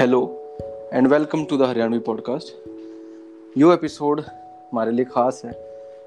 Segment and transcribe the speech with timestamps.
[0.00, 0.20] Hello
[0.92, 5.52] and welcome to the Haryanvi podcast yo episode हमारे लिए ख़ास है,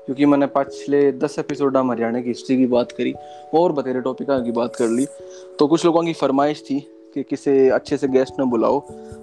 [0.06, 3.14] क्योंकि मैंने पिछले दस एपिसोड हम हरियाणा की हिस्ट्री की बात करी
[3.54, 5.06] और बतेरे टॉपिक की बात कर ली।
[5.60, 6.80] तो कुछ लोगों की फरमाइश थी
[7.14, 8.82] कि किसे अच्छे से गेस्ट न बुलाओ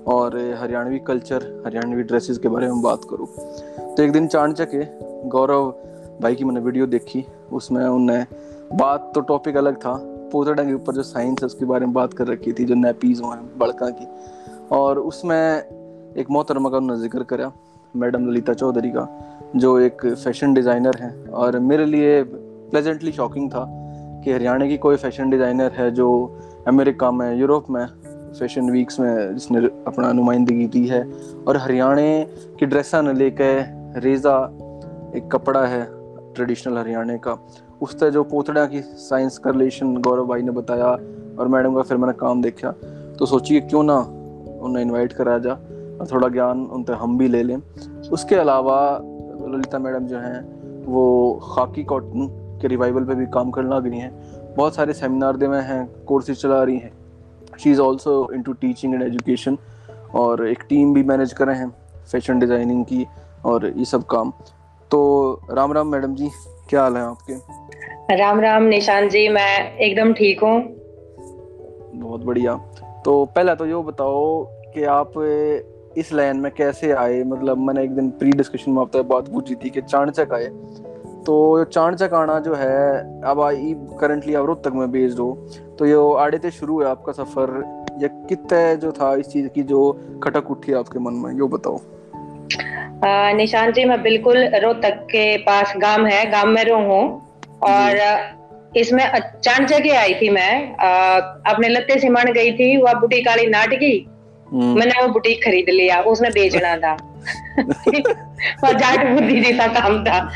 [0.08, 3.26] और हरियाणवी कल्चर हरियाणवी ड्रेसेस के बारे में बात करो।
[3.96, 4.70] तो एक दिन चाणचक
[5.26, 5.70] गौरव
[6.22, 8.24] भाई की मैंने वीडियो देखी, उसमें उनने
[8.74, 10.00] बात तो टॉपिक अलग था,
[10.32, 13.20] पोतड़ा के ऊपर जो साइंस है उसके बारे में बात कर रखी थी, जो नैपीज
[13.20, 14.06] हैं बड़का की।
[14.72, 17.52] और उसमें एक मोहतरमा का उन्होंने ज़िक्र करा,
[17.96, 19.06] मैडम ललिता चौधरी का,
[19.56, 23.64] जो एक फ़ैशन डिज़ाइनर हैं। और मेरे लिए प्लेजेंटली शॉकिंग था
[24.24, 26.08] कि हरियाणा की कोई फ़ैशन डिज़ाइनर है जो
[26.68, 27.86] अमेरिका में, यूरोप में
[28.38, 31.02] फ़ैशन वीक्स में जिसने अपना नुमाइंदगी दी है।
[31.48, 32.02] और हरियाणा
[32.58, 34.36] की ड्रेसा ने लेकर रेज़ा
[35.16, 35.84] एक कपड़ा है
[36.34, 37.36] ट्रेडिशनल हरियाणा का।
[37.82, 41.82] उस तरह जो पोतड़ा की साइंस का रिलेशन गौरव भाई ने बताया और मैडम का
[41.82, 42.70] फिर मैंने काम देखा
[43.18, 43.96] तो सोचिए क्यों ना
[44.60, 47.56] उन्हें इनवाइट करा जा और थोड़ा ज्ञान उन तक हम भी ले लें।
[48.12, 48.76] उसके अलावा
[49.48, 51.04] ललिता मैडम जो हैं वो
[51.44, 52.26] खाकी कॉटन
[52.62, 54.12] के रिवाइवल पे भी काम करने लग रही हैं।
[54.56, 56.92] बहुत सारे सेमिनार दे में हैं कोर्सेज चला रही हैं।
[57.58, 59.58] She is also in to teaching and education
[60.14, 61.68] और एक टीम भी मैनेज कर रहे हैं
[62.12, 63.06] फ़ैशन डिज़ाइनिंग की
[63.44, 64.32] और ये सब काम।
[64.90, 65.00] तो
[65.50, 66.30] राम राम मैडम जी
[66.68, 67.34] क्या हाल है आपके?
[68.16, 70.60] राम राम निशान जी मैं एकदम ठीक हूँ।
[71.94, 72.54] बहुत बढ़िया।
[73.04, 74.44] तो पहला तो यो बताओ
[74.74, 75.12] कि आप
[75.98, 77.22] इस लाइन में कैसे आए?
[77.22, 80.46] मतलब मैंने एक दिन प्री डिस्कशन में आपसे बात पूछी थी कि चाणचक आए।
[81.26, 85.32] तो चाणचक आना जो है अब आई करंटली आप रोहतक में बेस्ड हो
[85.78, 87.50] तो ये आड़े से शुरू है आपका सफ़र?
[88.02, 89.80] या कितने जो था इस चीज़ की जो
[90.22, 91.32] खटक उठी आपके मन में?
[91.38, 91.78] यो बताओ।
[93.36, 97.02] निशान जी मैं बिल्कुल रोहतक के पास गाँव है गाँव में रो हूँ
[97.62, 97.98] और
[98.76, 101.16] इसमें अचानक जगह आई थी मैं। आ,
[101.52, 104.06] अपने लत्ते सिमण गई थी वह बुटीक वाली नाट की।
[104.52, 106.92] हम्म। मैंने वो बुटीक खरीद लिया उसने बेचना था।
[108.64, 110.30] और जाट बुद्धि जैसा काम था।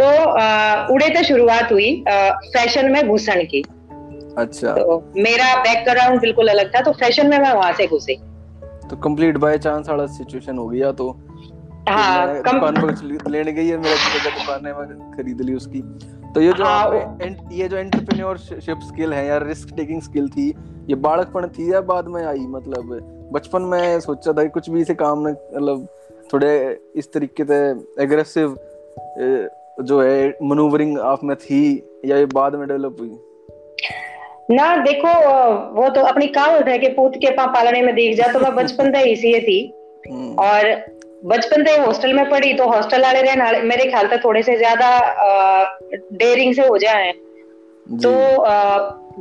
[0.00, 3.64] तो आ, उड़े तो शुरुआत हुई आ, फ़ैशन में घुसन की।
[4.38, 8.14] अच्छा। तो मेरा बैकग्राउंड बिल्कुल अलग था तो फ़ैशन में मैं वहाँ से घुसी।
[8.90, 11.29] तो कंप्लीट बाय चांस वाला सिचुएशन हो गया तो
[11.88, 12.52] हाँ कम...
[12.52, 15.80] दुकान पर लेने गई है मेरा जगह दुकान है मैं खरीद ली उसकी।
[16.34, 17.16] तो ये जो हाँ,
[17.52, 20.48] ये जो एंटरप्रेन्योरशिप स्किल है या रिस्क टेकिंग स्किल थी
[20.88, 23.16] ये बालकपन थी या बाद में आई मतलब?
[23.32, 25.88] बचपन में सोचा था कुछ भी इसे काम मतलब
[26.32, 27.70] थोड़े इस तरीके से
[28.02, 28.58] एग्रेसिव
[29.82, 31.62] जो है मनूवरिंग आप में थी
[32.04, 33.18] या ये बाद में डेवलप हुई?
[34.56, 35.08] ना देखो
[35.80, 38.54] वो तो अपनी कहावत है कि पूत के पा पालने में देख जा तो मैं
[38.54, 39.74] बचपन से इसी थी।
[40.12, 40.68] हम्म। और
[41.24, 44.88] बचपन से हॉस्टल में पढ़ी तो हॉस्टल वाले रहने मेरे ख्याल से थोड़े से ज़्यादा
[45.92, 47.12] डेयरिंग से हो जाए।
[48.02, 48.78] तो आ,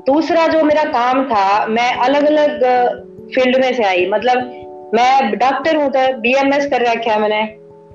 [0.08, 2.64] दूसरा जो मेरा काम था मैं अलग अलग
[3.36, 7.42] फ़ील्ड में से आई। मतलब मैं डॉक्टर हूँ तो एस कर रखा है मैंने।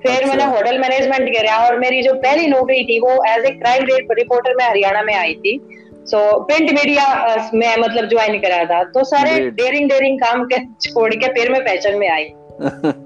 [0.03, 3.51] फिर अच्छा। मैंने होटल मैनेजमेंट किया और मेरी जो पहली नौकरी थी वो as a
[3.51, 5.59] crime rate reporter में हरियाणा में आई थी।
[6.07, 7.07] सो प्रिंट मीडिया
[7.55, 11.61] में मतलब ज्वाइन करा था। तो सारे डेयरिंग डेयरिंग काम के छोड़ के फिर मैं
[11.61, 12.33] फ़ैशन में आई।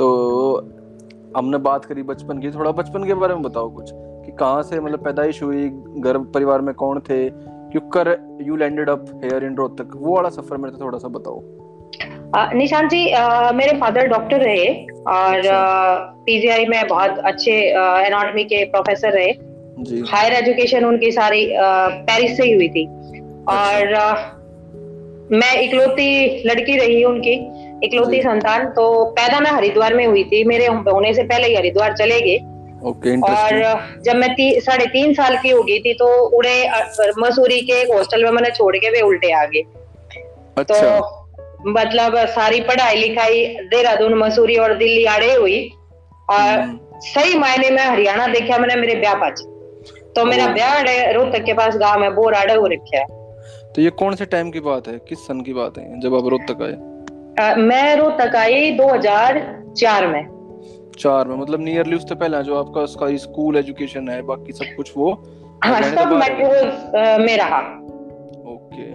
[0.00, 0.06] तो
[1.36, 4.80] हमने बात करी बचपन की थोड़ा बचपन के बारे में बताओ कुछ कि कहाँ से
[4.80, 5.68] मतलब पैदाइश हुई
[5.98, 8.08] घर परिवार में कौन थे क्यों कर
[8.42, 11.42] you landed up here in Rohtak वो वाला सफ़र मेरे से थोड़ा सा बताओ।
[12.54, 14.66] निशान जी आ, मेरे फादर डॉक्टर रहे
[15.08, 15.42] और
[16.26, 17.52] पीजीआई अच्छा। में बहुत अच्छे
[18.06, 19.30] एनाटॉमी के प्रोफेसर रहे।
[20.10, 21.46] हायर एजुकेशन उनकी सारी
[22.10, 22.86] पेरिस से ही हुई थी।
[23.48, 24.36] और अच्छा।
[25.32, 27.34] मैं इकलौती लड़की रही उनकी
[27.84, 31.96] इकलौती संतान तो पैदा मैं हरिद्वार में हुई थी। मेरे होने से पहले ही हरिद्वार
[31.96, 32.38] चले गए।
[32.82, 36.68] okay, और जब मैं ती, साढ़े तीन साल की हो गई थी तो उड़े
[37.18, 39.62] मसूरी के एक हॉस्टल में मैंने छोड़ के वे उल्टे आ गए।
[40.56, 45.60] अच्छा। तो मतलब सारी पढ़ाई लिखाई देहरादून मसूरी और दिल्ली आड़े हुई।
[46.30, 49.40] और हम्म। सही मायने में हरियाणा देखा मैंने मेरे ब्याह पाच
[50.16, 50.80] तो मेरा ब्याह
[51.12, 53.04] रोहतक के पास गाँव में बोर आड़े हो रखा है।
[53.72, 54.98] तो ये कौन से टाइम की बात है?
[55.08, 56.76] किस सन की बात है जब आप रोहतक आए?
[57.38, 60.22] मैं रोहतक आई 2004 में।
[60.98, 64.92] चार में मतलब नियरली उससे पहले जो आपका उसका स्कूल एजुकेशन है बाकी सब कुछ
[64.96, 65.12] वो।
[65.64, 66.48] हाँ सब मेट्रो
[67.24, 67.58] में रहा।
[68.52, 68.90] ओके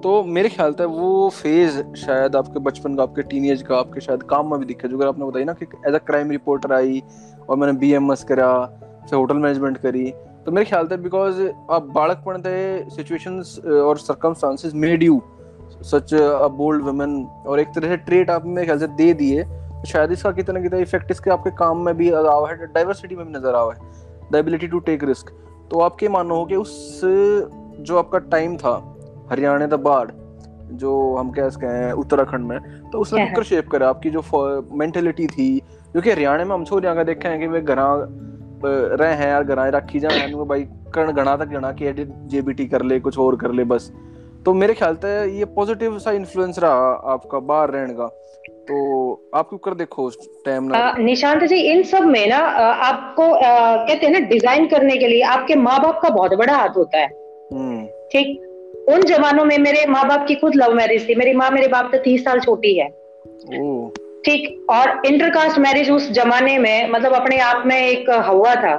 [0.00, 4.22] तो मेरे ख्याल से वो फ़ेज़ शायद आपके बचपन का आपके टीनेज का आपके शायद
[4.22, 7.02] काम में भी दिखा जो अगर आपने बताई ना कि एज अ क्राइम रिपोर्टर आई
[7.48, 8.50] और मैंने बी एम एस करा
[9.10, 10.10] फिर होटल मैनेजमेंट करी
[10.46, 15.22] तो मेरे ख्याल से बिकॉज़ आप बालकपन थे सिचुएशंस और circumstances made you
[15.82, 19.42] such a bold women और एक तरह से ट्रेट आप मेरे ख्याल से दे दिए
[19.44, 23.26] तो शायद इसका कितना कितना इफ़ेक्ट इसके आपके काम में भी आवा है डाइवर्सिटी में
[23.26, 23.80] भी नज़र आवा है
[24.32, 25.30] the ability to take risk
[25.70, 27.00] तो आपके मानो हो कि उस
[27.80, 28.96] जो आपका टाइम था
[29.30, 30.10] हरियाणा द बाढ़
[30.72, 32.60] जो हम कह सकते हैं उत्तराखंड में
[32.90, 34.22] तो उसने कुकर शेप करा आपकी जो
[34.72, 35.58] मेंटेलिटी थी
[35.92, 38.06] क्योंकि हरियाणा में हम छोरियाँ का देखे हैं कि वे घरा
[38.66, 41.92] रहे हैं यार घरा रखी जाए भाई कर्ण गणा तक गणा के
[42.28, 43.92] जेबीटी कर ले कुछ और कर ले बस।
[44.44, 48.06] तो मेरे ख्याल से ये पॉजिटिव सा इन्फ्लुएंस रहा आपका बाहर रहने का।
[48.68, 48.76] तो
[49.34, 50.92] आप क्यों कर देखो उस टाइम ना?
[50.98, 55.54] निशांत जी इन सब में ना आपको कहते हैं ना डिज़ाइन करने के लिए आपके
[55.54, 57.06] माँ बाप का बहुत बड़ा हाथ होता है।
[57.52, 58.40] हम्म। ठीक?
[58.88, 61.90] उन जमानों में मेरे माँ बाप की खुद लव मैरिज थी। मेरी माँ मेरे बाप
[61.90, 62.88] से तीस साल छोटी है।
[64.24, 64.66] ठीक?
[64.70, 68.76] और इंटरकास्ट मैरिज उस जमाने में मतलब अपने आप में एक हवा था।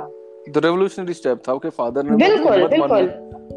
[0.49, 3.07] द रेवोल्यूशनरी स्टेप था। आपके फादर ने बिल्कुल बिल्कुल।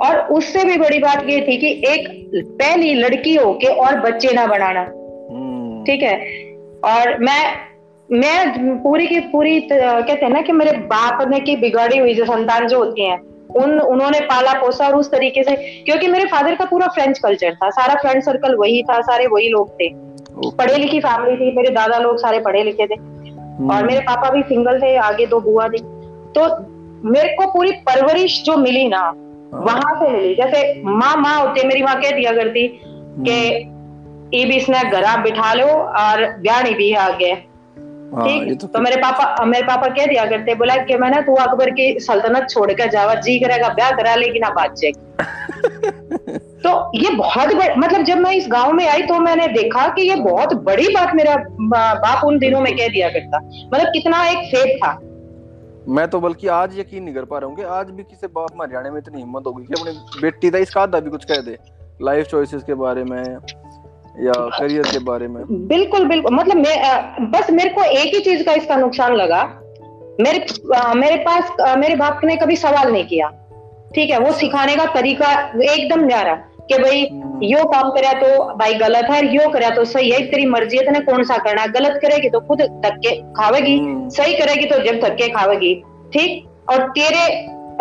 [0.03, 4.33] और उससे भी बड़ी बात ये थी कि एक पहली लड़की हो के और बच्चे
[4.33, 6.17] ना बनाना हम्म। ठीक है
[6.85, 7.69] और मैं
[8.09, 12.25] मैं पूरी की पूरी कहते हैं ना कि मेरे बाप ने की बिगाड़ी हुई जो
[12.25, 13.17] संतान जो होती है
[13.56, 15.55] उन उन्होंने पाला पोसा और उस तरीके से
[15.85, 19.49] क्योंकि मेरे फादर का पूरा फ्रेंच कल्चर था सारा फ्रेंड सर्कल वही था सारे वही
[19.49, 19.89] लोग थे
[20.50, 24.31] पढ़े लिखी फैमिली थी मेरे दादा लोग सारे पढ़े लिखे थे हम्म। और मेरे पापा
[24.31, 25.79] भी सिंगल थे आगे दो बुआ थी
[26.35, 26.49] तो
[27.09, 29.12] मेरे को पूरी परवरिश जो मिली ना।
[29.55, 32.81] वहाँ से मिली जैसे माँ माँ होती मेरी माँ कह दिया करती
[33.29, 33.65] कि
[34.39, 37.35] ये भी इसने घर बिठा लो और ब्याणी भी आ गए
[38.09, 38.61] ठीक?
[38.61, 41.71] तो, तो मेरे पापा मेरे पापा कह दिया करते बोला कि मैं ना तू अकबर
[41.71, 44.97] की सल्तनत छोड़ कर जावा जी करेगा ब्याह करा लेकिन आप बात चेक।
[46.67, 50.03] तो ये बहुत बड़, मतलब जब मैं इस गाँव में आई तो मैंने देखा कि
[50.03, 51.37] ये बहुत बड़ी बात मेरा
[51.95, 53.39] बाप उन दिनों में कह दिया करता।
[53.75, 55.00] मतलब कितना एक फेथ था।
[55.88, 58.62] मैं तो बल्कि आज यकीन नहीं कर पा रहा हूँ कि आज भी किसी बाप
[58.62, 61.56] हरियाणा में इतनी हिम्मत होगी कि अपनी बेटी था इसका आधा भी कुछ कह दे।
[62.02, 63.23] लाइफ चॉइसेस के बारे में
[64.20, 68.43] या करियर के बारे में। बिल्कुल बिल्कुल। मतलब मैं बस मेरे को एक ही चीज़
[68.43, 69.43] का इसका नुकसान लगा।
[70.20, 70.46] मेरे
[70.76, 73.29] आ, मेरे पास आ, मेरे बाप ने कभी सवाल नहीं किया।
[73.94, 75.32] ठीक है वो सिखाने का तरीका
[75.64, 76.35] एकदम न्यारा।
[76.69, 80.20] कि भाई हम्म। यो काम करे तो भाई गलत है यो करे तो सही है
[80.31, 81.69] तेरी मर्ज़ी है तेने कौन सा करना है?
[81.70, 85.75] गलत करेगी तो खुद धक्के खावेगी हम्म। सही करेगी तो जब धक्के खावेगी
[86.12, 86.44] ठीक?
[86.70, 87.25] और तेरे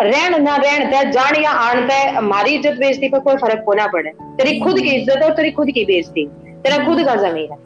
[0.02, 3.86] रहन ना रहन ते जान या आन ते हमारी इज़्ज़त बेइज्जती पर कोई फ़र्क होना
[3.86, 6.26] पड़े। तेरी खुद की इज़्ज़त और तेरी खुद की बेइज्जती
[6.64, 7.58] तेरा खुद का ज़मीन है।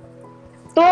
[0.76, 0.82] तो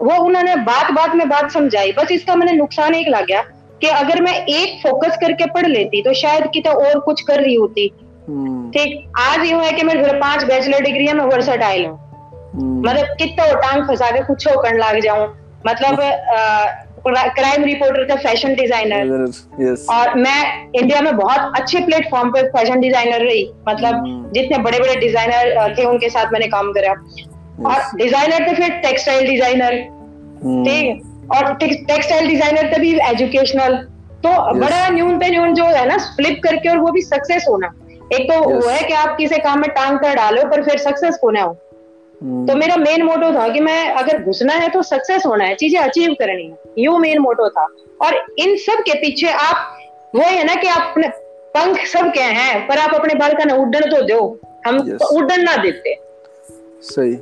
[0.00, 3.42] वो उन्होंने बात बात में बात समझाई। बस इसका मैंने नुकसान एक लग गया
[3.82, 7.54] कि अगर मैं एक फोकस करके पढ़ लेती तो शायद कितना और कुछ कर रही
[7.54, 7.90] होती।
[8.24, 11.98] ठीक आज यूँ है कि मेरे घर पाँच बैचलर डिग्री है मैं वर्सटाइल हूँ
[12.54, 15.26] हम्म। मतलब कितना टांग फंसा के कुछ कर लाग जाऊँ
[15.66, 16.00] मतलब
[17.06, 19.26] क्राइम रिपोर्टर का फ़ैशन डिज़ाइनर
[19.60, 19.88] yes.
[19.90, 24.34] और मैं इंडिया में बहुत अच्छे प्लेटफॉर्म पे फ़ैशन डिज़ाइनर रही मतलब hmm.
[24.34, 27.66] जितने बड़े बड़े डिज़ाइनर थे उनके साथ मैंने काम करा yes.
[27.66, 29.80] और डिज़ाइनर थे फिर टेक्सटाइल डिज़ाइनर.
[30.64, 33.76] ठीक और टेक्सटाइल डिज़ाइनर थे भी एजुकेशनल
[34.22, 34.60] तो yes.
[34.60, 37.72] बड़ा न्यून पे न्यून जो है ना फ्लिप करके और वो भी सक्सेस होना
[38.12, 38.62] एक तो yes.
[38.62, 41.52] वो है कि आप किसी काम में टांग कर डालो पर फिर सक्सेस होना हो
[41.52, 42.56] तो hmm.
[42.56, 46.12] मेरा मेन मोटो था कि मैं अगर घुसना है तो सक्सेस होना है चीज़ें अचीव
[46.12, 47.64] करनी है। यू मेन मोटो था।
[48.02, 49.78] और इन सब के पीछे आप
[50.14, 51.08] वो है ना कि आप अपने
[51.56, 54.94] पंख सब के हैं पर आप अपने बाल का ना उड्डन तो दो। हम yes.
[54.94, 55.98] तो उड्डन ना देते।
[56.82, 57.14] सही।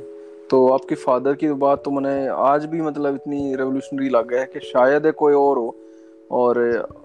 [0.49, 4.45] तो आपके फादर की बात तो मैंने आज भी मतलब इतनी रेवोल्यूशनरी लग गया है
[4.45, 5.75] कि शायद है कोई और हो।
[6.31, 6.57] और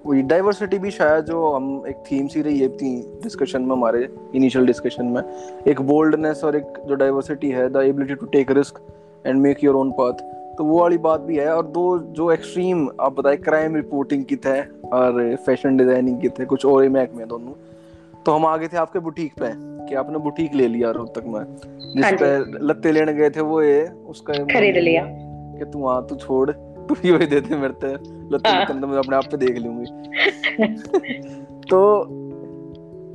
[0.07, 2.91] वही डाइवर्सिटी भी शायद जो हम एक थीम सी रही है थी
[3.23, 5.23] डिस्कशन में हमारे इनिशियल डिस्कशन में।
[5.69, 8.81] एक बोल्डनेस और एक जो डाइवर्सिटी है the ability to take risk
[9.27, 10.27] and make your own path
[10.59, 14.37] तो वो वाली बात भी है और दो जो एक्सट्रीम आप बताए क्राइम रिपोर्टिंग की
[14.37, 14.61] थे
[14.93, 17.53] और फ़ैशन डिज़ाइनिंग की थे कुछ और ही महकमे दोनों।
[18.27, 19.53] तो हम आगे थे आपके बुटीक पे
[19.89, 21.45] कि आपने बुटीक ले लिया रोहतक में।
[21.95, 25.05] जिस हाँ पे लत्ते लेने गए थे वो ये उसका खरीद लिया।
[25.59, 26.51] कि तू वहाँ तू छोड़।
[26.89, 27.93] तू ही वही देते मेरे ते।
[28.35, 29.87] लत्ते हाँ। मैं अपने आप पे देख लूँगी
[31.71, 31.79] तो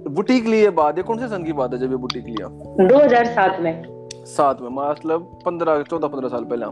[0.09, 2.47] बुटीक लिए बाद ये कौन से सन की बात है जब ये बुटीक लिया?
[2.87, 6.65] 2007 में। सात में मतलब पंद्रह चौदह पंद्रह साल पहले।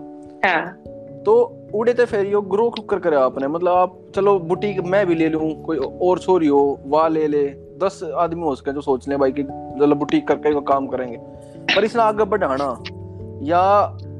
[0.48, 1.34] हाँ। तो
[1.76, 5.30] उड़े थे फिर यो ग्रो कुकर करे आपने। मतलब आप चलो बुटीक मैं भी ले
[5.30, 7.44] लूँ कोई और छोरी हो वाह ले ले।
[7.84, 11.18] दस आदमी हो सके जो सोच ले भाई कि चलो बुटीक करके वो काम करेंगे।
[11.76, 12.66] पर इसने आगे बढ़ाना।
[13.44, 13.62] या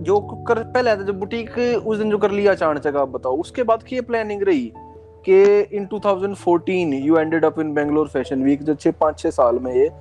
[0.02, 3.64] जो कुकर पहले था जो बुटीक उस दिन जो कर लिया अचानक आप बताओ। उसके
[3.64, 4.74] बाद की ये प्लानिंग रही
[5.30, 9.60] कि in 2014 you ended up in Bangalore fashion week जो छह पाँच छह साल
[9.60, 9.92] में ये।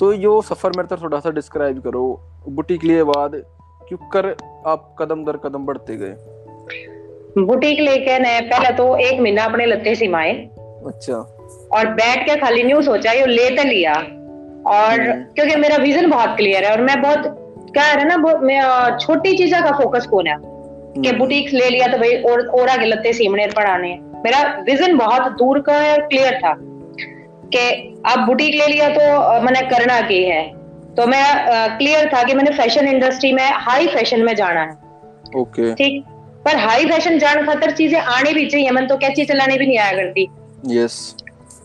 [0.00, 3.32] तो यो सफ़र मेरे तरफ़ थोड़ा सा डिस्क्राइब करो। बुटीक लिए बाद
[3.88, 6.14] क्यों कर आप कदम दर कदम बढ़ते गए।
[7.38, 10.32] बुटीक लेके ने पहले तो एक महीना अपने लत्ते सिमाए।
[10.86, 11.14] अच्छा।
[11.72, 13.94] और बैठ के खाली न्यू सोचा ये ले तो लिया।
[14.66, 17.39] और हम्म। क्योंकि मेरा विजन बहुत क्लियर है और मैं बहुत
[17.72, 20.36] क्या है ना मैं छोटी चीज़ों का फोकस कौन है?
[20.94, 23.88] कि बुटीक हम्म। ले लिया तो भाई और और आगे लत्ते सीमने पढ़ाने
[24.24, 26.54] मेरा विजन बहुत दूर का है क्लियर था
[27.54, 27.60] कि
[28.06, 30.42] अब बुटीक ले लिया तो मैंने करना की है।
[30.96, 31.24] तो मैं
[31.78, 36.04] क्लियर था कि मैंने फ़ैशन इंडस्ट्री में हाई फ़ैशन में जाना है। ओके ठीक?
[36.44, 39.78] पर हाई फ़ैशन जान खातर चीज़ें आने भी चाहिए। मन तो कैची चलाने भी नहीं
[39.78, 40.28] आया करती।
[40.76, 41.14] यस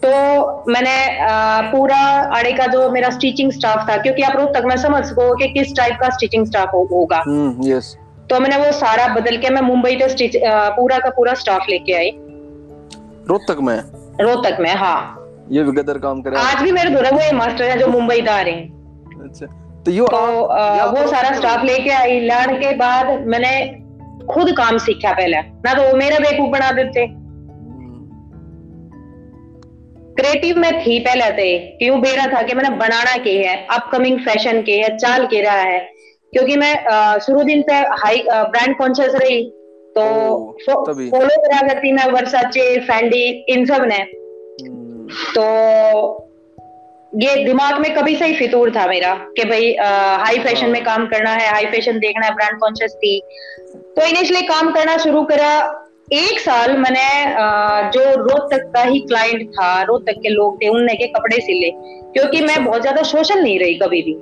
[0.05, 0.95] तो मैंने
[1.71, 1.97] पूरा
[2.37, 5.47] आड़े का जो मेरा स्टिचिंग स्टाफ था क्योंकि आप रोज तक मैं समझ सको कि
[5.49, 7.23] किस टाइप का स्टिचिंग स्टाफ हो, होगा।
[7.67, 7.95] यस
[8.29, 10.37] तो मैंने वो सारा बदल के मैं मुंबई से स्टिच
[10.77, 12.09] पूरा का पूरा स्टाफ लेके आई।
[13.29, 13.77] रोहतक में?
[14.21, 14.99] रोहतक में हाँ।
[15.51, 18.35] ये भी गदर काम करे आज भी मेरे धुरा वो मास्टर है जो मुंबई का
[18.35, 19.45] आ रहे हैं। अच्छा
[19.85, 23.53] तो यो तो आ, वो सारा स्टाफ लेके आई। लाने के बाद मैंने
[24.33, 27.05] खुद काम सीखा पहले। ना तो वो मेरा बेकूफ बना देते।
[30.17, 34.61] क्रिएटिव में थी पहले से क्यों बेरा था कि मैंने बनाना के है अपकमिंग फ़ैशन
[34.61, 35.79] के है चाल के रहा है।
[36.33, 36.73] क्योंकि मैं
[37.19, 39.43] शुरू दिन से हाई ब्रांड कॉन्शियस रही
[39.95, 40.03] तो
[40.65, 45.43] फॉलो करा करती मैं वर्साचे फैंडी इन सबने। हम्म। तो
[47.13, 49.75] ये दिमाग में कभी से ही फितूर था मेरा कि भाई
[50.21, 53.19] हाई फ़ैशन में काम करना है हाई फ़ैशन देखना है ब्रांड कॉन्शियस थी।
[53.73, 55.51] तो इनिशियली काम करना शुरू करा
[56.07, 61.07] एक साल मैंने जो रोहतक का ही क्लाइंट था रोहतक के लोग थे उनने के
[61.09, 61.69] कपड़े सिले
[62.11, 64.13] क्योंकि मैं बहुत ज़्यादा सोशल नहीं रही कभी भी।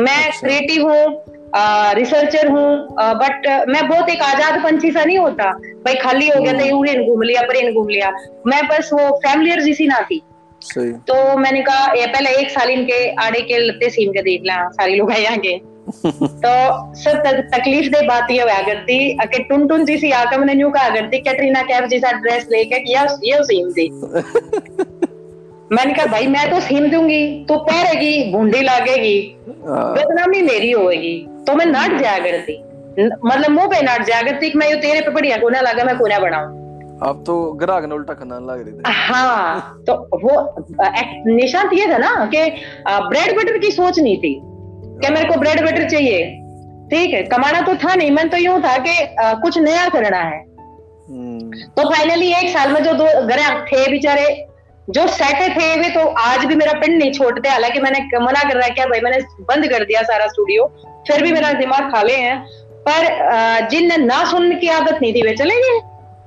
[0.00, 5.50] मैं क्रिएटिव अच्छा। हूँ रिसर्चर हूँ बट मैं बहुत एक आज़ाद पंछी सा नहीं होता।
[5.84, 8.10] भाई खाली हो गया तो यूरियन घूम लिया परेन घूम लिया।
[8.46, 10.22] मैं बस वो फैमिलियर जिसी ना थी।
[10.62, 14.56] सही। तो मैंने कहा पहले एक साल इनके आड़े के लत्ते सीम के देख ला
[14.70, 15.58] सारी लोग आए यहाँ के
[15.90, 17.22] तो सब
[17.54, 20.88] तकलीफ़ दे बात ये हुआ करती कि टुन टुन जी सी आकर मैंने न्यू कहा
[20.88, 23.88] करती कैटरीना कैफ जैसा ड्रेस लेके किया ये सीम दी
[25.72, 29.36] मैंने कहा भाई मैं तो सीम दूँगी तो पहरेगी बूंदी लागेगी
[29.68, 32.62] हाँ। बदनामी मेरी होगी तो मैं नट जाया करती
[33.24, 36.18] मतलब मुँह पे नट जाया करती मैं ये तेरे पे बढ़िया कोना लगा मैं कोना
[36.18, 36.60] बनाऊँ?
[37.02, 40.64] अब तो ग्राहक ने उल्टा खाना लग रही थी। हाँ तो वो
[41.26, 42.42] निशान ये था ना कि
[42.88, 44.40] ब्रेड बटर की सोच नहीं थी।
[45.00, 46.24] कि मेरे को ब्रेड बटर चाहिए।
[46.90, 48.94] ठीक है कमाना तो था नहीं मन तो यूँ था कि
[49.42, 54.24] कुछ नया करना है। हम्म। तो फाइनली एक साल में जो दो ग्राहक थे बेचारे
[54.88, 58.56] जो सेट थे वे तो आज भी मेरा पिंड नहीं छोड़ते। हालाँकि मैंने मना कर
[58.56, 60.64] रहा है क्या भाई मैंने बंद कर दिया सारा स्टूडियो
[61.08, 62.38] फिर भी मेरा दिमाग खाले हैं।
[62.88, 65.78] पर जिन ना सुनने की आदत नहीं थी वे चले गए।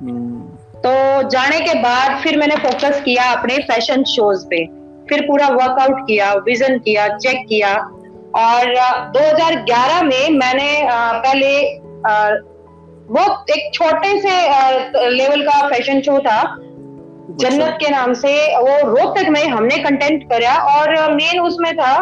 [0.01, 0.42] हम्म।
[0.77, 4.65] तो जाने के बाद फिर मैंने फोकस किया अपने फ़ैशन शोज़ पे।
[5.10, 7.74] फिर पूरा वर्कआउट किया विजन किया चेक किया।
[8.36, 8.74] और
[9.12, 10.70] 2011 में मैंने
[11.20, 11.52] पहले
[13.10, 16.42] वो एक छोटे से लेवल का फ़ैशन शो था।
[17.32, 21.94] जन्नत। के नाम से वो रोहतक में हमने कंटेंट करा और मेन उसमें था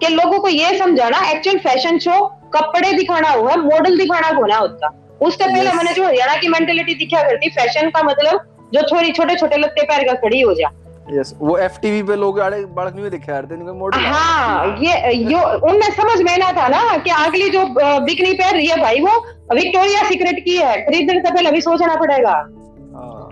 [0.00, 4.88] कि लोगों को ये समझाना एक्चुअल फ़ैशन शो कपड़े दिखाना हुआ मॉडल दिखाना होना होता।
[5.20, 8.40] उससे पहले मैंने जो हरियाणा की मेंटेलिटी दिखा करती फ़ैशन का मतलब
[8.74, 10.68] जो छोरी छोटे छोटे लगते पैर का खड़ी हो जा।
[11.10, 15.40] यस वो एफटीवी पे लोग आड़े बालक नहीं दिखे यार थे मॉडल हाँ ये यो
[15.68, 17.64] उनमें समझ में ना था ना कि अगली जो
[18.04, 19.14] बिकनी पहन रही है भाई वो
[19.54, 23.22] विक्टोरिया सीक्रेट की है खरीदने से पहले अभी सोचना पड़ेगा। हाँ।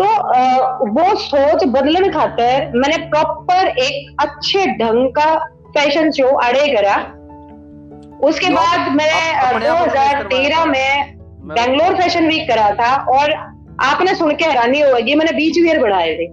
[0.00, 0.06] तो
[0.92, 5.34] वो सोच बदलने खातर मैंने प्रॉपर एक अच्छे ढंग का
[5.74, 6.96] फ़ैशन शो अड़े करा।
[8.28, 9.16] उसके बाद मैं
[9.62, 11.16] 2013 में
[11.48, 13.32] बेंगलोर फ़ैशन वीक करा था और
[13.84, 16.26] आपने सुन के हैरानी होगी मैंने बीच वियर बढ़ाए थे।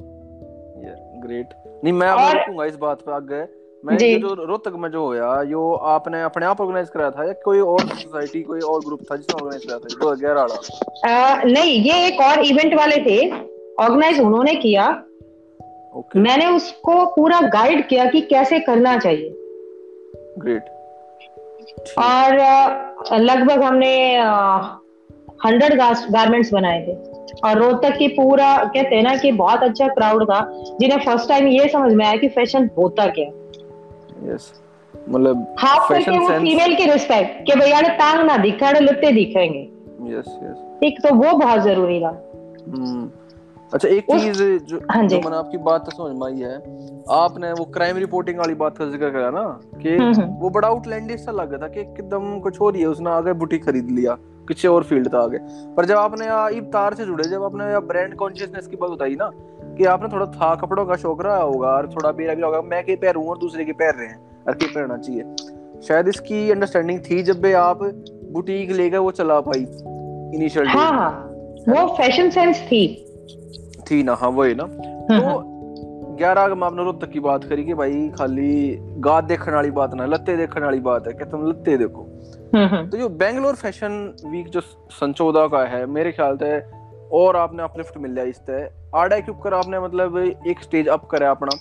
[1.26, 1.54] ग्रेट
[1.84, 2.34] नहीं मैं और...
[2.34, 3.42] रुकूँगा इस बात पे आगे।
[3.84, 5.62] मैं ये जो रोहतक में जो होया यो
[5.92, 9.36] आपने अपने आप ऑर्गेनाइज कराया था या कोई और सोसाइटी कोई और ग्रुप था जिसने
[9.36, 9.88] ऑर्गेनाइज कराया था?
[10.02, 13.18] दो हज़ार वाला। नहीं ये एक और इवेंट वाले थे।
[13.84, 14.86] ऑर्गेनाइज उन्होंने किया।
[15.96, 16.22] Okay.
[16.22, 19.30] मैंने उसको पूरा गाइड किया कि कैसे करना चाहिए।
[20.40, 20.66] ग्रेट
[22.00, 23.94] और लगभग हमने
[25.46, 26.94] हंड्रेड गारमेंट्स बनाए थे।
[27.46, 30.40] और रोहतक की पूरा कहते हैं ना कि बहुत अच्छा क्राउड था।
[30.80, 33.26] जिन्हें फ़र्स्ट टाइम ये समझ में आया कि फ़ैशन होता क्या
[34.34, 34.52] यस
[35.10, 39.62] मतलब खास करके वो फीमेल की रिस्पेक्ट कि भैया ने टांग ना दिखा लुट्टे दिखेंगे।
[40.10, 42.10] यस यस ठीक तो वो बहुत ज़रूरी था।
[42.68, 43.10] हम्म।
[43.74, 46.56] अच्छा एक चीज़ जो हाँ जो। मैंने आपकी बात तो समझ में आई है
[47.12, 49.44] आपने वो क्राइम रिपोर्टिंग वाली बात का ज़िक्र करा ना
[49.82, 53.10] कि हम्म, हम्म। वो बड़ा आउटलैंडिश सा लगा था कि एकदम कुछ ही है उसने
[53.10, 55.38] आगे बुटीक खरीद लिया। किसी और फ़ील्ड था आगे
[55.76, 56.26] पर जब आपने
[56.58, 59.30] इफ्तार से जुड़े जब आपने ब्रांड कॉन्शियसनेस की बात बताई ना
[59.78, 62.84] कि आपने थोड़ा था कपड़ों का शौक रहा होगा और थोड़ा मेरा भी होगा मैं
[62.84, 66.50] के पैर हूँ और दूसरे के पैर रहे हैं और के पहनना चाहिए। शायद इसकी
[66.52, 67.84] अंडरस्टैंडिंग थी जब भी आप
[68.34, 69.66] बुटीक लेकर वो चला पाई
[70.38, 71.10] इनिशियल हाँ
[71.70, 72.86] वो फ़ैशन सेंस थी।
[73.92, 77.64] थी ना हाँ वही ना। हाँ, तो हाँ। ग्यारह अगम आपने रोहतक की बात करी
[77.64, 81.48] कि भाई खाली गाद देखने वाली बात ना लत्ते देखने वाली बात है कि तुम
[81.50, 82.06] लत्ते देखो।
[82.54, 83.94] तो जो बेंगलोर फ़ैशन
[84.26, 86.60] वीक जो सन चौदह का है, मेरे ख्याल से,
[87.12, 90.18] और आपने अपलिफ्ट मिल जाए इस तरह आड़ा के कर आपने मतलब
[90.48, 91.58] एक स्टेज अप करा अपना।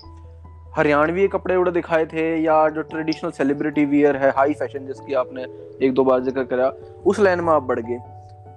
[0.76, 5.46] हरियाणवी कपड़े उड़े दिखाए थे, या जो ट्रेडिशनल सेलिब्रिटी वियर है हाई फ़ैशन जिसकी आपने
[5.87, 6.68] एक दो बार ज़िक्र करा,
[7.06, 7.99] उस लाइन में आप बढ़ गए।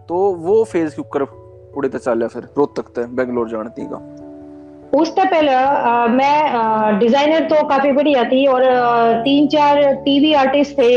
[0.10, 1.22] तो वो फ़ेज़ के ऊपर
[1.78, 3.98] उड़े तो चल फिर, रोहतक तक बेंगलोर जानती का।
[4.96, 8.64] उससे पहले आ, मैं डिज़ाइनर तो काफ़ी बढ़िया थी और
[9.24, 10.92] तीन चार टीवी आर्टिस्ट थे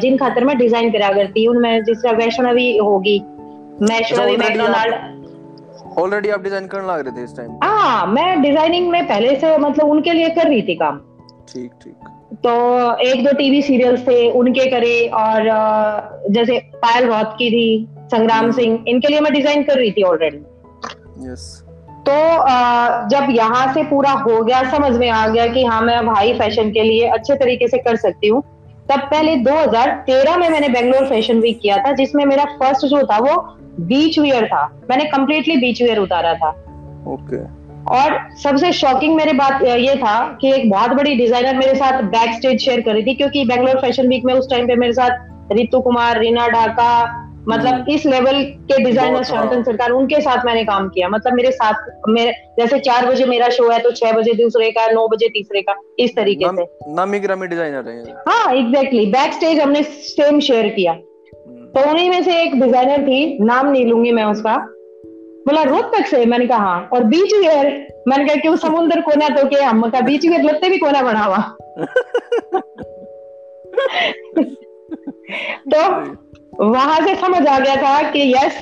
[0.00, 3.18] जिन खातर मैं डिज़ाइन करा करती उनमें जिस तरह वैष्णवी होगी
[3.82, 5.12] वैष्णवी मैकडोनाल्ड
[5.98, 9.56] ऑलरेडी आप डिज़ाइन करने लग रहे थे इस टाइम हाँ मैं डिज़ाइनिंग में पहले से
[9.58, 10.98] मतलब उनके लिए कर रही थी काम।
[11.48, 12.08] ठीक ठीक।
[12.44, 12.54] तो
[13.00, 15.50] एक दो टीवी सीरियल्स थे उनके करे और
[16.30, 17.66] जैसे पायल रॉथ की थी
[18.10, 21.63] संग्राम हम्म। सिंह इनके लिए मैं डिज़ाइन कर रही थी ऑलरेडी यस
[22.08, 22.16] तो
[23.08, 26.32] जब यहाँ से पूरा हो गया समझ में आ गया कि हाँ मैं अब हाई
[26.38, 28.42] फ़ैशन के लिए अच्छे तरीके से कर सकती हूँ
[28.90, 33.18] तब पहले 2013 में मैंने बेंगलोर फ़ैशन वीक किया था जिसमें मेरा फ़र्स्ट जो था
[33.18, 33.36] वो
[33.80, 36.50] बीच वियर था। मैंने कम्प्लीटली बीच वियर उतारा था।
[37.06, 37.42] ओके
[37.96, 42.34] और सबसे शॉकिंग मेरी बात ये था कि एक बहुत बड़ी डिज़ाइनर मेरे साथ बैक
[42.34, 45.80] स्टेज शेयर करी थी क्योंकि बेंगलोर फ़ैशन वीक में उस टाइम पे मेरे साथ रितु
[45.80, 46.92] कुमार रीना ढाका
[47.48, 51.50] मतलब हम्म। इस लेवल के डिज़ाइनर शांतन सरकार उनके साथ मैंने काम किया। मतलब मेरे
[51.50, 51.74] साथ
[52.08, 55.62] मेरे जैसे चार बजे मेरा शो है तो छह बजे दूसरे का नौ बजे तीसरे
[55.62, 60.68] का इस तरीके से। नामी ग्रामी डिज़ाइनर है हाँ एग्जैक्टली बैक स्टेज हमने सेम शेयर
[60.68, 60.94] किया।
[61.74, 64.56] तो उन्हीं में से एक डिज़ाइनर थी नाम नहीं लूँगी मैं उसका।
[65.46, 66.24] बोला रोहतक से?
[66.26, 67.66] मैंने कहा हाँ। और बीच वेयर
[68.08, 69.68] मैंने कहा क्यों समुद्र कोना तो क्या?
[69.68, 71.38] हम का बीच वेयर लगते भी कोना बना हुआ।
[75.64, 75.80] तो
[76.60, 78.56] वहाँ से समझ आ गया था कि यस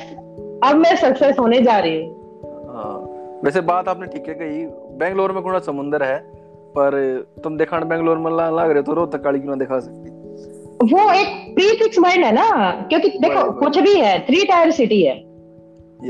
[0.64, 2.98] अब मैं सक्सेस होने जा रही हूँ। हाँ,
[3.44, 4.64] वैसे बात आपने ठीक है कही।
[4.98, 6.18] बेंगलोर में कोना समुद्र है
[6.76, 6.94] पर
[7.44, 10.10] तुम देखा बेंगलोर में लग रहे तो रोहतक काली क्यों दिखा सकती।
[10.92, 15.02] वो एक प्री फिक्स माइंड है ना क्योंकि देखो कुछ भी है थ्री टायर सिटी
[15.02, 15.16] है।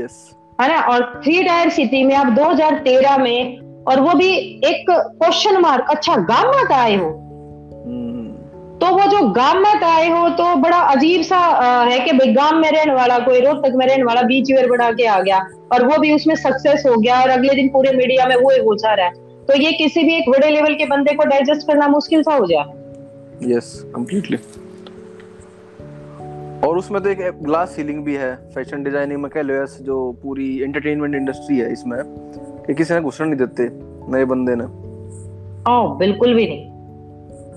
[0.03, 0.79] यस है ना?
[0.83, 4.31] और थ्री टायर सिटी में आप 2013 में और वो भी
[4.65, 7.09] एक क्वेश्चन मार्क अच्छा गाँव में आए हो।
[8.93, 11.37] वो जो गाँव में आए हो तो बड़ा अजीब सा
[11.89, 14.91] है कि भाई गाँव में रहने वाला कोई रोहतक में रहने वाला बीच वेयर बना
[14.91, 15.39] के आ गया
[15.73, 18.57] और वो भी उसमें सक्सेस हो गया और अगले दिन पूरे मीडिया में वो ही
[18.85, 19.11] रहा है।
[19.45, 22.45] तो ये किसी भी एक बड़े लेवल के बंदे को डाइजेस्ट करना मुश्किल सा हो
[22.45, 24.37] जाए यस कंप्लीटली
[26.67, 30.11] और उसमें तो एक ग्लास सीलिंग भी है फ़ैशन डिज़ाइनिंग में कह लो यस जो
[30.23, 31.99] पूरी एंटरटेनमेंट इंडस्ट्री है इसमें
[32.67, 33.69] कि किसी ने घुसने नहीं देते
[34.11, 34.65] नए बंदे ने।
[35.71, 36.72] ओ बिल्कुल भी नहीं।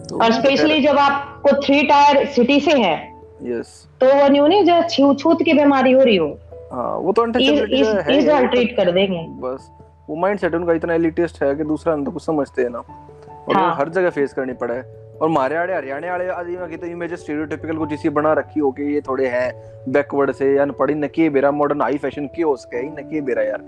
[0.08, 2.94] तो और स्पेशली जब आपको थ्री टायर सिटी से है
[3.42, 6.28] यस तो वो न्यू नहीं जो छू छूत की बीमारी हो रही हो।
[6.72, 9.70] हाँ वो तो अनटचेबिलिटी है इस ट्रीट कर देंगे। बस
[10.10, 13.74] वो माइंडसेट उनका इतना एलिटिस्ट है कि दूसरा तो कुछ समझते हैं ना। और हाँ.
[13.76, 17.12] हर जगह फेस करनी पड़ा। है और मारे आड़े हरियाणा वाले आदमी की तो इमेज
[17.14, 19.52] स्टीरियोटाइपिकल कुछ इसी बना रखी हो कि ये थोड़े हैं
[19.88, 23.42] बैकवर्ड से या पढ़ी नकी बेरा मॉडर्न हाई फ़ैशन की हो उसके ही नकी बेरा
[23.42, 23.62] यार।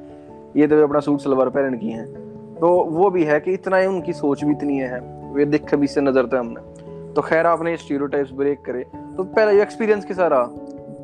[0.57, 2.07] ये तो अपना सूट सलवार पहन की हैं।
[2.55, 5.87] तो वो भी है कि इतना ही उनकी सोच भी इतनी है। वे देख भी
[5.87, 8.85] से नज़र था हमने। तो खैर आपने स्टीरियोटाइप्स ब्रेक करे।
[9.17, 10.43] तो पहला ये एक्सपीरियंस के सारा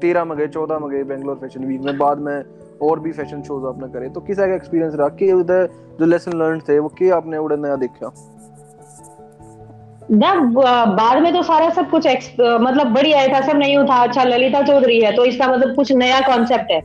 [0.00, 2.42] तेरह में गए चौदह में गए बेंगलोर फ़ैशन वीक में बाद में
[2.82, 5.08] और भी फ़ैशन शोज़ आपने करे। तो किस का एक्सपीरियंस रहा?
[5.08, 5.68] कि उधर
[6.00, 8.12] जो लेसन लर्न थे वो क्या आपने उड़े नया देखा?
[10.10, 10.34] ना
[10.86, 12.06] बाद में तो सारा सब कुछ
[12.40, 15.92] मतलब बढ़िया है था सब नहीं था अच्छा ललिता चौधरी है तो इसका मतलब कुछ
[15.92, 16.80] नया कॉन्सेप्ट है।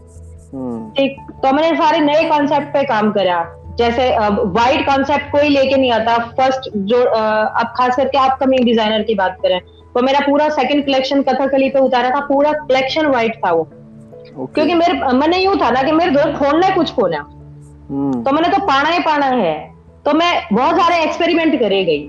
[0.54, 3.40] हम्म। ठीक तो मैंने सारे नए कॉन्सेप्ट पे काम करा।
[3.80, 4.10] जैसे
[4.54, 9.38] वाइट कॉन्सेप्ट कोई लेके नहीं आता। फ़र्स्ट जो अब खास करके अपकमिंग डिज़ाइनर की बात
[9.42, 13.64] करें तो मेरा पूरा सेकंड कलेक्शन कथकली पे उतारा था। पूरा कलेक्शन व्हाइट था वो।
[13.64, 14.54] Okay.
[14.54, 18.26] क्योंकि मेरे मैंने यूँ था ना कि मेरे दोस्त खोलना है कुछ खोना hmm.
[18.26, 19.58] तो मैंने तो पाना ही पाना है।
[20.06, 22.08] तो मैं बहुत सारे एक्सपेरिमेंट करे गई।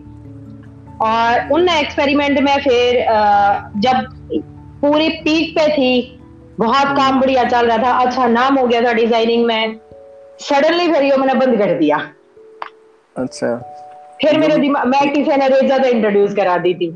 [1.02, 3.04] और उन एक्सपेरिमेंट में फिर
[3.80, 4.06] जब
[4.80, 6.18] पूरी पीक पे थी
[6.58, 9.78] बहुत हम्म। काम बढ़िया चल रहा था। अच्छा नाम हो गया था डिज़ाइनिंग में।
[10.40, 11.96] सडनली फिर मैंने बंद कर दिया।
[13.16, 13.56] अच्छा।
[14.22, 16.88] फिर मेरे दिमाग मैं किसी ने रेजा तो इंट्रोड्यूस करा दी थी।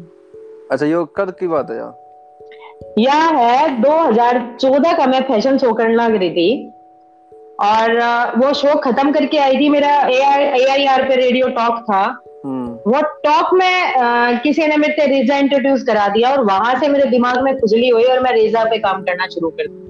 [0.73, 2.03] अच्छा ये कब की बात है यार
[2.99, 6.71] यह है 2014 का मैं फ़ैशन शो करने लग रही थी।
[7.61, 7.93] और
[8.37, 12.03] वो शो खत्म करके आई थी मेरा ए आर पे रेडियो टॉक था।
[12.45, 16.89] हम्म। वो टॉक में आ, किसी ने मेरे रेजा इंट्रोड्यूस करा दिया और वहाँ से
[16.89, 19.83] मेरे दिमाग में खुजली हुई और मैं रेजा पे काम करना शुरू कर दिया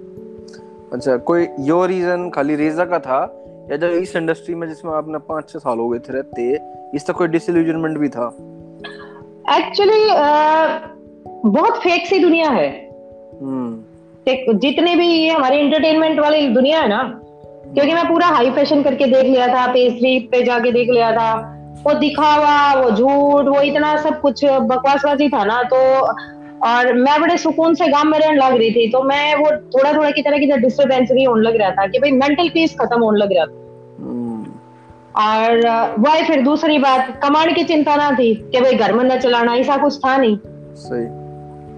[0.92, 3.20] अच्छा कोई यो रीजन खाली रेजा का था?
[3.70, 6.58] या जब इस इंडस्ट्री में जिसमें आपने पाँच छह साल हो गए थे रहते
[6.96, 8.26] इसका कोई डिसइल्यूजनमेंट भी था?
[9.58, 10.80] एक्चुअली uh,
[11.46, 12.68] बहुत फेक सी दुनिया है।
[13.42, 17.02] हम्म। जितने भी ये हमारी एंटरटेनमेंट वाली दुनिया है ना
[17.74, 21.50] क्योंकि मैं पूरा हाई फ़ैशन करके देख लिया था पेस्ट्री पे जाके देख लिया था
[21.86, 25.76] वो दिखावा वो झूठ वो इतना सब कुछ बकवासबाजी था ना तो
[26.64, 29.92] और मैं बड़े सुकून से गाँव में रहने लग रही थी तो मैं वो थोड़ा
[29.92, 33.00] थोड़ा की तरह की डिस्टर्बेंस भी होने लग रहा था कि भाई मेंटल पीस खत्म
[33.00, 33.60] होने लग रहा था।
[35.16, 35.66] और
[35.98, 39.54] वही फिर दूसरी बात कमांड की चिंता ना थी कि भाई घर में न चलाना
[39.54, 40.38] ऐसा कुछ था नहीं।
[40.76, 41.24] सही।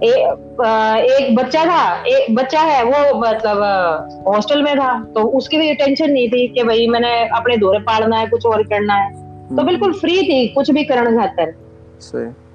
[0.08, 0.30] ए,
[0.66, 5.74] आ, एक बच्चा था एक बच्चा है वो मतलब हॉस्टल में था तो उसकी भी
[5.74, 9.54] टेंशन नहीं थी कि भाई मैंने अपने दौरे पालना है कुछ और करना है। तो
[9.54, 11.54] हम्म। बिल्कुल फ्री थी कुछ भी करना खातर।
[12.00, 12.45] सही।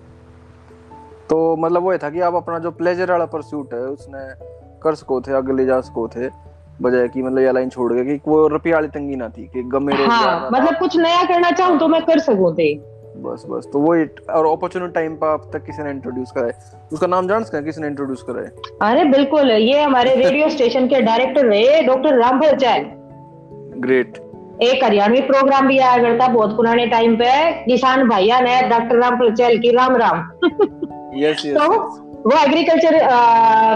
[1.32, 4.20] तो मतलब वो था कि आप अपना जो प्लेजर वाला परस्यूट है उसने
[4.84, 6.30] कर सको थे आगे ले जा सको थे
[6.82, 9.64] बजाय कि मतलब ये लाइन छोड़ के कि वो रुपया वाली तंगी ना थी कि
[9.64, 12.74] गमे हाँ, मतलब कुछ नया करना चाहूँ तो मैं कर सकूँ थे
[13.18, 13.94] बस बस तो वो
[14.34, 16.54] और अपॉर्चुनिटी टाइम पर आप तक किसी ने इंट्रोड्यूस कराए?
[16.94, 18.52] उसका नाम जान सकते किसी ने इंट्रोड्यूस कराए?
[18.82, 22.92] अरे बिल्कुल ये हमारे रेडियो स्टेशन के डायरेक्टर रहे डॉक्टर रामफल चैन।
[23.78, 24.18] ग्रेट
[24.62, 29.30] एक हरियाणवी प्रोग्राम भी आया करता बहुत पुराने टाइम पे किसान भैया ने डॉक्टर राम
[29.34, 30.30] चैल की राम राम।
[31.16, 31.68] यस यस तो
[32.24, 33.00] वो एग्रीकल्चर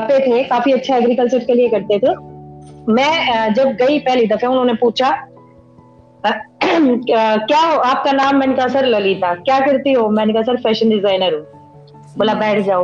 [0.08, 2.15] पे थे काफ़ी अच्छा एग्रीकल्चर के लिए करते थे।
[2.93, 5.10] मैं जब गई पहली दफे उन्होंने पूछा
[6.26, 10.08] क्या हो आपका नाम मैंने कहा सर ललिता क्या करती हो?
[10.10, 11.43] मैंने कहा सर फ़ैशन डिज़ाइनर हूँ।
[12.17, 12.84] बोला बैठ जाओ।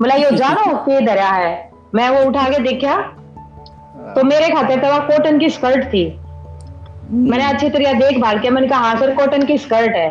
[0.00, 2.96] बोला यो जानो के दरिया है। मैं वो उठा के देखा
[4.14, 6.04] तो मेरे खाते पे कॉटन की स्कर्ट थी।
[7.12, 10.08] मैंने अच्छी तरह देख भाल के मैंने कहा हाँ सर कॉटन की स्कर्ट है।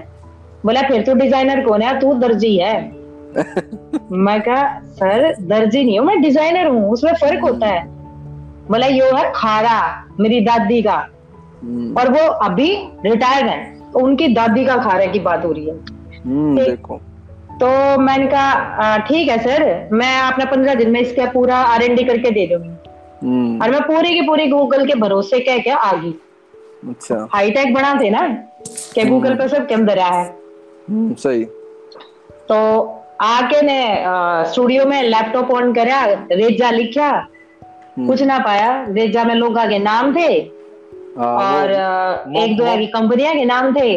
[0.66, 2.00] बोला फिर तू डिज़ाइनर कौन है?
[2.00, 3.03] तू दर्जी है।
[3.36, 7.84] मैं कहा सर दर्जी नहीं हूँ मैं डिज़ाइनर हूँ उसमें फ़र्क होता है।
[8.68, 9.80] बोला यो है खारा
[10.20, 10.96] मेरी दादी का।
[11.64, 12.70] हम्म। और वो अभी
[13.06, 15.76] रिटायर्ड है तो उनकी दादी का खारे की बात हो रही है।
[16.26, 16.98] हम्म, देखो।
[17.60, 21.96] तो मैंने कहा ठीक है सर मैं अपना पंद्रह दिन में इसका पूरा आर एन
[21.96, 22.70] डी करके दे दूँगी।
[23.24, 26.14] हम्म। और मैं पूरी की पूरी गूगल के भरोसे कह के आ गई।
[26.90, 28.28] अच्छा। हाईटेक बना थे ना
[28.96, 30.26] के गूगल पे सब कम दरिया है
[31.16, 31.44] सही।
[32.50, 32.56] तो
[33.22, 33.82] आके ने
[34.52, 37.12] स्टूडियो में लैपटॉप ऑन करा रेजा लिखा।
[37.98, 40.28] कुछ ना पाया। रेजा में लोग आगे नाम थे।
[41.18, 41.72] हाँ, और
[42.38, 43.90] एक दो की कंपनियाँ के नाम थे।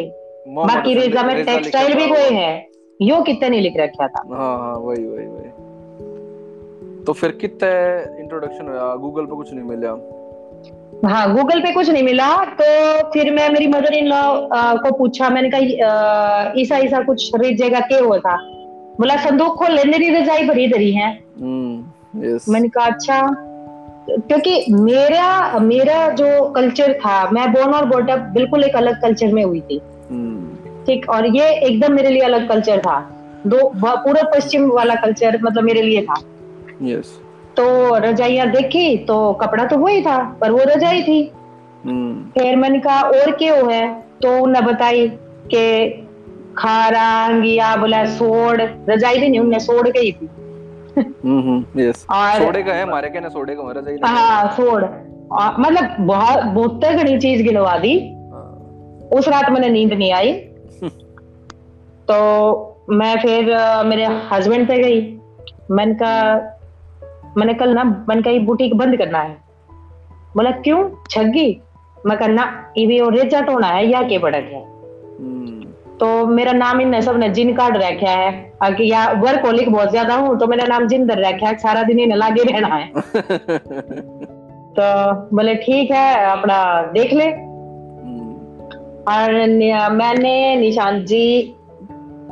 [0.49, 2.67] बाकी रेजा में टेक्सटाइल भी कोई है।
[3.01, 8.69] यो कितने नहीं लिख रखा था। हाँ हाँ वही वही वही। तो फिर कितने इंट्रोडक्शन
[8.69, 9.91] हुआ गूगल पे कुछ नहीं मिला।
[11.05, 12.29] हाँ गूगल पे कुछ नहीं मिला।
[12.61, 12.67] तो
[13.11, 14.23] फिर मैं मेरी मदर इन लॉ
[14.83, 18.37] को पूछा। मैंने कहा ईसा ईसा कुछ रेजेगा क्या हुआ था?
[19.01, 21.09] बोला संदूक खोल ले मेरी रजाई भरी धरी है.
[22.49, 23.21] मैंने कहा अच्छा।
[24.11, 29.43] क्योंकि मेरा मेरा जो कल्चर था मैं बोर्न और बोटअप बिल्कुल एक अलग कल्चर में
[29.45, 29.81] हुई थी।
[30.11, 32.99] हम्म। ठीक और ये एकदम मेरे लिए अलग कल्चर था।
[33.47, 36.21] दो पूरा पश्चिम वाला कल्चर मतलब मेरे लिए था।
[36.83, 37.19] यस
[37.57, 41.21] तो रजाइया देखी तो कपड़ा तो वही था पर वो रजाई थी।
[41.85, 43.87] हम्म। फिर मैंने कहा और क्यों है?
[44.23, 45.09] तो उन्हें बताई
[45.55, 45.63] कि
[46.59, 50.29] खारा बोला सोड़ रजाई भी नहीं उन्हें सोड़ के ही थी।
[50.99, 54.85] हम्म यस सोडे का है हमारे के ना सोडे का हमारा सही हाँ सोड।
[55.61, 57.99] मतलब बहुत बहुत घनी चीज़ गिनवा दी।
[58.33, 60.33] हाँ। उस रात मैंने नींद नहीं आई।
[62.11, 65.19] तो मैं फिर मेरे हस्बैंड पे गई।
[65.71, 69.37] मैंने कहा मैंने कल ना मैंने कहा बुटीक बंद करना है।
[70.37, 70.91] बोला क्यों?
[71.11, 71.63] छगी
[72.07, 74.76] मैं करना ये भी और रेजा टोना है या के पड़क है
[76.01, 78.31] तो मेरा नाम इन सबने जिन कार्ड रखा है।
[78.63, 81.99] आगे या वर्क कोलिक बहुत ज़्यादा हूँ तो मेरा नाम जिंदर रखा है। सारा दिन
[82.01, 82.87] इन्हें लागे रहना है।
[84.77, 84.87] तो
[85.37, 86.59] बोले ठीक है अपना
[86.93, 87.31] देख ले।
[89.07, 89.33] और
[89.93, 91.55] मैंने निशांत जी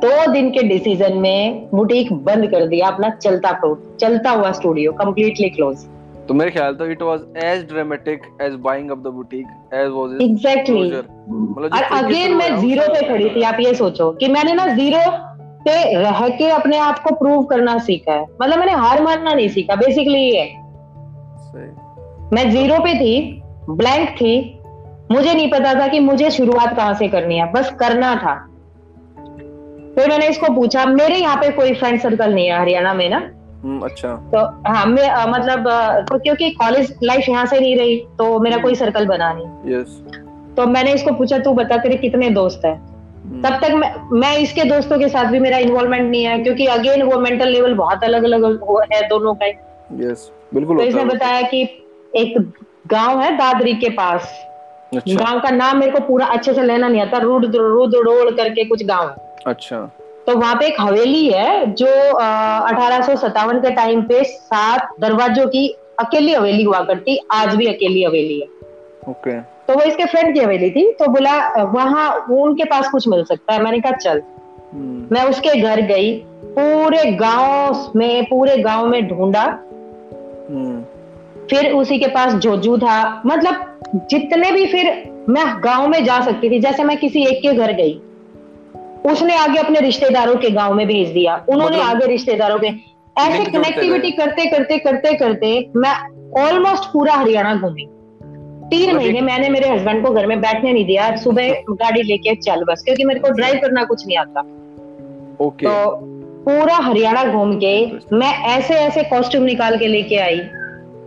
[0.01, 3.51] दो दिन के डिसीज़न में बुटीक बंद कर दिया अपना चलता
[3.99, 5.85] चलता हुआ स्टूडियो कंप्लीटली क्लोज
[6.27, 10.21] तो मेरे ख्याल तो it was as dramatic as buying up the boutique as was
[10.21, 14.65] exactly मतलब और अगेन मैं ज़ीरो पे खड़ी थी आप ये सोचो कि मैंने ना
[14.75, 15.03] ज़ीरो
[15.65, 19.47] पे रह के अपने आप को प्रूव करना सीखा है। मतलब मैंने हार मानना नहीं
[19.49, 20.43] सीखा बेसिकली ये
[22.33, 24.33] मैं ज़ीरो पे थी ब्लैंक थी
[25.11, 28.35] मुझे नहीं पता था कि मुझे शुरुआत कहाँ से करनी है बस करना था।
[29.95, 33.19] फिर मैंने इसको पूछा मेरे यहाँ पे कोई फ्रेंड सर्कल नहीं है हरियाणा में ना?
[33.83, 35.69] अच्छा। तो हाँ मैं आ, मतलब
[36.09, 40.01] तो क्योंकि कॉलेज लाइफ यहाँ से नहीं रही तो मेरा कोई सर्कल बना नहीं। यस
[40.57, 42.73] तो मैंने इसको पूछा तू बता तेरे कितने दोस्त है?
[42.73, 46.65] हम्म। तब तक मैं मैं इसके दोस्तों के साथ भी मेरा इन्वॉल्वमेंट नहीं है क्योंकि
[46.65, 48.45] अगेन वो मेंटल लेवल बहुत अलग अलग
[48.93, 49.47] है दोनों का।
[50.01, 51.61] यस बिल्कुल तो इसने बताया कि
[52.13, 52.37] एक
[52.87, 54.33] गाँव है दादरी के पास।
[54.95, 58.63] अच्छा। गाँव का नाम मेरे को पूरा अच्छे से लेना नहीं आता रुद्र रुद्र करके
[58.65, 59.15] कुछ गाँव।
[59.47, 59.77] अच्छा।
[60.27, 63.07] तो वहाँ पे एक हवेली है जो अठारह
[63.59, 65.67] के टाइम पे सात दरवाजों की
[65.99, 68.47] अकेली हवेली हुआ करती आज भी अकेली हवेली है।
[69.09, 73.23] ओके। तो वो इसके फ्रेंड की हवेली थी तो बोला वहाँ उनके पास कुछ मिल
[73.23, 75.11] सकता है। मैंने कहा चल। hmm.
[75.11, 76.13] मैं उसके घर गई
[76.57, 80.81] पूरे गाँव में पूरे गाँव में ढूंढा। hmm.
[81.49, 83.79] फिर उसी के पास जोजू था। मतलब
[84.11, 84.85] जितने भी फिर
[85.29, 88.01] मैं गाँव में जा सकती थी जैसे मैं किसी एक के घर गई
[89.05, 92.67] उसने आगे अपने रिश्तेदारों के गाँव में भेज दिया। उन्होंने मतलब, आगे रिश्तेदारों के
[93.17, 95.93] ऐसे कनेक्टिविटी करते करते करते करते मैं
[96.45, 97.85] ऑलमोस्ट पूरा हरियाणा घूमी।
[98.69, 102.35] तीन मतलब महीने मैंने मेरे हस्बैंड को घर में बैठने नहीं दिया। सुबह गाड़ी लेके
[102.35, 104.39] चल बस क्योंकि मेरे को ड्राइव करना कुछ नहीं आता।
[105.41, 105.99] ओके तो
[106.45, 110.39] पूरा हरियाणा घूम के मैं ऐसे ऐसे कॉस्ट्यूम निकाल के लेके आई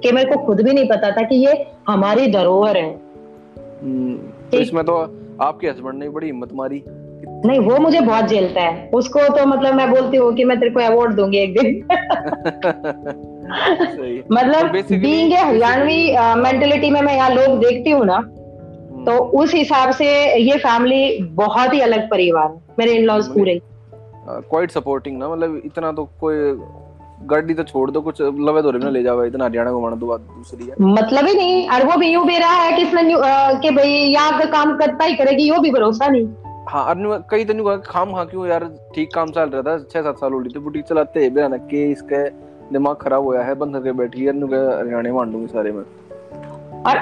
[0.02, 2.90] कि मेरे को खुद भी नहीं पता था कि ये हमारी धरोहर है।
[3.82, 4.16] हम्म,
[4.50, 4.96] तो इसमें तो
[5.42, 6.82] आपके हस्बैंड ने बड़ी हिम्मत मारी।
[7.46, 10.70] नहीं वो मुझे बहुत झेलता है। उसको तो मतलब मैं बोलती हूँ कि मैं तेरे
[10.70, 11.68] को अवार्ड दूँगी एक दिन।
[14.32, 19.54] मतलब बीइंग ए हरियाणवी मेंटेलिटी में मैं यहाँ लोग देखती हूँ ना हम्म। तो उस
[19.54, 23.60] हिसाब से ये फैमिली बहुत ही अलग परिवार मेरे इन लॉज पूरे।
[24.28, 26.36] क्वाइट सपोर्टिंग ना मतलब इतना तो कोई
[27.26, 30.20] गाड़ी तो छोड़ दो कुछ लवे दौरे में ले जाओ इतना हरियाणा घुमाना तो बात
[30.20, 33.02] दूसरी है। मतलब ही नहीं और वो भी यूँ भी रहा है कि इसने
[33.62, 36.26] कि भाई यहाँ का काम करता ही करेगी यो भी भरोसा नहीं।
[36.68, 40.02] हाँ और कई तो नहीं खाम हाँ क्यों यार ठीक काम चल रहा था छह
[40.02, 42.18] सात साल हो तो बुटीक चलाते हैं बिना के इसका
[42.72, 45.82] दिमाग खराब होया है बंद करके बैठी है हरियाणा मान दूँगी सारे में।
[46.82, 46.98] और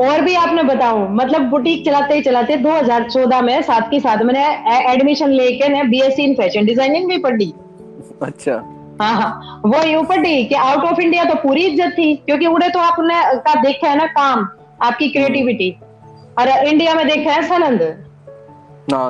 [0.00, 4.44] और भी आपने बताऊँ मतलब बुटीक चलाते ही चलाते 2014 में साथ के साथ मैंने
[4.92, 7.52] एडमिशन लेके ना बीएससी इन फ़ैशन डिज़ाइनिंग भी पढ़ी।
[8.22, 8.54] अच्छा।
[9.02, 12.68] हाँ हाँ वो यूँ पढ़ी कि आउट ऑफ़ इंडिया तो पूरी इज़्ज़त थी क्योंकि उड़े
[12.68, 14.48] तो आपने का देखा है ना काम
[14.82, 15.70] आपकी क्रिएटिविटी
[16.38, 17.82] और इंडिया में देखा है सनंद
[18.92, 19.00] ना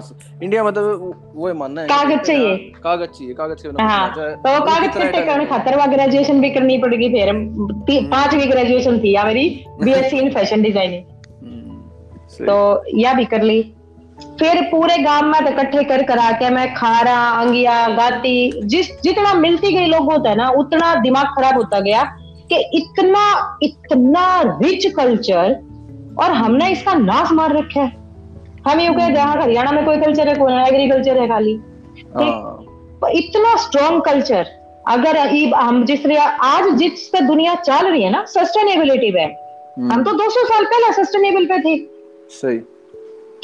[0.43, 5.23] इंडिया मतलब वो मानना है कागज़ चाहिए। कागज़ चाहिए कागज़ के हाँ तो कागज़ कितने
[5.23, 9.49] करने खातर वह ग्रेजुएशन भी करनी पड़ेगी फिर। हम्म। पांचवी ग्रेजुएशन थी या मेरी
[9.83, 11.03] बीएससी इन फ़ैशन डिज़ाइनिंग
[12.41, 12.59] तो
[12.99, 13.63] यह भी कर ली।
[14.39, 19.33] फिर पूरे गाँव में तो इकट्ठे कर करा के मैं खारा अंगिया गाती जिस जितना
[19.35, 22.03] मिलती गई लोग होता है ना उतना दिमाग खराब होता गया
[22.51, 23.25] कि इतना
[23.63, 24.25] इतना
[24.63, 25.55] रिच कल्चर
[26.21, 28.02] और हमने इसका नाश मार रखा है।
[28.69, 31.55] हम यूँ कहे जहाँ हरियाणा में कोई कल्चर है कोई एग्रीकल्चर है खाली।
[32.17, 32.59] हाँ।
[33.11, 34.47] इतना स्ट्रॉन्ग कल्चर
[34.89, 35.17] अगर
[35.55, 36.07] हम जिस
[36.43, 40.65] आज जिस पे दुनिया चल रही है ना सस्टेनेबिलिटी पे। हम्म। हम तो 200 साल
[40.65, 41.79] पहले सस्टेनेबल पे थे।
[42.31, 42.59] सही।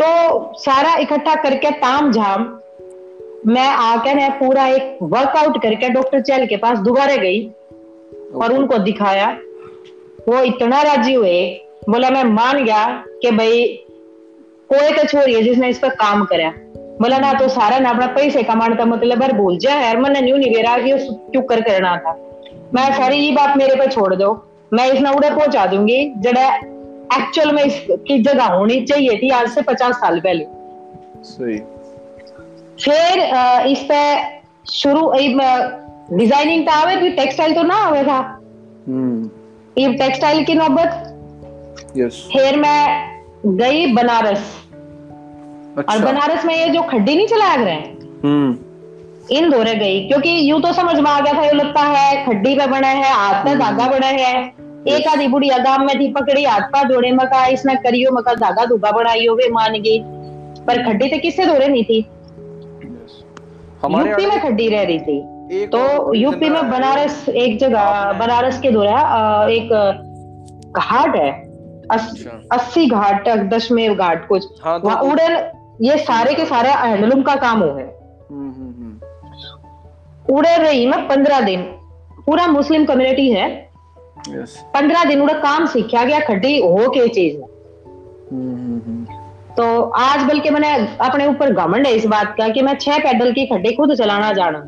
[0.03, 0.09] तो
[0.55, 2.43] सारा इकट्ठा करके ताम झाम
[3.47, 7.49] मैं आकर मैं पूरा एक वर्कआउट करके डॉक्टर चैल के पास दोबारा गई
[8.35, 9.39] और उनको दिखाया।
[10.29, 13.85] वो इतना राज़ी हुए बोला मैं मान गया कि भाई
[14.71, 16.51] कोई तो छोरी है जिसने इस पर काम करा।
[17.01, 20.21] बोला ना तो सारा ना अपना पैसे कमाने का मतलब है भूल जा यार मैंने
[20.21, 20.93] न्यू नहीं बेरा कि
[21.33, 22.13] क्यों कर करना था?
[22.75, 24.33] मैं सारी ये बात मेरे पे छोड़ दो।
[24.73, 26.49] मैं इस नौड़े पहुँचा दूँगी जड़ा
[27.15, 30.45] एक्चुअल में इसकी जगह होनी चाहिए थी आज से पचास साल पहले।
[31.25, 31.59] सही।
[32.79, 33.23] फिर
[33.67, 34.01] इस पे
[34.73, 35.11] शुरू
[36.11, 38.19] डिज़ाइनिंग तो आवे थी टेक्सटाइल तो ना आवे था?
[38.89, 39.31] हम्म।
[39.79, 41.95] ये टेक्सटाइल की नौबत?
[41.97, 44.55] यस फिर मैं गई बनारस।
[45.79, 47.75] अच्छा। और बनारस में ये जो खड्डी नहीं चलाया रहे
[48.25, 48.57] हम्म।
[49.31, 52.55] इन दौरे गई। क्योंकि यूँ तो समझ में आ गया था ये लगता है खड्डी
[52.55, 56.45] पे बना है हाथ में धागा बना है। एक आधी बुढ़ी गाँव में थी पकड़ी
[56.45, 60.03] हाथ पा जोड़े मका इसने करियो मका धागा धुगा बनाइयो वे मान गई।
[60.67, 61.99] पर खड्डी तो किससे दौरे नहीं थी?
[63.85, 69.47] यूपी में खड्डी रह रही थी। तो यूपी में बनारस एक जगह बनारस के दौरा
[69.51, 69.69] एक
[70.77, 71.48] घाट है।
[71.91, 77.37] अस्सी घाट तक दशमेव घाट कुछ हाँ, तो, उड़न ये सारे के सारे हैंडलूम का
[77.37, 77.99] काम हो है।
[78.31, 81.63] हम्म, हम्म, हम्म। उड़े रही मैं पंद्रह दिन।
[82.27, 83.69] पूरा मुस्लिम कम्युनिटी है।
[84.19, 84.51] Yes.
[84.51, 87.41] पंद्रह दिन उड़ा काम सीखा गया खड्डी हो के चीज़।
[89.55, 93.33] तो आज बल्कि मैंने अपने ऊपर घमंड है इस बात का कि मैं छह पैडल
[93.33, 94.59] की खड्डी खुद चलाना जाना।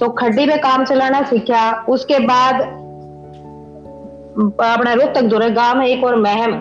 [0.00, 2.83] तो खड्डी पे काम चलाना सीखा उसके बाद
[4.38, 6.52] अपना रोहतक दूर गाँव में एक और महम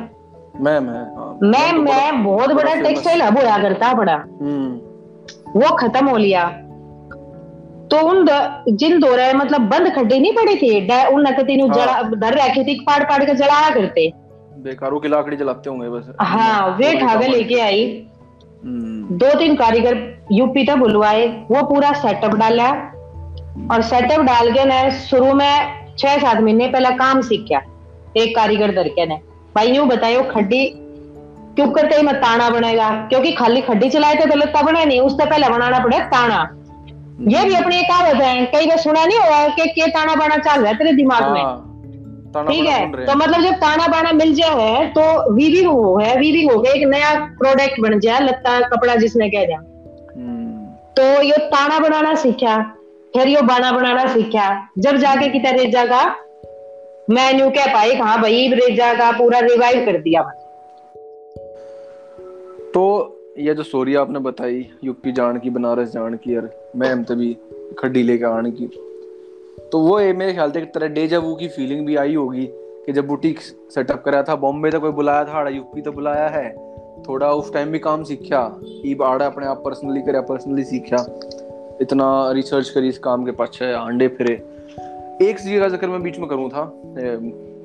[0.62, 6.08] महम है हाँ। महम में बहुत बड़ा टेक्सटाइल हब होया करता बड़ा हम्म। वो खत्म
[6.08, 6.44] हो लिया।
[7.92, 8.26] तो उन
[8.70, 12.80] जिन दौरे मतलब बंद खड्डी नहीं पड़ी थी उन नकती हाँ। जड़ा धर रखी थी
[12.80, 14.12] पाड़ पाड़ के जलाया करते।
[14.58, 18.08] बेकारों की लाकड़ी जलाते होंगे बस। हाँ वे ठागे लेके आई।
[18.66, 22.70] हम्म। दो तीन कारीगर यूपी तक बुलवाए। वो पूरा सेटअप डाला।
[23.72, 27.62] और सेटअप डाल के ना शुरू में छह सात महीने पहला काम सीखा
[28.18, 29.16] एक कारीगर दरके ने।
[29.56, 30.66] भाई यूँ बतायो खड्डी
[31.56, 35.00] क्यों करते ही मैं ताना बनेगा क्योंकि खाली खड्डी चलाए थे तो लत्ता बने नहीं
[35.02, 36.40] उससे पहले बनाना पड़े ताना
[37.30, 40.38] ये भी अपनी एक कहावत है कई बार सुना नहीं हुआ कि के ताना बाना
[40.38, 44.34] चल रहा है तेरे दिमाग में। हाँ, ठीक है तो मतलब जब ताना बाना मिल
[44.36, 48.96] जाए तो वीविंग हो है वीविंग हो गया एक नया प्रोडक्ट बन जाए लत्ता कपड़ा
[48.96, 50.66] जिसने कह जाए हम्म।
[50.98, 52.56] तो ये ताना बनाना सीखा
[53.13, 54.45] फिर यो बाना बनाना सीखा।
[54.80, 56.04] जब जाके किता रेजा का
[57.10, 60.21] मैं न्यू कह पाई हाँ भाई रेजा का पूरा रिवाइव कर दिया
[62.73, 62.84] तो
[63.39, 67.34] ये जो स्टोरी आपने बताई, यूपी जान की, बनारस जान की यार मैं तभी
[67.80, 68.67] खड्डी लेके आने की
[69.71, 72.45] तो वो मेरे ख्याल से एक तरह डेजा वू की फीलिंग भी आई होगी
[72.86, 76.28] कि जब बुटीक सेटअप कराया था, बॉम्बे तो कोई बुलाया था आड़ा यूपी तो बुलाया
[76.30, 76.49] है,
[77.04, 78.41] थोड़ा उस टाइम भी काम सीखा,
[78.86, 80.97] ई आड़ा अपने आप पर्सनली करे पर्सनली सीखा।
[81.82, 84.34] इतना रिसर्च करी इस काम के पाछे अंडे फिरे।
[85.22, 86.64] एक चीज़ का ज़िक्र मैं बीच में करूँ था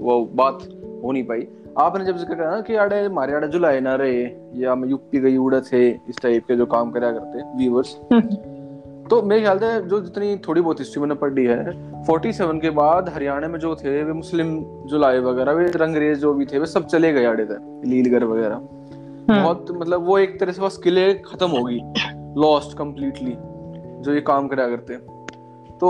[0.01, 0.59] वो बात
[1.05, 1.47] हो नहीं पाई।
[1.79, 4.23] आपने जब ज़िक्र करा ना कि आड़े हमारे आड़े जुलाए ना रहे
[4.63, 7.97] या मैं यूपी गई उड़े थे इस टाइप के जो काम करा करते व्यूवर्स
[9.11, 11.73] तो मेरे ख्याल से जो जितनी थोड़ी बहुत हिस्ट्री मैंने पढ़ी है
[12.05, 14.51] 47 के बाद हरियाणा में जो थे वे मुस्लिम
[14.87, 17.59] जुलाई वगैरह वे रंगरेज जो भी थे वे सब चले गए आड़े थे
[17.91, 21.81] लीलगढ़ वगैरह। हम्म। बहुत मतलब वो एक तरह से बस किले खत्म होगी
[22.41, 23.37] लॉस्ट कम्प्लीटली
[24.03, 24.97] जो ये काम करा करते
[25.79, 25.89] तो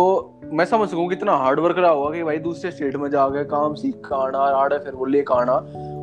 [0.52, 3.74] मैं समझ सकूँ कितना हार्ड वर्क रहा होगा कि भाई दूसरे स्टेट में जाके काम
[3.74, 5.52] सीख कर आना आड़े फिर वो लेकर आना।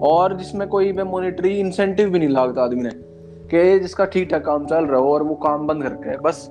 [0.04, 4.46] और जिसमें कोई मैं मॉनिटरी इंसेंटिव भी नहीं लागता आदमी ने, कि जिसका ठीक ठाक
[4.46, 6.50] काम चल रहा हो और वो काम बंद करके बस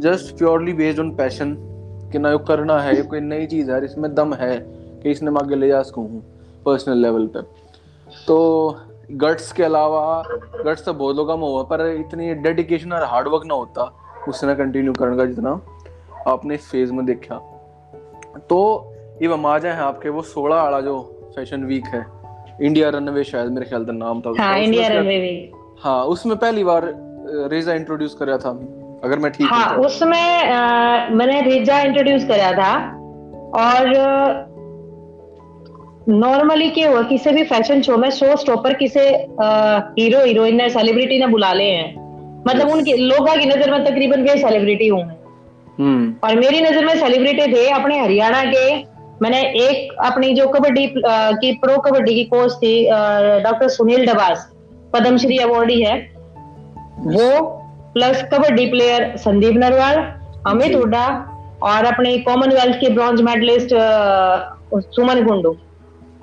[0.00, 1.56] just purely based on passion
[2.12, 4.58] कि ना करना है कोई नई चीज़ है, इसमें दम है
[5.02, 6.08] कि इसने मैं आगे ले जा सकूँ
[6.66, 7.42] पर्सनल लेवल पे।
[8.26, 8.76] तो
[9.12, 10.22] गट्स के अलावा
[10.64, 13.92] गट्स तो बहुत लोग कम हुआ पर इतनी डेडिकेशन और हार्डवर्क ना होता।
[14.28, 15.60] उसने कंटिन्यू करने का जितना
[16.28, 17.36] आपने इस फ़ेज़ में देखा।
[18.50, 18.58] तो
[19.22, 20.98] ये वमाजा है आपके वो सोलह वाला जो
[21.36, 22.06] फ़ैशन वीक है
[22.62, 26.92] इंडिया रनवे शायद मेरे ख्याल नाम था हाँ, इंडिया रनवे हाँ उसमें पहली बार
[27.50, 28.50] रेजा इंट्रोड्यूस कराया था
[29.04, 32.72] अगर मैं ठीक हाँ उसमें आ, मैंने रेजा इंट्रोड्यूस कराया था
[33.58, 34.46] और
[36.08, 39.00] नॉर्मली क्या हुआ किसी भी फ़ैशन शो में शो स्टॉपर किसी
[40.02, 42.07] हीरो हीरोइन ने सेलिब्रिटी ने बुला ले हैं।
[42.46, 45.02] मतलब उनके लोगों की नज़र में तकरीबन वे सेलिब्रिटी हूँ
[45.78, 48.64] हम्म। और मेरी नज़र में सेलिब्रिटी थे अपने हरियाणा के।
[49.22, 52.72] मैंने एक अपनी जो कबड्डी की प्रो कबड्डी की कोच थी
[53.42, 54.46] डॉक्टर सुनील डबास
[54.92, 55.96] पद्मश्री अवार्डी है
[57.06, 57.40] वो
[57.94, 59.96] प्लस कबड्डी प्लेयर संदीप नरवाल
[60.46, 61.06] अमित हुड्डा
[61.62, 63.74] और अपने कॉमनवेल्थ के ब्रॉन्ज मेडलिस्ट
[64.94, 65.56] सुमन कुंडू।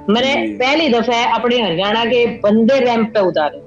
[0.10, 3.62] मैंने पहली दफ़ा अपने हरियाणा के बंदे रैंप पे उतारे।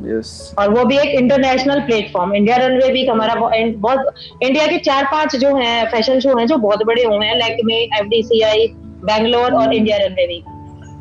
[0.00, 0.30] Yes.
[0.58, 5.36] और वो भी एक इंटरनेशनल प्लेटफॉर्म इंडिया रनवे भी हमारा बहुत इंडिया के चार पाँच
[5.36, 8.40] जो हैं फ़ैशन शो हैं जो बहुत बड़े हुए हैं लाइक में F D C
[8.42, 8.66] I
[9.04, 10.42] Bangalore और इंडिया रनवे भी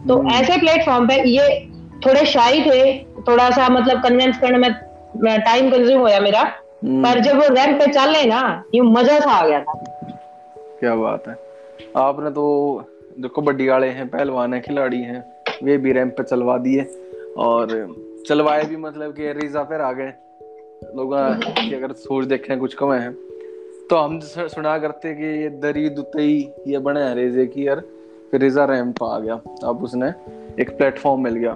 [0.07, 0.31] तो hmm.
[0.31, 1.47] ऐसे प्लेटफॉर्म पे ये
[2.05, 6.41] थोड़े शाही थे थोड़ा सा मतलब कन्विंस करने में टाइम कंज्यूम होया मेरा
[6.83, 8.41] हम्म। पर जब वो रैंप पे चल रहे ना
[8.75, 9.73] ये मज़ा सा आ गया था
[10.79, 11.35] क्या बात है
[11.97, 12.45] आपने तो
[13.19, 15.23] जो कबड्डी वाले हैं पहलवान है खिलाड़ी हैं
[15.63, 16.81] वे भी रैंप पे चलवा दिए
[17.37, 17.75] और
[18.27, 20.13] चलवाए भी मतलब कि रीजा पर आ गए।
[20.95, 21.13] लोग
[21.59, 23.11] कि अगर सोच देखें कुछ कम है।
[23.89, 27.79] तो हम सुना करते कि ये दरी दुतई ये बने हैं रेजे की यार
[28.31, 30.09] फिर रिजा रैंप आ गया। अब उसने
[30.59, 31.53] एक प्लेटफॉर्म मिल गया।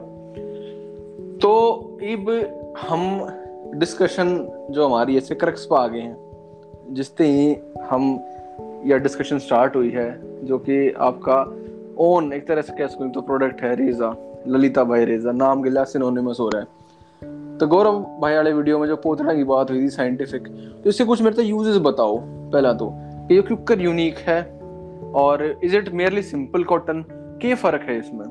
[1.42, 2.30] तो इब
[2.80, 3.02] हम
[3.76, 4.38] डिस्कशन
[4.72, 8.04] जो हमारी ऐसे क्रक्स पर आ गए हैं जिससे ही हम
[8.86, 10.10] यह डिस्कशन स्टार्ट हुई है
[10.46, 11.42] जो कि आपका
[12.04, 14.16] ओन एक तरह से कह सकूँ तो प्रोडक्ट है रेजा।
[14.48, 18.80] ललिता भाई रेजा नाम के गिला सिनोनिमस हो रहा है। तो गौरव भाई वाले वीडियो
[18.80, 20.48] में जो पोतरा की बात हुई थी साइंटिफिक
[20.84, 22.18] तो इससे कुछ मेरे तो यूजेस बताओ
[22.52, 24.42] पहला तो कि ये क्यों यूनिक है?
[25.16, 27.04] और is it merely simple cotton
[27.42, 28.26] क्या फ़र्क है इसमें?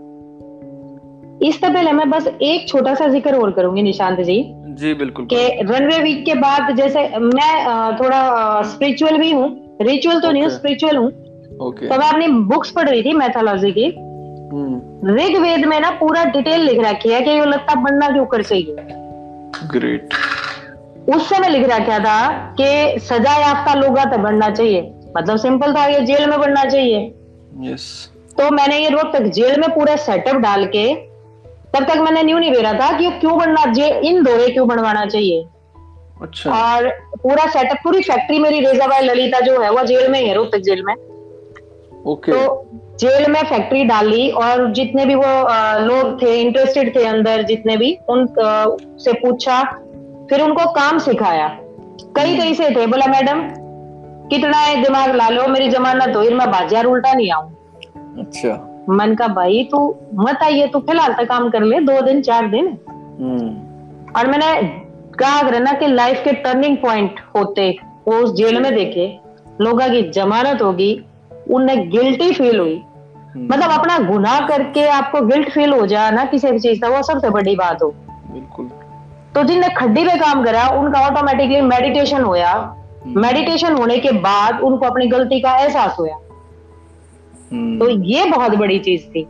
[1.43, 4.43] इससे पहले मैं बस एक छोटा सा ज़िक्र और करूँगी निशांत जी।
[4.77, 9.49] जी बिल्कुल के रनवे वीक के बाद जैसे मैं थोड़ा स्पिरिचुअल भी हूँ
[9.83, 10.33] रिचुअल तो okay.
[10.33, 11.09] नहीं हूँ स्पिरिचुअल हूँ।
[11.63, 11.89] Okay.
[11.89, 13.87] तो मैं अपनी बुक्स पढ़ रही थी मैथोलॉजी की।
[14.53, 18.25] हम्म। ऋग वेद में ना पूरा डिटेल लिख रखी है कि ये लत्ता बनना क्यों
[18.27, 18.77] कर चाहिए
[19.69, 20.15] ग्रेट
[21.15, 22.29] उस समय लिख रखा था
[22.61, 24.81] कि सजा याफ्ता लोग तो बनना चाहिए।
[25.17, 27.01] मतलब सिंपल था ये जेल में बनना चाहिए।
[27.63, 32.23] यस तो मैंने ये रोज तक जेल में पूरा सेटअप डाल के तब तक मैंने
[32.23, 33.63] न्यू नहीं भेजा था कि क्यों बनना
[34.05, 35.45] इन दोरे क्यों बनवाना चाहिए।
[36.23, 36.89] अच्छा। और
[37.23, 40.35] पूरा सेटअप पूरी फैक्ट्री मेरी रेजा भाई ललिता जो है वो जेल में ही है
[40.35, 40.95] रोहतक जेल में।
[42.07, 42.65] ओके तो
[42.97, 45.31] जेल में फैक्ट्री डाली और जितने भी वो
[45.87, 48.27] लोग थे इंटरेस्टेड थे अंदर जितने भी उन
[48.99, 49.63] से पूछा
[50.31, 51.49] फिर उनको काम सिखाया।
[52.17, 53.41] कई हम्म। कई से थे बोला मैडम
[54.29, 57.49] कितना है दिमाग ला लो मेरी जमानत हो मैं बाज़ार उल्टा नहीं आऊ।
[58.19, 58.55] अच्छा।
[58.91, 59.79] मन का भाई तू
[60.15, 62.67] मत आइए तू फ़िलहाल तक काम कर ले दो दिन चार दिन।
[63.21, 64.53] हम्म। और मैंने
[65.19, 67.71] कहा ना कि लाइफ के टर्निंग पॉइंट होते
[68.09, 69.07] वो उस जेल में देखे
[69.61, 70.91] लोगों की जमानत होगी
[71.51, 72.83] उन्हें गिल्टी फील हुई।
[73.35, 76.89] हम्म। मतलब अपना गुनाह करके आपको गिल्ट फील हो जाए ना किसी भी चीज़ का
[76.89, 77.91] वो सबसे बड़ी बात हो।
[78.33, 78.67] बिल्कुल।
[79.35, 82.77] तो जिनने खड्डी पे काम करा उनका ऑटोमेटिकली मेडिटेशन होया।
[83.07, 86.05] मेडिटेशन हम्म। होने के बाद उनको अपनी गलती का एहसास तो
[87.53, 89.29] हम्म। ये बहुत बड़ी चीज़ थी।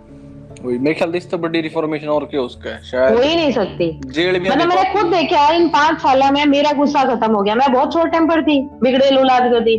[0.63, 2.83] वही मेरे ख्याल से बड़ी रिफॉर्मेशन और क्या उसका है?
[2.83, 6.47] शायद हो ही नहीं सकती। जेल में मतलब मैंने खुद देखा इन पाँच सालों में
[6.47, 9.77] मेरा गुस्सा खत्म हो गया। मैं बहुत छोट टेम्पर थी बिगड़े लूलाद को थी।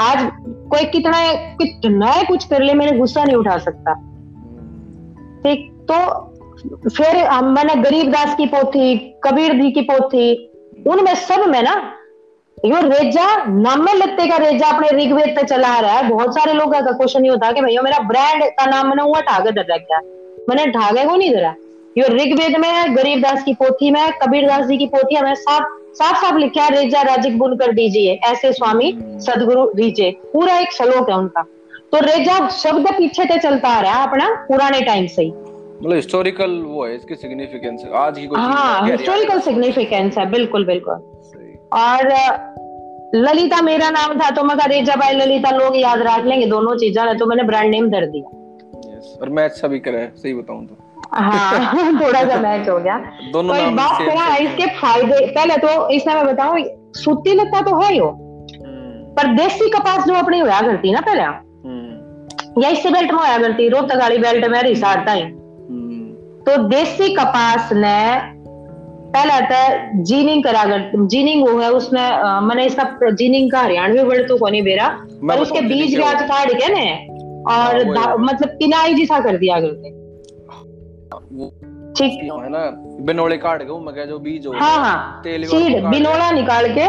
[0.00, 0.30] आज
[0.70, 1.18] कोई कितना
[1.54, 3.94] कितना कुछ कर ले, मैंने गुस्सा नहीं उठा सकता।
[5.42, 5.98] ठीक तो
[6.90, 10.26] फिर हम, मैंने गरीबदास की पोथी कबीर जी की पोथी
[10.88, 11.74] उनमें सब में ना,
[12.58, 16.34] यो रेजा, नाम में लगते का रेजा अपने ऋग्वेद पे चला आ रहा है। बहुत
[16.34, 19.20] सारे लोगों का क्वेश्चन ये होता है कि भैया, मेरा ब्रांड का नाम मैंने हुआ
[19.20, 20.00] ठागे दर रखा
[20.48, 21.54] मैंने ढागे को नहीं धरा।
[21.98, 25.64] यो ऋग्वेद में है गरीबदास की पोथी में कबीरदास जी की पोथी में साफ़
[25.94, 30.72] साफ़ साफ़ लिखा है रेजा राजिक बुन कर दीजिए। ऐसे स्वामी सदगुरु रीजे पूरा एक
[30.72, 31.42] श्लोक है उनका।
[31.92, 35.94] तो रेजा शब्द पीछे से चलता आ रहा है अपना पुराने टाइम से ही। मतलब
[35.94, 40.94] हिस्टोरिकल वो है इसकी सिग्निफिकेंस आज की कोई हाँ हिस्टोरिकल सिग्निफिकेंस है बिल्कुल बिल्कुल।
[41.74, 42.12] और
[43.14, 47.18] ललिता मेरा नाम था तो मगर रेजा भाई ललिता लोग याद रख लेंगे दोनों चीज़ें
[47.18, 50.83] तो मैंने ब्रांड नेम धर दिया। और मैच सभी करे सही बताऊँ तो।
[51.14, 52.96] हाँ थोड़ा सा मैच हो गया।
[53.32, 57.92] दोनों तो बात करा इसके फ़ायदे। पहले तो इसमें मैं बताऊँ सूती लता तो है
[57.92, 63.12] ही हम्म। पर देसी कपास जो अपनी होया करती ना पहले हम्म। या इससे बेल्ट
[63.12, 66.12] में होया करती रोहतक वाली बेल्ट में रिसारता ही हम्म।
[66.44, 68.34] तो देसी कपास ने
[69.12, 72.00] पहला आता है जीनिंग करा कर जीनिंग वो है उसमें
[72.40, 74.88] मैंने इसका जीनिंग का हरियाणवी वर्ड तो कोनी बेरा
[75.28, 76.86] पर उसके बीज व्याज काट के ने?
[77.44, 80.03] और हाँ, मतलब किनाई जिसा कर दिया करते।
[81.98, 82.70] ठीक। है ना
[83.04, 86.86] बिनोले काट के मैं जो बीज हो हाँ हाँ। सीड बिनोला निकाल के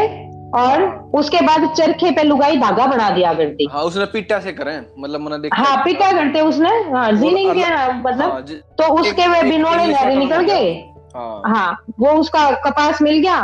[0.58, 0.82] और
[1.14, 5.20] उसके बाद चरखे पे लुगाई धागा बना दिया करती। हाँ उसने पिट्टा से करें मतलब
[5.20, 9.86] मैंने देखा हाँ पिट्टा करते उसने। हाँ जीनिंग के मतलब हाँ, तो उसके वे बिनोले
[9.86, 10.72] लहरी निकल गए।
[11.16, 13.40] हाँ।, हाँ। वो उसका कपास मिल गया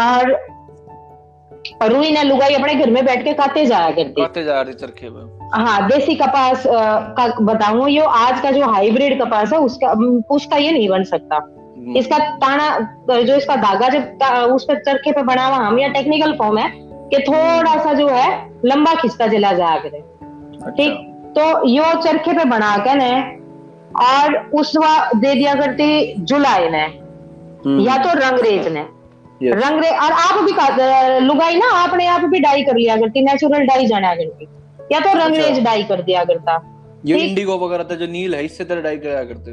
[0.00, 0.36] और
[1.82, 5.10] रुई ने लुगाई अपने घर में बैठ के खाते जाया करती। खाते जा रही चरखे
[5.10, 5.22] में
[5.54, 9.92] हाँ देसी कपास का बताऊँ यो आज का जो हाइब्रिड कपास है उसका
[10.30, 12.68] उसका ये नहीं बन सकता हम्म। इसका ताना
[13.10, 16.68] जो इसका धागा जब उस पर चरखे पे बना हुआ हम या टेक्निकल फॉर्म है
[17.10, 18.28] कि थोड़ा सा जो है
[18.64, 20.92] लंबा खिसका चला जाया करे अच्छा। ठीक
[21.38, 23.10] तो यो चरखे पे बना के ने
[24.02, 28.86] और उस दे दिया करती जुलाई ने हम्म। या तो रंगरेज ने
[29.44, 33.86] रंगरेज और आप भी लुगाई ना आपने आप भी डाई कर लिया करती नेचुरल डाई
[33.86, 34.46] जाना करती
[34.92, 36.60] या तो रंगरेज अच्छा। डाई कर दिया करता।
[37.06, 39.50] ये इंडिगो वगैरह था जो नील है इससे तरह डाई कराया करते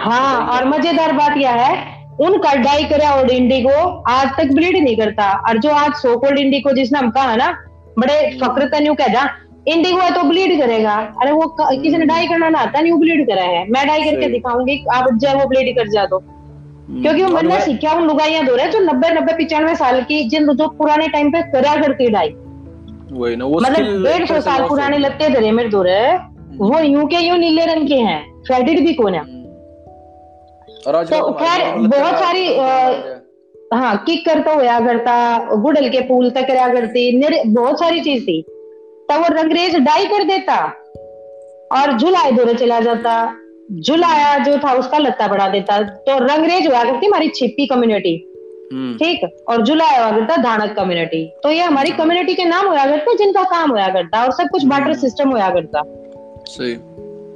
[0.00, 3.76] हाँ। और मज़ेदार बात यह है उनका डाई करा और इंडिगो
[4.10, 7.50] आज तक ब्लीड नहीं करता। और जो आज सो कोल्ड इंडिगो जिसने हम कहा ना
[7.98, 9.28] बड़े हम्म। फक्र तन्यू कह जा
[9.68, 12.98] इंडिगो है तो ब्लीड करेगा। अरे वो किसी ने डाई करना ना आता नहीं वो
[12.98, 17.02] ब्लीड करा है। मैं डाई करके दिखाऊँगी आप जब वो ब्लीड कर जा दो। हम्म।
[17.02, 20.52] क्योंकि वो मैंने सीखा उन लुगाइया दो रहे जो नब्बे नब्बे पिचानवे साल की जिन
[20.52, 22.34] जो पुराने टाइम पे करा करती डाई
[23.12, 25.50] वही ना वो मतलब डेढ़ सौ साल पुराने लगते थे
[25.82, 26.16] रहे
[26.56, 29.24] वो यूँ के यूँ नीले रंग के हैं। फेडेड भी कौन है?
[30.80, 32.56] तो, तो खैर बहुत सारी
[33.74, 38.42] हाँ। किक करता होया करता गुड़ल के पुल तक रहा करती बहुत सारी चीज़ थी।
[39.10, 40.56] तब वो रंगरेज डाई कर देता
[41.72, 43.36] और जुलाई दूर चला जाता।
[43.72, 48.29] जुलाया जो था उसका लत्ता बढ़ा देता। तो रंगरेज हुआ करती हमारी छिपी कम्युनिटी हम्म।
[48.72, 49.44] ठीक?
[49.48, 53.42] और जुलाई हुआ करता धानक कम्युनिटी तो ये हमारी कम्युनिटी के नाम हुआ करते जिनका
[53.42, 55.82] काम हुआ करता और सब कुछ बाटर सिस्टम हुआ करता
[56.48, 56.74] सही।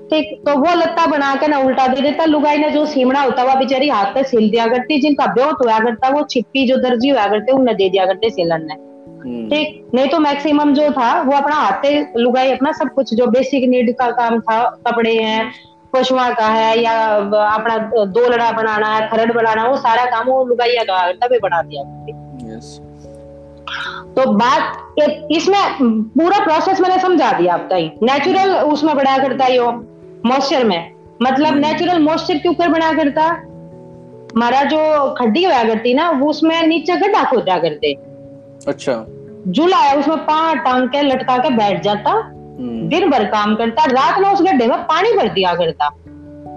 [0.04, 0.42] ठीक?
[0.46, 3.54] तो वो लत्ता बना के ना उल्टा दे देता। लुगाई ने जो सीमड़ा होता हुआ
[3.54, 7.26] बेचारी हाथ पे सिल दिया करती। जिनका ब्योत हुआ करता वो छिप्पी जो दर्जी हुआ
[7.26, 9.90] करते उन्हें दे दिया करते सिलन ने। हम्म। ठीक?
[9.94, 13.94] नहीं तो मैक्सिमम जो था वो अपना हाथे लुगाई अपना सब कुछ जो बेसिक नीड
[13.94, 15.52] का काम था कपड़े हैं
[15.94, 17.76] पशुआ का है या अपना
[18.06, 21.82] दो लड़ा बनाना है खरड़ बनाना वो सारा काम वो लुगाइया का तभी बना दिया
[22.46, 22.66] yes.
[24.16, 24.98] तो बात
[25.32, 25.62] इसमें
[26.10, 29.70] पूरा प्रोसेस मैंने समझा दिया आपका ही नेचुरल उसमें बना करता है
[30.26, 33.24] मॉइस्चर में। मतलब नेचुरल मॉइस्चर क्यों कर बना करता।
[34.34, 34.78] हमारा जो
[35.14, 37.92] खड्डी हुआ करती ना वो उसमें नीचे गड्ढा खोदा करते।
[38.68, 39.04] अच्छा।
[39.48, 42.12] जुला है उसमें पाँच टांग के लटका के बैठ जाता।
[42.60, 45.86] दिन भर काम करता रात में उस गड्ढे में पानी भर दिया करता।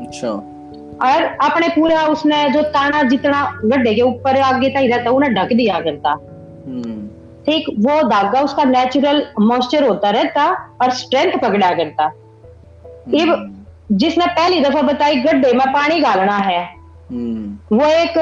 [0.02, 0.30] अच्छा।
[1.04, 5.54] और अपने पूरा उसने जो ताना जितना गड्ढे के ऊपर आगे तक रहता उन्हें ढक
[5.54, 6.12] दिया करता।
[6.68, 7.08] हम्म।
[7.45, 10.45] ठीक वो धागा उसका नेचुरल मॉइस्चर होता रहता
[10.82, 12.06] और स्ट्रेंथ पकड़ा करता।
[13.24, 16.64] अब जिसने पहली दफ़ा बताई गड्ढे में पानी गालना है।
[17.12, 18.14] हम्म। वो एक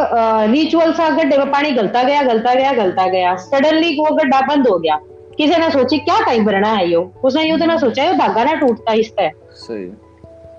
[0.51, 4.67] रिचुअल सा गड्ढे में पानी गलता गया गलता गया गलता गया। सडनली वो गड्ढा बंद
[4.67, 4.99] हो गया।
[5.37, 7.01] किसी ने सोची क्या टाइम भरना है यो?
[7.23, 9.29] उसने यूँ तो ना सोचा यो धागा ना टूटता इससे
[9.61, 9.85] सही।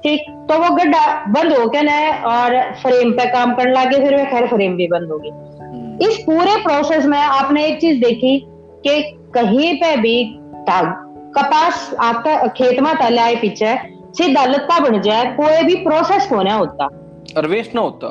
[0.02, 1.98] ठीक तो वो गड्ढा बंद हो गया ना
[2.30, 6.18] और फ्रेम पे काम करने लगे फिर वो खैर फ्रेम भी बंद होगी हम्म। इस
[6.26, 8.38] पूरे प्रोसेस में आपने एक चीज़ देखी
[8.86, 9.00] कि
[9.34, 10.16] कहीं पे भी
[11.36, 13.74] कपास आपका खेत में तले आए पीछे
[14.18, 16.84] सीधा लत्ता बन जाए कोई भी प्रोसेस होना होता।
[17.36, 18.08] और वेस्ट ना होता?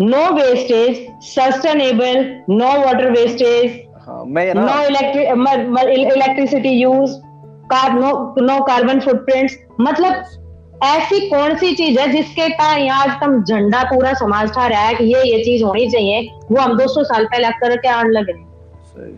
[0.00, 7.12] No wastage sustainable no water wastage no electricity use
[7.94, 10.24] no no carbon footprints मतलब
[10.84, 14.94] ऐसी कौन सी चीज़ है जिसके ताई आज तुम झंडा पूरा समाज ठा रहा है
[14.94, 19.12] कि ये ये चीज़ होनी चाहिए वो हम 200 साल पहले करके आने लगे सही।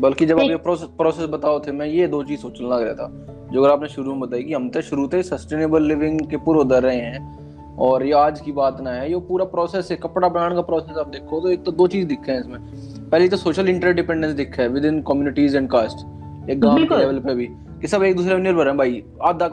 [0.00, 2.94] बल्कि जब आप ये प्रोसेस प्रोसेस बताओ थे मैं ये दो चीज़ सोचने लग रहा
[2.94, 3.10] था
[3.52, 6.60] जो अगर आपने शुरू में बताई कि हम तो शुरू से सस्टेनेबल लिविंग के पूरे
[6.60, 10.28] उधर रहे हैं और ये आज की बात ना है ये पूरा प्रोसेस है कपड़ा
[10.28, 12.58] बनाने का प्रोसेस आप देखो तो एक तो दो चीज़ दिखे हैं इसमें।
[13.06, 17.18] पहले तो सोशल इंटरडिपेंडेंस दिखा है within communities and caste एक गाँव के लेवल
[17.18, 17.46] पे भी
[17.80, 19.48] कि सब एक दूसरे पर निर्भर है भाई। आधा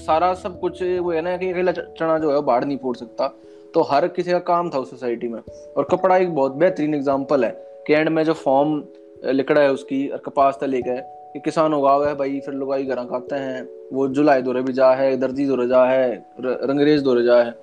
[0.00, 3.26] सारा सब कुछ वो है ना कि अकेला चना जो है बाहर नहीं फोड़ सकता।
[3.74, 5.40] तो हर किसी का काम था उस सोसाइटी में।
[5.76, 7.50] और कपड़ा एक बहुत बेहतरीन एग्ज़ाम्पल है
[7.86, 8.82] कि एंड में जो फॉर्म
[9.26, 11.00] लिकड़ा है उसकी और कपास तक लेकर
[11.32, 14.90] कि किसान उगाव है भाई फिर लुगाई घर खाते हैं। वो जुलाई दौरे भी जा
[14.92, 17.54] है दर्जी दौरे जा है रंगरेज दौरे जा है।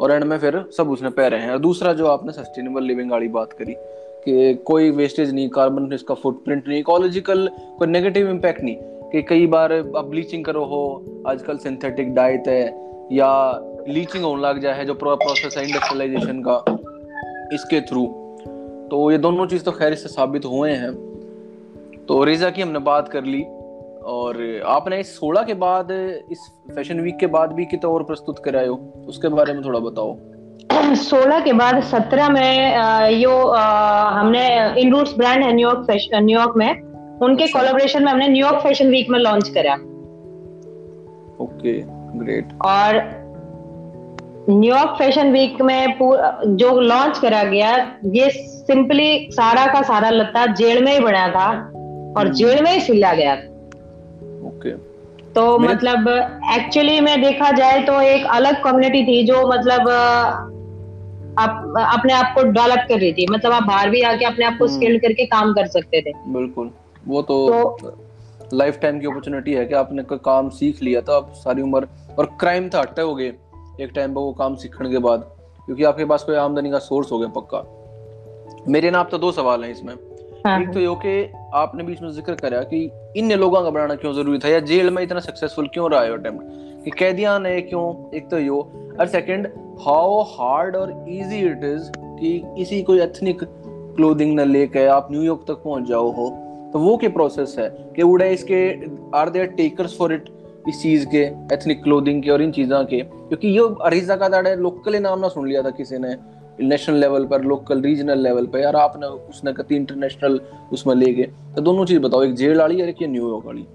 [0.00, 3.28] और एंड में फिर सब उसने पैरे हैं। और दूसरा जो आपने सस्टेनेबल लिविंग वाली
[3.30, 3.74] बात करी
[4.24, 7.48] कि कोई वेस्टेज नहीं कार्बन इसका फुटप्रिंट नहीं इकोलॉजिकल
[7.78, 8.76] कोई नेगेटिव इम्पैक्ट नहीं
[9.12, 12.64] कि कई बार अब ब्लीचिंग करो हो, आजकल सिंथेटिक डाइट है,
[13.12, 13.28] या
[13.88, 16.64] लीचिंग होने लग जाए, जो पूरा प्रोसेस है इंडस्ट्रियलाइजेशन का,
[17.54, 18.06] इसके थ्रू
[18.90, 20.92] तो ये दोनों चीज़ तो खैर इससे साबित हुए हैं।
[22.08, 23.42] तो रेजा की हमने बात कर ली,
[24.04, 25.90] और आपने इस सोलह के बाद,
[26.32, 28.76] इस फ़ैशन वीक के बाद भी कितना और प्रस्तुत कराए हो,
[29.08, 30.12] उसके बारे में थोड़ा बताओ।
[30.96, 33.36] सोलह के बाद सत्रह में यो
[34.10, 34.44] हमने
[34.80, 36.70] इनरूट्स ब्रांड है New York fashion New York में
[37.22, 39.74] उनके कोलैबोरेशन अच्छा। में हमने न्यूयॉर्क फ़ैशन वीक में लॉन्च करा
[41.44, 41.80] ओके
[42.18, 42.96] ग्रेट और
[44.50, 45.98] न्यूयॉर्क फ़ैशन वीक में
[46.56, 47.74] जो लॉन्च करा गया
[48.14, 52.72] ये सिंपली सारा का सारा लत्ता जेल में ही बना था और हम्म। जेल में
[52.72, 53.34] ही सिला गया
[54.48, 54.74] ओके
[55.34, 56.08] तो मतलब
[56.52, 59.80] एक्चुअली में देखा जाए तो एक अलग कम्युनिटी थी जो मतलब
[61.38, 64.56] आप अपने आप को डेवलप कर रही थी। मतलब आप बाहर भी आके अपने आप
[64.58, 66.70] को स्किल हम्म। करके काम कर सकते थे। बिल्कुल।
[67.08, 67.98] वो तो, तो
[68.54, 71.88] लाइफ टाइम की अपॉर्चुनिटी है कि आपने कोई काम सीख लिया था आप सारी उम्र
[72.18, 73.32] और क्राइम था हटे हो गए।
[73.80, 75.20] एक टाइम पर वो काम सीखने के बाद।
[75.66, 77.78] क्योंकि आपके पास कोई आमदनी का सोर्स हो गया पक्का।
[78.68, 79.94] मेरे ना आप तो दो सवाल हैं इसमें।
[80.46, 83.70] हाँ, एक तो हाँ। ये कि आपने बीच में ज़िक्र करा कि इन लोगों का
[83.70, 84.48] बनाना क्यों ज़रूरी था?
[84.48, 86.44] या जेल में इतना सक्सेसफुल क्यों रहा है अटेम्प्ट
[86.84, 88.58] कि कैदियाँ ने क्यों, एक तो यो,
[89.00, 89.46] और सेकंड
[89.80, 93.38] हाउ हार्ड और इजी इट इज़ कि किसी कोई एथनिक
[93.96, 96.30] क्लोथिंग न लेके आप न्यूयॉर्क तक पहुँच जाओ हो।
[96.72, 97.70] तो वो क्या प्रोसेस है?
[97.96, 98.80] कि उड़े इसके
[99.18, 100.24] are there takers for it
[100.68, 101.18] इस चीज़ के
[101.54, 103.00] एथनिक क्लोथिंग के और इन चीज़ों के?
[103.00, 107.42] क्योंकि ये अरीजा का लोकल नाम ना सुन लिया था किसी ने। नेशनल लेवल पर
[107.42, 110.40] लोकल रीजनल लेवल पर यार आपने उसने कती इंटरनेशनल
[110.72, 113.66] उसमें ले गए। तो दोनों चीज़ बताओ एक जेल वाली और एक न्यूयॉर्क वाली।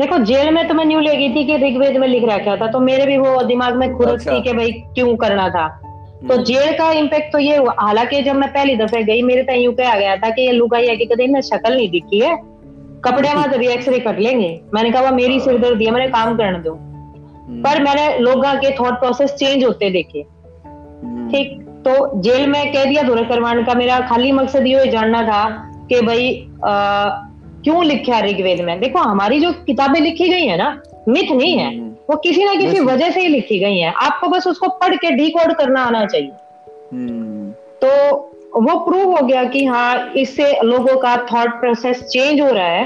[0.00, 2.66] देखो जेल में तो मैं न्यू ले गई थी कि ऋग्वेद में लिख रखा था
[2.66, 6.34] तो मेरे भी वो दिमाग में खुरक अच्छा। थी कि भाई क्यों करना था। तो
[6.34, 9.52] हम्म। जेल का इम्पैक्ट तो ये हुआ हालाँकि जब मैं पहली दफे गई मेरे तो
[9.52, 12.36] यूँ कहा गया था कि ये लुगाई है कि कभी मैं शक्ल नहीं दिखी है।
[13.04, 16.58] कपड़े वहाँ से एक्सरे कर लेंगे। मैंने कहा मेरी सिर दर्द है मैंने काम करने
[16.58, 22.46] दो। हम्म। पर मैंने लोगों के थॉट प्रोसेस चेंज होते देखे। हम्म। ठीक तो जेल
[22.46, 25.44] में कह दिया दूर करवाने का मेरा खाली मकसद ये जानना था
[25.88, 26.30] कि भाई
[26.64, 27.08] आ,
[27.64, 28.80] क्यों लिखा ऋग्वेद में?
[28.80, 31.70] देखो हमारी जो किताबें लिखी गई है ना मिथ नहीं है।
[32.10, 35.10] वो किसी ना किसी वजह से ही लिखी गई है। आपको बस उसको पढ़ के
[35.10, 36.30] डिकोड करना आना चाहिए।
[36.92, 37.50] हम्म।
[37.84, 38.14] तो
[38.60, 42.84] वो प्रूव हो गया कि हाँ इससे लोगों का थॉट प्रोसेस चेंज हो रहा है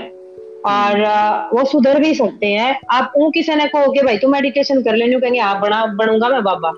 [0.67, 4.29] और हम्म। वो सुधर भी सकते हैं। आप वो किसी ने कहो कि भाई तू
[4.29, 6.73] मेडिटेशन कर लेनी कहेंगे आप बना बनूँगा मैं बाबा।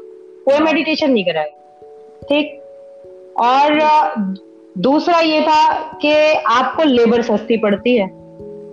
[0.45, 1.61] कोई मेडिटेशन नहीं कराएगा
[2.29, 2.63] ठीक।
[3.41, 3.81] और
[4.79, 8.07] दूसरा ये था कि आपको लेबर सस्ती पड़ती है।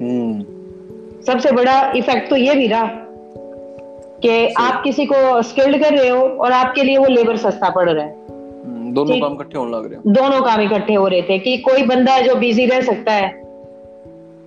[0.01, 0.41] हम्म।
[1.21, 2.89] सबसे बड़ा इफ़ेक्ट तो ये भी रहा
[4.23, 7.89] कि आप किसी को स्किल्ड कर रहे हो और आपके लिए वो लेबर सस्ता पड़
[7.89, 11.21] रहा है। हम्म, दोनों काम इकट्ठे होने लग रहे हैं। दोनों काम इकट्ठे हो रहे
[11.21, 13.41] थे कि कोई बंदा है जो बिज़ी रह सकता है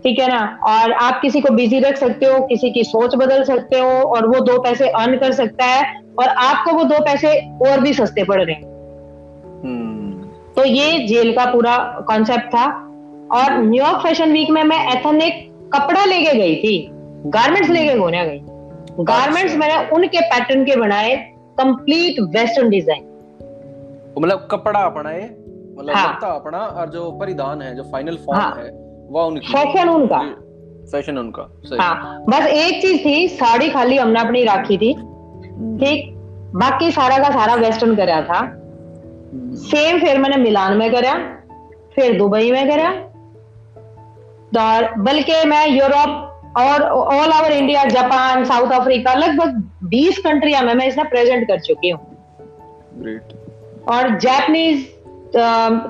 [0.04, 0.58] ठीक है ना?
[0.66, 4.26] और आप किसी को बिज़ी रख सकते हो किसी की सोच बदल सकते हो और
[4.26, 8.24] वो दो पैसे अर्न कर सकता है और आपको वो दो पैसे और भी सस्ते
[8.24, 8.73] पड़ रहे हैं। हम्म।
[10.56, 11.76] तो ये जेल का पूरा
[12.08, 12.64] कॉन्सेप्ट था।
[13.32, 16.90] और न्यूयॉर्क फ़ैशन वीक में मैं एथनिक कपड़ा लेके गई थी।
[17.26, 18.40] गारमेंट्स लेके घूमने गई।
[19.04, 21.14] गारमेंट्स अच्छा। मैंने उनके पैटर्न के बनाए।
[21.60, 23.02] कंप्लीट वेस्टर्न डिज़ाइन
[24.18, 25.24] मतलब कपड़ा है
[25.78, 26.18] मतलब हाँ.
[26.34, 28.54] अपना और जो परिधान है जो फाइनल फॉर्म हाँ.
[28.58, 28.70] है
[29.10, 30.18] वह उनकी। फ़ैशन उनका।
[30.92, 34.92] फ़ैशन उनका। सही। हाँ। बस एक चीज़ थी साड़ी खाली हमने अपनी राखी थी।
[35.78, 36.12] ठीक।
[36.54, 38.40] बाकी सारा का सारा वेस्टर्न करा था।
[39.56, 41.14] सेम। फिर मैंने मिलान में करा
[41.94, 42.90] फिर दुबई में करा।
[44.98, 50.86] बल्कि मैं यूरोप और all over India Japan South Africa लगभग 20 कंट्रिया में मैं
[50.88, 52.00] इसमें प्रेजेंट कर चुकी हूँ।
[53.88, 54.84] और जैपनीज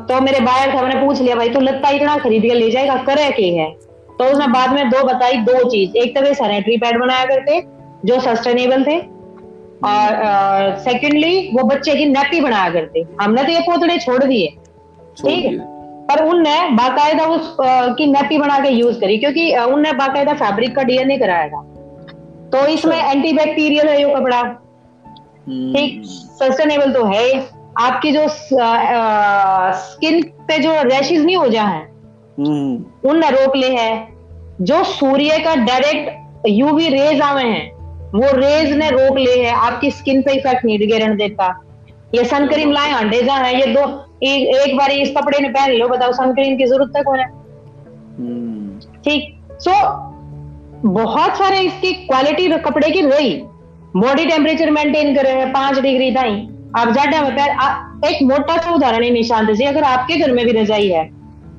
[0.08, 2.70] तो मेरे बायर था मैंने पूछ लिया भाई तू तो लत्ता इतना खरीद के ले
[2.70, 3.70] जाएगा करे के है?
[4.18, 7.60] तो उसने बाद में दो बताई दो चीज़। एक तो वे सैनिटरी पैड बनाया करते
[8.04, 8.98] जो सस्टेनेबल थे
[9.84, 14.46] और सेकंडली वो बच्चे की नैपी बनाया करते। हमने तो ये पोतड़े छोड़ दिए।
[15.18, 15.58] ठीक है?
[16.08, 20.82] पर उनने बाकायदा उस की नैपी बना के यूज़ करी क्योंकि उनने बाकायदा फैब्रिक का
[20.82, 21.62] डीएनए कराया था।
[22.52, 26.02] तो इसमें एंटीबैक्टीरियल है ये कपड़ा। ठीक?
[26.42, 27.28] सस्टेनेबल तो है
[27.78, 31.80] आपकी जो स्किन पे जो रैशेज नहीं हो जाए
[32.38, 34.08] हम्म। उनने रोक ले है।
[34.60, 37.73] जो सूर्य का डायरेक्ट यूवी रेज आवे हैं
[38.14, 41.48] वो रेज ने रोक ले है। आपकी स्किन पे इफ़ेक्ट नहीं गिरने देता।
[42.14, 43.80] ये सनक्रीम लाए अंडे जा है। ये दो
[44.22, 47.24] एक, एक बार इस कपड़े ने पहन लो बताओ सनक्रीम की ज़रूरत तक होना
[48.18, 49.22] हम्म। ठीक।
[49.60, 49.72] सो
[50.84, 53.34] बहुत सारे इसकी क्वालिटी कपड़े की रही
[53.96, 56.32] बॉडी टेम्परेचर मेंटेन करे है पाँच डिग्री ताई।
[56.76, 60.44] आप जाडा में पैर एक मोटा सा उदाहरण है निशांत जी अगर आपके घर में
[60.46, 61.04] भी रजाई है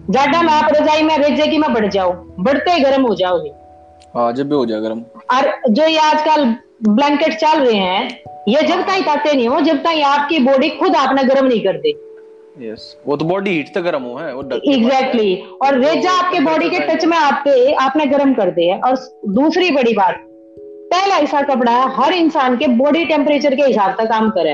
[0.10, 3.52] जाडा में आप रजाई में रेजे की मैं बढ़ जाओ बढ़ते गर्म हो जाओगे।
[4.18, 5.00] हाँ जब भी हो जाए गर्म।
[5.36, 6.46] और जो ये आजकल
[6.90, 10.96] ब्लैंकेट चल रहे हैं ये जब तक ताते नहीं हो जब तक आपकी बॉडी खुद
[10.96, 11.94] आपने गर्म नहीं कर दे
[12.62, 15.62] यस वो तो बॉडी हीट तक गर्म हो है वो एग्जैक्टली exactly.
[15.62, 18.96] और रेजा आपके बॉडी के टच में आपके आपने गर्म कर दे और
[19.34, 20.22] दूसरी बड़ी बात
[20.94, 24.52] पहला ऐसा कपड़ा है हर इंसान के बॉडी टेम्परेचर के हिसाब से काम करे।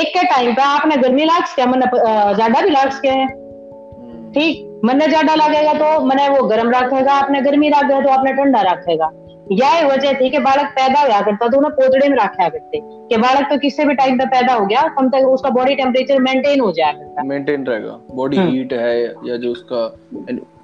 [0.00, 1.86] एक के टाइम पे आपने गर्मी लाग के मैंने
[2.34, 4.73] ज़्यादा भी लाग के है। हम्म। ठीक?
[4.84, 9.10] मैंने ज़्यादा लगेगा तो मैंने वो गर्म रखेगा आपने गर्मी रखेगा तो आपने ठंडा रखेगा।
[9.52, 13.16] यह वजह थी कि बालक पैदा हुआ करता तो उन्हें पोतड़े में रखा करते। कि
[13.16, 16.60] बालक तो किसी भी टाइम पे पैदा हो गया कम तक उसका बॉडी टेम्परेचर मेंटेन
[16.60, 18.84] हो जाया करता। मेंटेन रहेगा। Body heat hmm.
[18.84, 19.80] है या जो उसका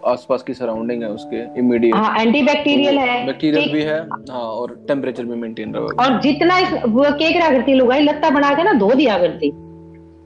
[0.06, 3.98] आसपास की सराउंडिंग है उसके इमीडिएट हाँ एंटी बैक्टीरियल है बैक्टीरियल भी है
[4.30, 8.30] हाँ और टेम्परेचर भी मेंटेन रहेगा। और जितना इस वो केक रहा करती लुगाई लत्ता
[8.30, 9.50] बना के ना धो दिया करती।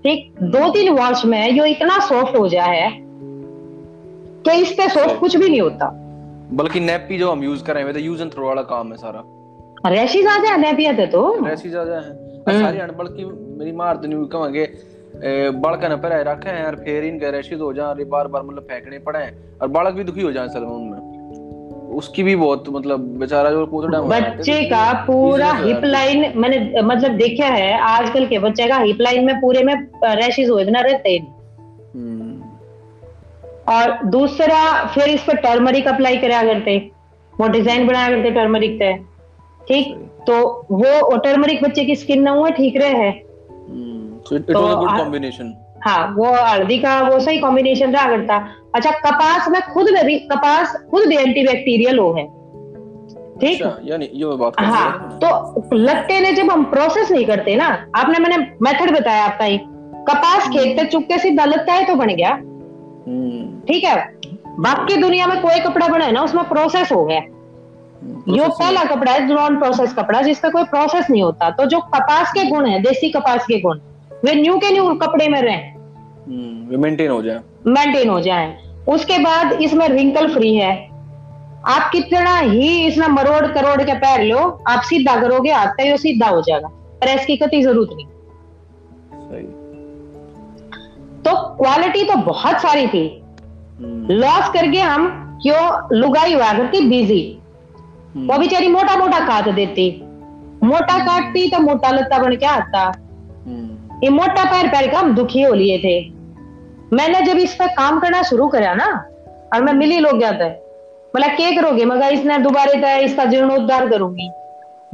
[0.04, 2.88] ठीक दो तीन वॉश में जो इतना सॉफ्ट हो जाए
[4.50, 5.90] है इस पे सॉफ्ट कुछ भी नहीं होता।
[6.52, 8.96] बल्कि नैपी जो हम यूज़ कर रहे हैं तो यूज़ एंड थ्रो वाला काम है
[8.96, 9.22] सारा।
[9.90, 13.24] रैशेस आ जाए नैपी आते तो। रैशेस आ जाए सारी अनबल की
[13.58, 14.68] मेरी मार तो नहीं कहेंगे
[15.50, 18.98] बालक ने पहले रखे हैं और फिर इनके रैशेस हो जाए बार बार मतलब फेंकने
[18.98, 21.14] पड़े हैं। और बालक भी दुखी हो जाए में उनमें।
[21.96, 27.46] उसकी भी बहुत मतलब बेचारा जो पूरा बच्चे का पूरा हिप लाइन मैंने मतलब देखा
[27.46, 29.74] है आजकल के बच्चे का हिप लाइन में पूरे में
[30.04, 31.43] रैशेस हो इतना रहते हैं
[33.68, 36.76] और दूसरा फिर इस पर टर्मरिक अप्लाई करा करते।
[37.34, 38.92] वो डिज़ाइन बनाया करते टर्मरिक से
[39.68, 39.94] ठीक?
[40.26, 40.34] तो
[40.72, 44.60] वो टर्मरिक बच्चे की स्किन ना हुआ ठीक रहे है। hmm, तो
[45.80, 48.36] हाँ वो हल्दी का वो सही कॉम्बिनेशन रहा करता।
[48.74, 52.24] अच्छा कपास में खुद में भी कपास खुद भी एंटी बैक्टीरियल हो है।
[53.40, 53.62] ठीक?
[53.62, 58.18] अच्छा, यानी ये बात हाँ तो लत्ते ने जब हम प्रोसेस नहीं करते ना आपने
[58.18, 59.58] मैंने मेथड बताया आपका ही।
[60.08, 62.30] कपास खेत पे चुप के सीधा लत्ता है तो बन गया।
[63.68, 63.96] ठीक है?
[64.58, 67.20] बाकी दुनिया में कोई कपड़ा बना है ना उसमें प्रोसेस हो गया।
[68.28, 72.32] यो पहला कपड़ा है नॉन प्रोसेस कपड़ा जिसका कोई प्रोसेस नहीं होता। तो जो कपास
[72.32, 73.78] के गुण है देसी कपास के गुण
[74.24, 75.56] वे न्यू के न्यू कपड़े में रहे।
[76.76, 78.56] मेंटेन हो जाए। मेंटेन हो जाए।
[78.88, 80.72] उसके बाद इसमें रिंकल फ्री है।
[81.66, 84.38] आप कितना ही इसमें मरोड़ करोड़ के पैर लो
[84.68, 86.68] आप सीधा करोगे आता ही सीधा हो जाएगा।
[87.00, 88.06] प्रेस की कति ज़रूरत नहीं।
[91.24, 93.04] तो क्वालिटी तो बहुत सारी थी।
[94.10, 95.06] लॉस करके हम
[95.42, 97.22] क्यों लुगाई हुआ करती बिज़ी
[98.14, 99.86] हम्म। वो बेचारी मोटा मोटा काट देती।
[100.64, 102.82] मोटा काटती तो मोटा लत्ता बन के आता।
[103.46, 105.96] हम्म। ये मोटा पैर पैर का हम दुखी हो लिए थे।
[106.92, 108.86] मैंने जब इस पर काम करना शुरू करा ना
[109.54, 110.62] और मैं मिली लोग जाता है
[111.14, 111.84] बोला क्या करोगे?
[111.84, 114.30] मगर इसने दोबारा इसका जीर्णोद्धार करूँगी।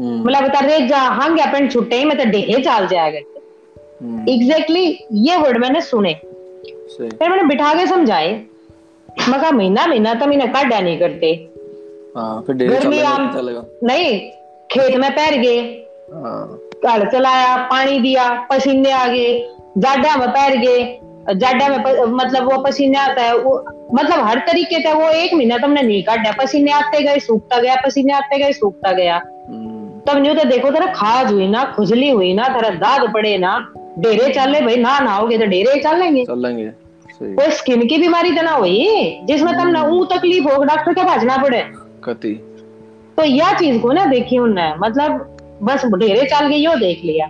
[0.01, 3.19] हम्म। बोला बता रे जा हाँ गया पेंट छुट्टे मैं तो डेहे चाल जाएगा
[4.01, 8.33] एग्जैक्टली exactly ये वर्ड मैंने सुने। फिर मैंने बिठा के समझाए।
[9.29, 11.27] मगर महीना महीना तो मैंने काटा नहीं करते।
[12.17, 13.31] हाँ, फिर गर्मी आम
[13.85, 14.19] नहीं
[14.71, 15.61] खेत में पैर गए।
[16.15, 19.39] हाँ। चलाया पानी दिया पसीने आ गए।
[19.79, 21.01] जाडा में पैर गए।
[21.35, 25.35] जाडा में प, मतलब वो पसीने आता है वो मतलब हर तरीके से वो एक
[25.35, 29.17] महीना तुमने नहीं काटा। पसीने आते गए सूखता गया पसीने आते गए सूखता गया।
[29.49, 33.37] हम्म। तब न्यू तो देखो तेरा खाज हुई ना खुजली हुई ना तेरा दाद पड़े
[33.39, 36.71] ना। डेरे चले भाई ना नहाओगे तो डेरे चल लेंगे। चल लेंगे
[37.21, 41.05] कोई स्किन की बीमारी तो ना हुई जिसमें तुम ना ऊ तकलीफ़ हो डॉक्टर के
[41.05, 41.61] भाजना पड़े।
[42.05, 42.33] कति।
[43.17, 47.27] तो यह चीज़ को ना देखी उनने मतलब बस ढेरे चाल गई यो देख लिया।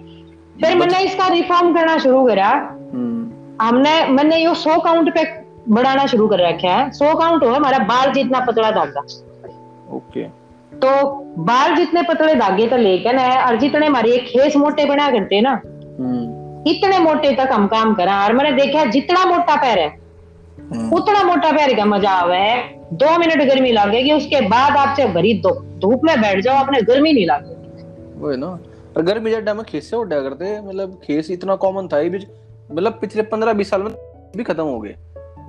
[0.61, 5.24] फिर मैंने इसका रिफॉर्म करना शुरू करा। हम्म। हमने मैंने यो सौ काउंट पे
[5.68, 9.00] बढ़ाना शुरू कर रखा है। सौ काउंट हो हमारा बाल जितना पतला धागा
[9.96, 10.24] ओके।
[10.72, 10.90] तो
[11.44, 15.50] बाल जितने पतले धागे तो लेके ना और जितने हमारे खेस मोटे बना करते ना
[15.50, 16.29] हम्म।
[16.66, 21.22] इतने मोटे तक हम काम करा और मैंने देखा जितना मोटा पैर है हम्म। उतना
[21.22, 22.58] मोटा पैर का मज़ा आवे। है
[22.92, 27.26] दो मिनट गर्मी लगेगी उसके बाद आपसे भरी धूप। में बैठ जाओ अपने गर्मी नहीं
[27.26, 28.46] लगेगी वो है ना।
[28.96, 33.22] और गर्मी जब में खेस से उड़ा करते मतलब खेस इतना कॉमन था मतलब पिछले
[33.22, 33.92] पंद्रह बीस साल में
[34.36, 34.94] भी खत्म हो गए।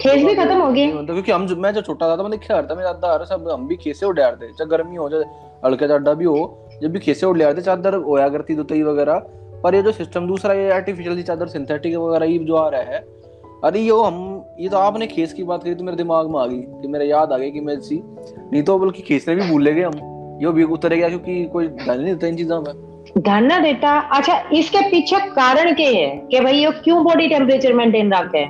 [0.02, 2.62] खेस भी खत्म हो गए। मतलब क्योंकि हम मैं जो छोटा था तो मैं देखा
[2.62, 5.24] था मेरा दादा सब हम भी खेसे उड़ थे चाहे गर्मी हो जाए
[5.66, 9.22] हल्का चाडा भी हो जब भी खेसे उड़ थे चादर होया करती दुतई वगैरह
[9.64, 13.00] पर ये जो सिस्टम दूसरा ये आर्टिफिशियल चादर सिंथेटिक वगैरह ये जो आ रहा है
[13.64, 16.46] अरे ये हम ये तो आपने खेस की बात करी तो मेरे दिमाग में आ
[16.46, 19.50] गई कि मेरे याद आ गई कि मैं सी नहीं तो बल्कि खेस ने भी
[19.50, 20.00] भूल गए हम।
[20.44, 22.74] ये भी उतर गया क्योंकि कोई ध्यान नहीं देता इन चीज़ों में।
[23.18, 23.92] ध्यान ना देता?
[24.18, 28.50] अच्छा इसके पीछे कारण क्या है कि भाई ये क्यों बॉडी टेम्परेचर मेंटेन रखते हैं?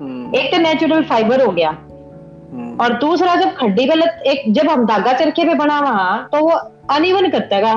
[0.00, 4.68] हम्म। एक तो नेचुरल फाइबर हो गया। हम्म। और दूसरा जब खड्डी गलत एक जब
[4.68, 6.56] हम धागा चरखे पे बना वहाँ तो वो
[6.90, 7.74] अनइवन करता है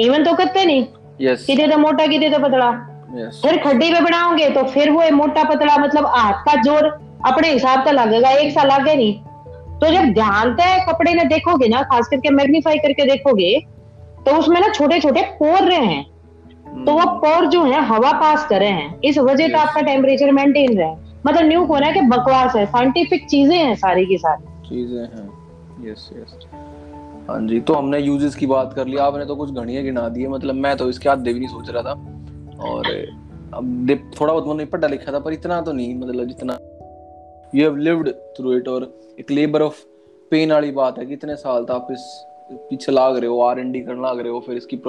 [0.00, 0.84] इवन तो करते नहीं।
[1.20, 1.44] Yes.
[1.44, 2.70] कितने तो मोटा कितने तो पतला।
[3.16, 3.42] Yes.
[3.42, 6.86] फिर खड्डी पे बनाओगे तो फिर वो मोटा पतला मतलब हाथ का ज़ोर
[7.26, 9.14] अपने हिसाब से लगेगा एक साल आगे नहीं।
[9.74, 13.58] तो जब ध्यान से कपड़े में देखोगे ना खास करके मैग्नीफाई करके देखोगे
[14.26, 16.04] तो उसमें ना छोटे छोटे पोर रहे हैं।
[16.84, 19.80] तो वो पोर हम्म। जो है हवा पास कर रहे हैं। इस वजह से आपका
[19.80, 20.94] टेम्परेचर मेंटेन रहे।
[21.26, 25.28] मतलब न्यू रहा है कि बकवास है। साइंटिफिक चीज़ें हैं सारी की सारी। चीज़ें हैं।
[25.82, 26.36] यस यस
[27.28, 30.26] हाँ जी तो हमने यूजेस की बात कर ली। आपने तो कुछ घड़ियाँ गिना दी
[30.26, 31.92] मतलब मैं तो इसके आधे भी नहीं सोच रहा था।
[32.62, 32.86] और
[33.54, 33.88] अब
[34.20, 36.58] थोड़ा बहुत मैंने पढ़ा लिखा था पर इतना तो नहीं मतलब जितना
[37.54, 39.82] you have lived through it और एक लेबर ऑफ़
[40.32, 42.04] पेन वाली बात है कितने साल था आप इस
[42.70, 44.80] पीछे लाग रहे हो आर एन डी करना लग रहे हो फिर इसकी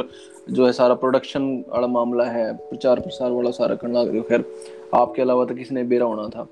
[0.52, 4.24] जो है सारा प्रोडक्शन वाला मामला है प्रचार प्रसार वाला सारा करना लग रहे हो।
[4.24, 4.46] खैर
[4.96, 6.48] आपके अलावा तो किसी ने बेरा होना था।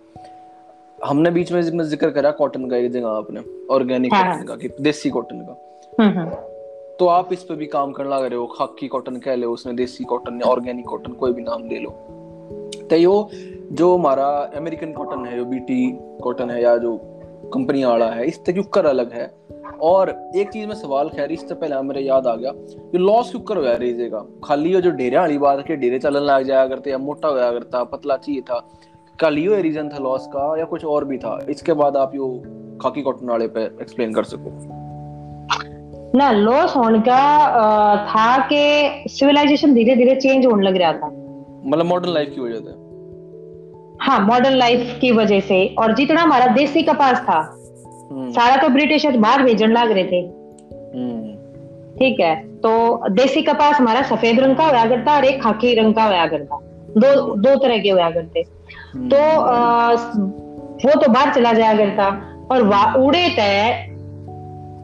[1.00, 4.70] हमने बीच में ज़िक्र करा कॉटन का एक जगह आपने ऑर्गेनिक हाँ, कॉटन का कि
[4.82, 5.54] देसी कॉटन का।
[6.00, 9.76] तो आप इस पे भी काम करने लग रहे हो, खाकी कॉटन कह लो उसमें
[9.76, 11.90] देसी कॉटन या ऑर्गेनिक कॉटन कोई भी नाम ले लो।
[12.90, 13.30] तो यो,
[13.72, 15.92] जो हमारा अमेरिकन कॉटन है जो बीटी
[16.24, 16.98] कॉटन है या जो
[17.54, 19.32] कंपनी वाला है इससे क्यों कर अलग है।
[19.82, 22.52] और एक चीज़ में सवाल, खैर इससे पहले मेरे याद आ गया,
[22.86, 26.20] ये लॉस क्यों करो यार रेजे का खाली जो डेरे वाली बात है डेरे चलन
[26.20, 28.60] लग जाया करते या मोटा होया करता, पतला चाहिए था
[29.20, 32.28] कल यो रीजन था लॉस का या कुछ और भी था, इसके बाद आप यो
[32.82, 34.82] खाकी कॉटन वाले पे एक्सप्लेन कर सको।
[36.16, 37.20] ना लॉस होने का
[38.06, 41.08] था कि सिविलाइजेशन धीरे धीरे चेंज होने लग रहा था।
[41.66, 42.72] मतलब मॉडर्न लाइफ की वजह से।
[44.02, 47.40] हाँ मॉडर्न लाइफ की वजह से। और जितना हमारा देसी कपास था
[48.12, 50.20] हम्म। सारा तो ब्रिटिश बाहर भेजन लाग रहे थे।
[50.96, 51.34] हम्म।
[52.00, 52.72] ठीक है तो
[53.10, 56.60] देसी कपास हमारा सफ़ेद रंग का हुआ करता और एक खाकी रंग का होया करता।
[56.98, 58.44] दो दो तरह के हुआ करते।
[58.94, 59.94] हम्म। तो आ,
[60.86, 62.62] वो तो बाहर चला जाया करता। और
[63.04, 63.93] उड़े तय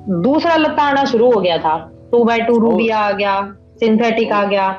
[0.09, 1.77] दूसरा लता आना शुरू हो गया था।
[2.11, 3.41] टू बाई टू रूबी आ गया
[3.79, 4.69] सिंथेटिक आ गया।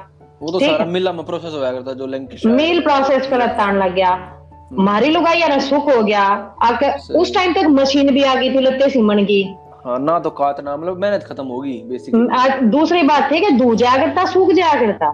[0.42, 2.06] वो तो सारा मिल में प्रोसेस होया करता जो
[2.50, 4.36] मिल प्रोसेस पर लत्ता आने लग गया।
[4.72, 6.56] मारी लुगाई ना सुख हो गया।
[7.16, 9.56] उस टाइम तक मशीन भी आ गई थी लत्ते सिमन की।
[9.86, 13.76] हाँ ना तो ना मतलब मेहनत खत्म होगी बेसिकली हम्म, दूसरी बात थी कि दूध
[13.76, 15.06] जाया करता सूख जाया करता।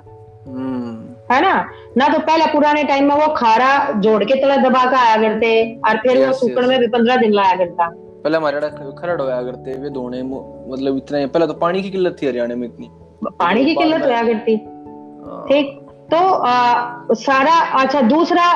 [0.49, 1.71] हम्म। है ना?
[1.97, 5.81] ना तो पहले पुराने टाइम में वो खारा जोड़ के तले दबा के आया करते
[5.89, 8.69] और फिर वो सूखने में भी पंद्रह दिन लाया करता। पहले हमारे
[8.99, 12.67] खरड़ होया करते वे धोने मतलब इतने पहले तो पानी की किल्लत थी हरियाणा में
[12.69, 12.89] इतनी।
[13.25, 15.69] पानी की किल्लत होया करती। हाँ। ठीक
[16.11, 18.47] तो आ, सारा अच्छा दूसरा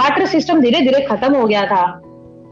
[0.00, 1.84] वाटर सिस्टम धीरे धीरे खत्म हो गया था।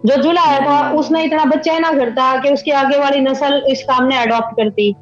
[0.07, 3.83] जो जुला आया था उसने इतना बच्चा ना करता कि उसकी आगे वाली नस्ल इस
[3.83, 4.93] काम ने अडॉप्ट करती।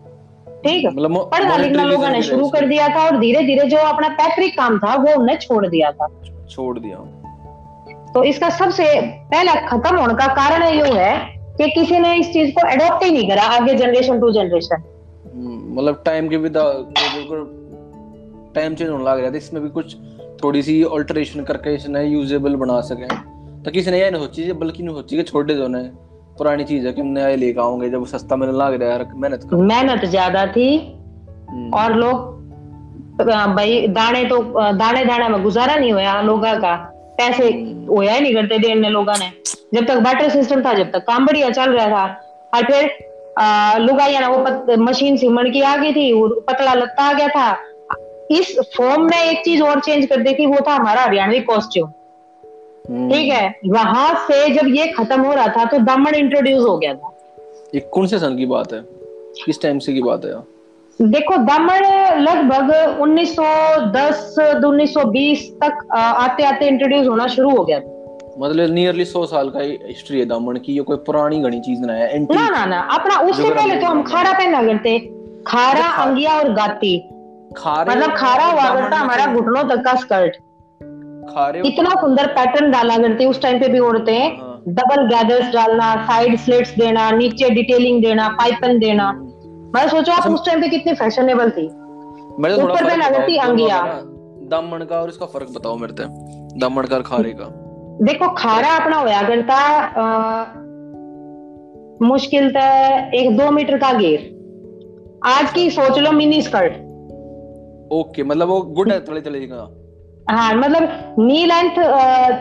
[0.65, 4.09] ठीक मतलब पढ़ना लिखना लोगों ने शुरू कर दिया था और धीरे धीरे जो अपना
[4.15, 6.09] पैतृक काम था वो उन्हें छोड़ दिया था।
[6.51, 6.97] छोड़ दिया।
[8.13, 8.85] तो इसका सबसे
[9.31, 11.13] पहला खत्म होने का कारण ये है
[11.55, 14.83] कि किसी ने इस चीज़ को अडॉप्ट ही नहीं करा आगे जनरेशन टू जनरेशन
[15.77, 16.57] मतलब टाइम के विद
[18.55, 19.97] टाइम चेंज होने लग रहा था इसमें भी कुछ
[20.43, 23.07] थोड़ी सी ऑल्टरेशन करके इसे यूजेबल बना सके।
[23.63, 25.83] तो किसी ने यह नहीं सोची बल्कि नहीं सोची कि छोटे दो ने
[26.39, 29.41] पुरानी चीज़ है कि हमने ये लेकर आओगे जब सस्ता मिलने लग रहा है मेहनत
[29.53, 30.69] मेहनत ज़्यादा थी
[31.51, 32.33] हम्म। और लोग
[33.57, 34.39] भाई दाने तो
[34.75, 36.75] दाने दाने में गुजारा नहीं हुआ लोगों का।
[37.19, 39.31] पैसे हम्म। होया ही नहीं करते देने लोगों ने।
[39.75, 42.05] जब तक बैटर सिस्टम था जब तक काम बढ़िया चल रहा था।
[42.55, 42.91] और फिर
[43.81, 47.57] लुगाइया ना वो मशीन सिमण की आ गई थी पतला लत्ता आ गया था।
[48.31, 51.89] इस फॉर्म में एक चीज़ और चेंज कर दी थी वो था हमारा हरियाणवी कॉस्ट्यूम
[52.89, 53.55] हम्म। ठीक है?
[53.67, 57.11] वहाँ से जब ये खत्म हो रहा था तो दमन इंट्रोड्यूस हो गया था।
[57.75, 58.81] ये कौन से सन की बात है।
[59.45, 60.33] किस टाइम से की बात है।
[60.99, 61.85] देखो दमन
[62.21, 67.79] लगभग 1910 1920 तक आते आते इंट्रोड्यूस होना शुरू हो गया।
[68.39, 71.93] मतलब नियरली सौ साल का हिस्ट्री है दामन की ये कोई पुरानी घनी चीज़ ना
[71.93, 74.99] है ना ना ना अपना उससे पहले तो हम खारा पहना करते
[75.47, 76.97] खारा अंगिया और गाती।
[77.57, 80.37] खारे मतलब खारा हुआ करता हमारा घुटनों तक का स्कर्ट
[81.29, 84.21] खारे इतना सुंदर पैटर्न डाला करते उस टाइम पे भी औरतें
[84.69, 89.13] डबल गैदर्स डालना साइड स्लिट्स देना नीचे डिटेलिंग देना पाइपन देना।
[89.75, 93.81] मैं सोचो आप अच्छा। उस टाइम पे कितनी फैशनेबल थी। ऊपर पे नज़र थी अंगिया।
[94.51, 96.05] दामन का और इसका फ़र्क बताओ मेरे से
[96.59, 97.49] दामन का और खारे का।
[98.03, 99.57] देखो खारा अपना होया करता
[102.03, 102.69] मुश्किल था
[103.15, 104.31] एक दो मीटर का घेर
[105.27, 106.73] आज की सोच लो मिनी स्कर्ट
[107.93, 109.69] ओके मतलब वो गुड है थोड़ी थोड़ी का
[110.31, 111.79] हाँ मतलब नी लेंथ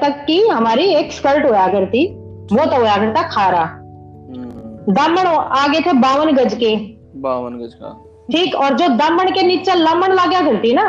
[0.02, 2.06] तक की हमारी एक स्कर्ट होया करती
[2.52, 5.28] वो तो हुआ करता खारा। हम्म। दामन
[5.58, 6.76] आगे थे बावन गज के।
[7.24, 7.92] बावन गज का।
[8.32, 10.84] ठीक और जो दामन के नीचे लमन ला गया करती ना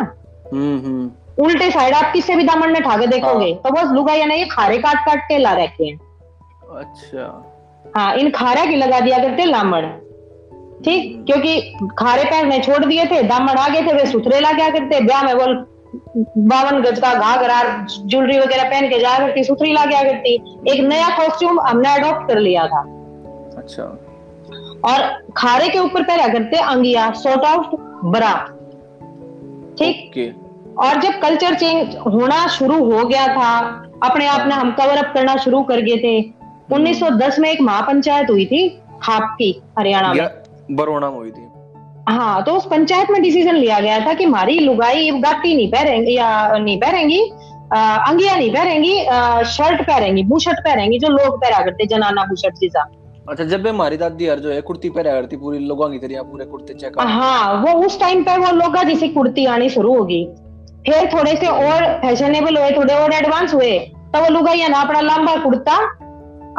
[0.52, 4.26] हम्म, हम्म। उल्टे साइड आप किसी भी दामन में ठाके देखोगे हाँ। तो बस लुगाइया
[4.26, 5.98] ने ये खारे काट काट के ला रखे हैं।
[6.78, 7.26] अच्छा।
[7.96, 9.84] हाँ इन खारा की लगा दिया करते लामड़
[10.84, 11.60] ठीक क्योंकि
[11.98, 15.22] खारे पैर ने छोड़ दिए थे दामन आगे थे वे सुथरे ला क्या करते ब्याह
[15.22, 15.54] में बोल
[16.48, 20.34] बावन गज का घाघरा ज्वेलरी वगैरह पहन के जाया करती सुथरी ला गया करती।
[20.70, 22.80] एक नया कॉस्ट्यूम हमने अडॉप्ट कर लिया था।
[23.56, 23.84] अच्छा।
[24.84, 25.02] और
[25.36, 27.74] खारे के ऊपर पहला करते अंगिया सॉर्ट ऑफ़
[28.06, 28.32] बरा
[29.78, 30.34] ठीक?
[30.78, 33.50] और जब कल्चर चेंज होना शुरू हो गया था
[34.04, 36.20] अपने आप ने हम कवर अप करना शुरू कर गए थे
[36.72, 38.68] 1910 में एक महापंचायत हुई थी
[39.02, 40.28] खाप की हरियाणा में।
[40.70, 41.42] बरोड़ा में हुई थी।
[42.08, 46.16] हाँ तो उस पंचायत में डिसीज़न लिया गया था कि हमारी लुगाई गाती नहीं पहरेंगी
[46.16, 47.20] या नहीं पहरेंगी
[47.72, 49.00] अंगिया नहीं पहरेंगी
[49.50, 52.84] शर्ट पहरेंगी बुशर्ट पहरेंगी जो लोग पहरा करते जनाना बुशर्ट जैसा।
[53.24, 56.22] अच्छा जब भी हमारी दादी यार जो है कुर्ती पहरा करती पूरी लोगों की तरह
[56.22, 60.24] पूरे कुर्ते चेक हाँ वो उस टाइम पे वो लोग जैसे कुर्ती आनी शुरू होगी।
[60.86, 63.78] फिर थोड़े से और फैशनेबल हुए थोड़े और एडवांस हुए
[64.14, 65.76] तो वो लुगाइया ना अपना लंबा कुर्ता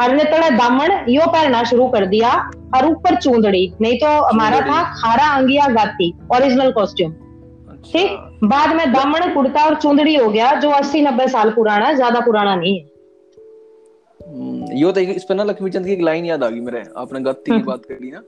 [0.03, 2.31] और तड़ा दामन यो पहनना शुरू कर दिया
[2.75, 8.11] और ऊपर चूंदड़ी नहीं तो हमारा था खारा अंगिया गाती ओरिजिनल कॉस्ट्यूम अच्छा। ठीक?
[8.43, 12.55] बाद में दामन कुर्ता और चूंदड़ी हो गया जो अस्सी नब्बे साल पुराना ज़्यादा पुराना
[12.55, 12.85] नहीं है।
[14.73, 17.19] यो तो इस पर ना लक्ष्मी चंद की एक लाइन याद आ गई मेरे आपने
[17.21, 18.21] गत्ती की हम्म। बात करी ना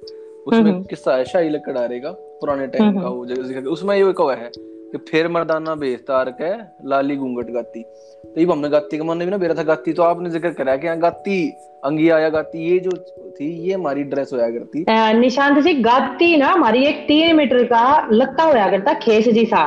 [0.48, 4.34] उसमें हम्म। किस्सा है शाही लकड़ आरेगा पुराने टाइम का वो जगह उसमें ये कहा
[4.34, 4.50] है
[4.92, 6.52] कि फिर मर्दाना बेस्तार के
[6.90, 10.04] लाली घूंघट गाती। तो ये हमने गाती का मन भी ना बेरा था गाती तो
[10.04, 11.50] आपने ज़िक्र करा कि गाती
[11.84, 12.92] अंगी आया गाती ये जो
[13.32, 14.86] थी ये हमारी ड्रेस होया करती।
[15.20, 19.66] निशांत जी गाती ना हमारी एक तीन मीटर का लत्ता होया करता खेस जी सा।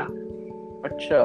[0.85, 1.23] अच्छा।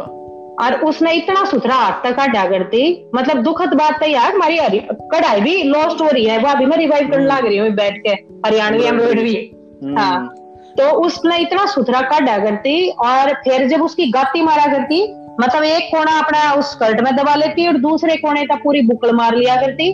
[0.61, 2.81] और उसने इतना सुथरा हाथ तक काटा करती
[3.15, 4.79] मतलब दुखद बात तो यार हमारी
[5.11, 7.97] कढ़ाई भी लॉस्ट हो रही है। वो अभी मैं रिवाइव करने लग रही हूँ बैठ
[7.97, 8.09] के
[8.45, 9.35] हरियाणवी एम्ब्रॉयडरी
[9.83, 10.33] हम्म। हाँ।
[10.77, 15.03] तो उसने इतना सुथरा काटा करती और फिर जब उसकी गाती मारा करती
[15.41, 19.15] मतलब एक कोना अपना उस स्कर्ट में दबा लेती और दूसरे कोने तक पूरी बुकल
[19.15, 19.91] मार लिया करती।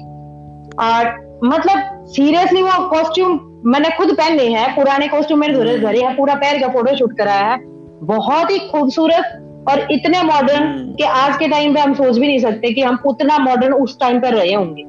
[0.79, 6.15] और मतलब सीरियसली वो कॉस्ट्यूम मैंने खुद पहने हैं पुराने कॉस्ट्यूम मेरे घर घर है
[6.17, 7.59] पूरा पैर का फ़ोटो शूट कराया है।
[8.05, 9.37] बहुत ही खूबसूरत
[9.69, 12.81] और इतने मॉडर्न हम्म। कि आज के टाइम पे हम सोच भी नहीं सकते कि
[12.81, 14.83] हम उतना मॉडर्न उस टाइम पर रहे होंगे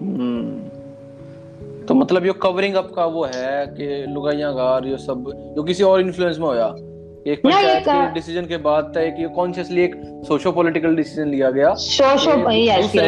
[0.00, 0.58] हम्म।
[1.86, 5.82] तो मतलब ये कवरिंग अप का वो है कि लुगाइयाँ गार ये सब जो किसी
[5.82, 6.66] और इन्फ्लुएंस में होया
[7.26, 9.94] एक पंचायत के डिसीज़न के बाद तय कि कॉन्शियसली एक
[10.26, 12.36] सोशो पॉलिटिकल डिसीज़न लिया गया। सोशो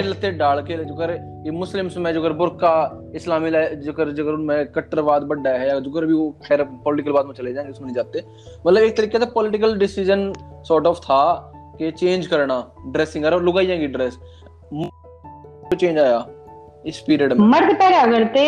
[0.00, 1.10] लते डाल के जो कर
[1.46, 2.72] ये मुस्लिम्स में जो कर बुरका
[3.16, 6.62] इस्लामी जो कर जो कर उनमें कट्टरवाद बढ़ा है या जो कर भी वो खैर
[6.62, 8.22] पॉलिटिकल बात में चले जाएँगे उसमें नहीं जाते।
[8.66, 10.32] मतलब एक तरीके से पॉलिटिकल डिसीज़न
[10.68, 11.22] सॉर्ट ऑफ़ था
[11.78, 14.18] कि चेंज करना ड्रेसिंग और लुगाइया की ड्रेस
[15.74, 16.26] चेंज आया
[16.86, 18.44] इस पीरियड में। मर्द करते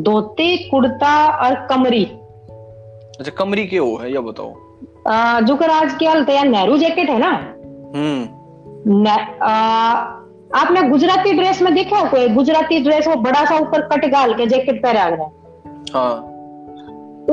[0.00, 1.14] धोती कुर्ता
[1.46, 4.54] और कमरी। अच्छा कमरी के हो है या बताओ।
[5.40, 7.30] जो कर आज की हालत है नेहरू जैकेट है ना?
[7.96, 9.08] हम्म।
[10.58, 12.28] आपने गुजराती ड्रेस में देखा कोई?
[12.28, 15.30] गुजराती ड्रेस वो बड़ा सा ऊपर कट गाल के जैकेट पहना है।
[15.94, 16.26] हाँ।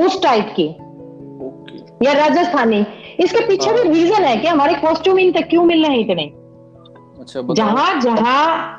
[0.06, 0.68] उस टाइप की।
[1.42, 2.86] ओके। या राजस्थानी।
[3.20, 6.04] इसके पीछे भी रीजन हाँ। है कि हमारे कॉस्ट्यूम इन तक क्यों मिल रहे हैं
[6.04, 6.22] इतने?
[7.20, 8.74] अच्छा जहाँ जहाँ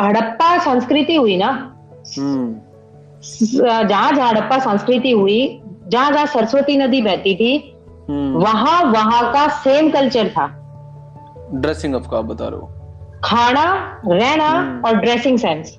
[0.00, 1.76] हड़प्पा संस्कृति हुई ना
[2.18, 2.56] हम्म।
[3.88, 7.71] जहाँ जहाँ हड़प्पा संस्कृति हुई जहाँ जहाँ सरस्वती नदी बहती थी।
[8.10, 10.46] वहाँ वहाँ का सेम कल्चर था।
[11.54, 12.66] ड्रेसिंग अप का बता रहे हो।
[13.24, 13.64] खाना
[14.06, 15.78] रहना हम्म। और ड्रेसिंग सेंस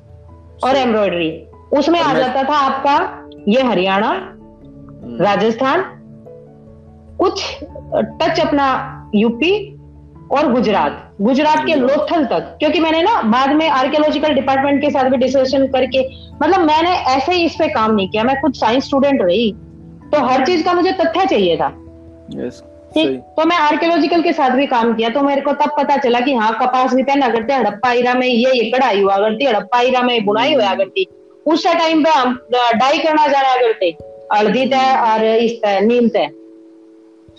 [0.63, 1.29] और एम्ब्रॉयडरी
[1.77, 5.83] उसमें आ जाता था आपका ये हरियाणा हम्म। राजस्थान
[7.19, 7.43] कुछ
[7.95, 8.67] टच अपना
[9.15, 9.53] यूपी
[10.31, 15.09] और गुजरात। गुजरात के लोथल तक। क्योंकि मैंने ना बाद में आर्कियोलॉजिकल डिपार्टमेंट के साथ
[15.09, 16.07] भी डिस्कशन करके
[16.43, 19.51] मतलब मैंने ऐसे ही इस पे काम नहीं किया। मैं खुद साइंस स्टूडेंट रही
[20.13, 21.71] तो हर चीज़ का मुझे तथ्य चाहिए था।
[22.29, 22.61] Yes.
[22.93, 26.19] ठीक। तो मैं आर्कियोलॉजिकल के साथ भी काम किया तो मेरे को तब पता चला
[26.19, 29.81] कि हाँ कपास भी पहना करते हड़प्पा ईरा में ये ये कढ़ाई हुआ करती हड़प्पा
[29.81, 31.07] ईरा में बुनाई हुआ करती
[31.45, 33.89] उस टाइम पे हम डाई करना जाना करते
[34.33, 36.29] हल्दी तय और इस तय नीम तय।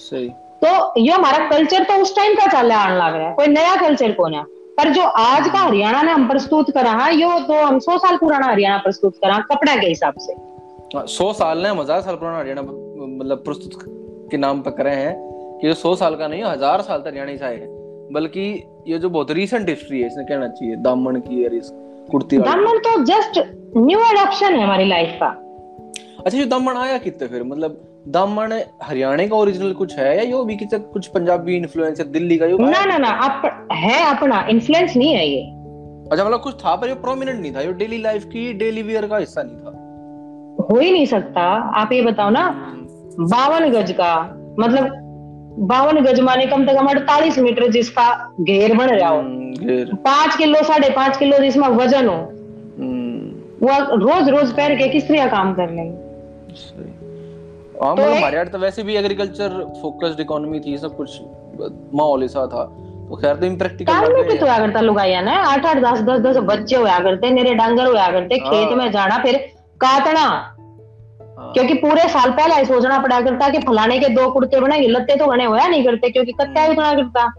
[0.00, 0.28] सही।
[0.64, 3.76] तो ये हमारा कल्चर तो उस टाइम का चल आने लग रहा है कोई नया
[3.76, 4.42] कल्चर कौन है?
[4.78, 8.16] पर जो आज का हरियाणा ने हम प्रस्तुत करा है यो तो हम सौ साल
[8.16, 12.38] पुराना हरियाणा प्रस्तुत करा कपड़ा के हिसाब से। हाँ, सौ साल ने हज़ार साल पुराना
[12.38, 13.82] हरियाणा मतलब प्रस्तुत
[14.30, 15.14] के नाम पर करे हैं
[15.60, 17.68] कि जो सौ साल का नहीं हज़ार साल तक हरियाणा से आए हैं।
[18.12, 18.42] बल्कि
[18.88, 21.70] ये जो बहुत रिसेंट हिस्ट्री है इसने कहना चाहिए दामन की और इस
[22.10, 23.38] कुर्ती दामन तो जस्ट
[23.76, 25.28] न्यू एडॉप्शन है हमारी लाइफ का।
[26.20, 27.42] अच्छा ये दामन आया कितने फिर?
[27.44, 28.52] मतलब दामन
[28.82, 32.46] हरियाणा का ओरिजिनल कुछ है या यो भी किसी कुछ पंजाबी इन्फ्लुएंस है दिल्ली का
[32.46, 35.40] यो ना ना ना अप, है अपना इन्फ्लुएंस नहीं है ये।
[36.04, 39.06] अच्छा मतलब कुछ था पर ये प्रोमिनेंट नहीं था ये डेली लाइफ की डेली वेयर
[39.06, 39.70] का हिस्सा नहीं था।
[40.64, 41.42] हो ही नहीं सकता।
[41.80, 42.44] आप ये बताओ ना
[43.20, 44.14] बावन गज का
[44.58, 45.00] मतलब
[45.68, 48.06] बावन गज माने कम से कम अड़तालीस मीटर जिसका
[48.40, 53.96] घेर बन रहा हो। हम्म, पाँच किलो साढ़े पाँच किलो जिसमें वज़न हो हम्म। वो
[53.98, 56.02] रोज रोज पैर के किस तरह काम कर लेंगे
[57.82, 61.20] हाँ, तो मतलब हमारे यार तो वैसे भी एग्रीकल्चर फोकस्ड इकोनॉमी थी सब कुछ
[61.94, 62.64] माहौल ऐसा था।
[63.08, 65.32] तो खैर तो इम्प्रैक्टिकल काम में भी तो होया करता लुगाइया ना?
[65.32, 68.90] आठ आठ दस दस दस बच्चे होया करते मेरे डांगर होया करते खेत हाँ। में
[68.92, 69.36] जाना फिर
[69.80, 70.53] काटना।
[71.52, 75.16] क्योंकि पूरे साल पहले ही सोचना पड़ा करता कि फलाने के दो कुर्ते बनेंगे लत्ते
[75.16, 77.32] तो बने होया नहीं करते, क्योंकि कत्या तो करता।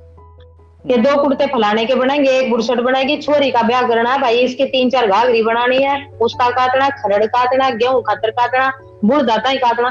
[0.88, 4.38] कि दो कुर्ते फलाने के बनेंगे एक बुरसट बनेगी छोरी का ब्याह करना है भाई,
[4.38, 8.72] इसके तीन चार घाघरी बनानी है, उसका काटना, खरड़ काटना, गेहूँ खातर काटना
[9.06, 9.90] बुढ़ दाता ही काटना।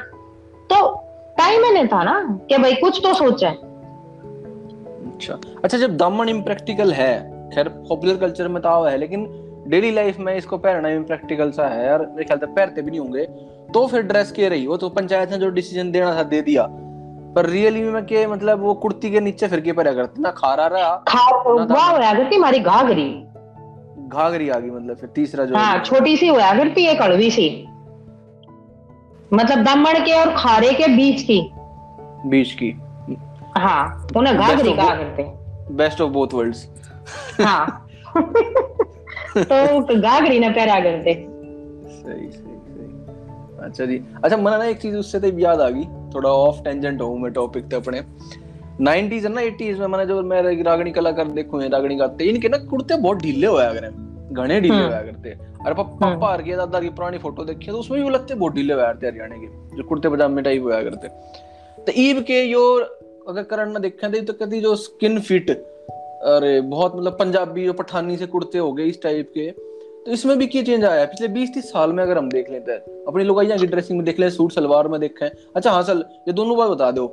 [0.71, 0.77] तो
[1.39, 3.49] टाइम मैंने था ना कि भाई कुछ तो सोचा।
[5.09, 7.13] अच्छा अच्छा जब दमन इम्प्रैक्टिकल है,
[7.51, 9.27] खैर पॉपुलर कल्चर में तो है, लेकिन
[9.69, 13.01] डेली लाइफ में इसको पहनना इम्प्रैक्टिकल सा है यार। मेरे ख्याल से पहनते भी नहीं
[13.01, 13.25] होंगे।
[13.75, 16.69] तो फिर ड्रेस के रही। वो तो पंचायत ने जो डिसीज़न देना था दे दिया।
[17.37, 20.23] पर रियली में के मतलब वो कुर्ती के नीचे फिर के पर करती?
[20.23, 21.05] ना खारा रहा
[21.55, 23.25] वाह होया करती हमारी घाघरी
[24.09, 27.67] घाघरी आ गई मतलब फिर तीसरा जो हाँ छोटी सी होया करती एक कड़वी सी।
[29.33, 31.51] मतलब दमन के और खारे के बीच की।
[32.27, 32.71] बीच की।
[33.59, 35.23] हाँ उन्हें घाघरी कहा करते
[35.75, 36.69] बेस्ट ऑफ़ बोथ वर्ल्ड्स
[37.41, 37.89] हाँ।
[39.37, 41.15] तो घाघरी ने पैरा करते।
[41.89, 45.85] सही सही सही। अच्छा जी। अच्छा मना ना एक चीज़ उससे तो याद आ गई।
[46.15, 48.03] थोड़ा ऑफ़ टेंजेंट हूँ मैं टॉपिक पे अपने।
[48.83, 52.59] 90s है ना 80s में मैंने जो मैं रागनी कलाकार देखूँ रागनी गाते इनके ना
[52.59, 53.89] कुर्ते बहुत ढीले होया करे
[54.35, 57.71] घने ढीले हम्म। होया करते अरे पापा हम्म। हर के दादा की पुरानी फ़ोटो देखी
[57.71, 60.83] तो उसमें भी लगते बहुत ढीले हुआ करते हरियाणा के जो कुर्ते पजामे टाइप हुआ
[60.83, 61.09] करते
[61.83, 62.75] तो ईब के यो
[63.29, 65.51] अगर करण में देखें तो कभी जो स्किन फिट
[66.25, 69.51] अरे बहुत मतलब पंजाबी जो पठानी से कुर्ते हो गए इस टाइप के।
[70.05, 71.05] तो इसमें भी क्या चेंज आया?
[71.05, 74.05] पिछले बीस तीस साल में अगर हम देख लेते हैं अपनी लोग की ड्रेसिंग में
[74.05, 77.07] देख ले सूट सलवार में देखें। अच्छा हाँ सल ये दोनों बात बता दो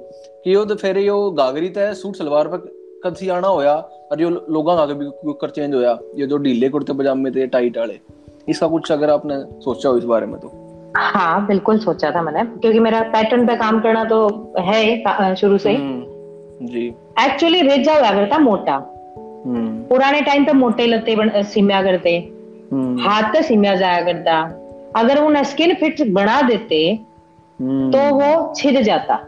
[0.44, 2.58] कि यो तो फिर यो गागरी तय सूट सलवार पर
[3.06, 3.76] कद आना होया
[4.12, 5.98] और यो लोगों आगे भी कर चेंज होया?
[6.16, 8.00] ये जो ढीले कुर्ते पजामे थे टाइट वाले
[8.50, 10.52] इसका कुछ अगर आपने सोचा हो इस बारे में तो।
[10.98, 15.70] हाँ बिल्कुल सोचा था मैंने क्योंकि मेरा पैटर्न पे काम करना तो है शुरू से
[15.70, 16.88] ही। हम्म, जी।
[17.20, 18.78] एक्चुअली रेजा हुआ करता मोटा।
[19.48, 22.18] पुराने टाइम पे मोटे लत्ते सिम्या करते।
[22.72, 24.42] हम्म। हाथ पे सिम्या जाया करता।
[24.96, 27.00] अगर वो स्किन फिट बना देते
[27.60, 29.20] तो वो छिद जाता।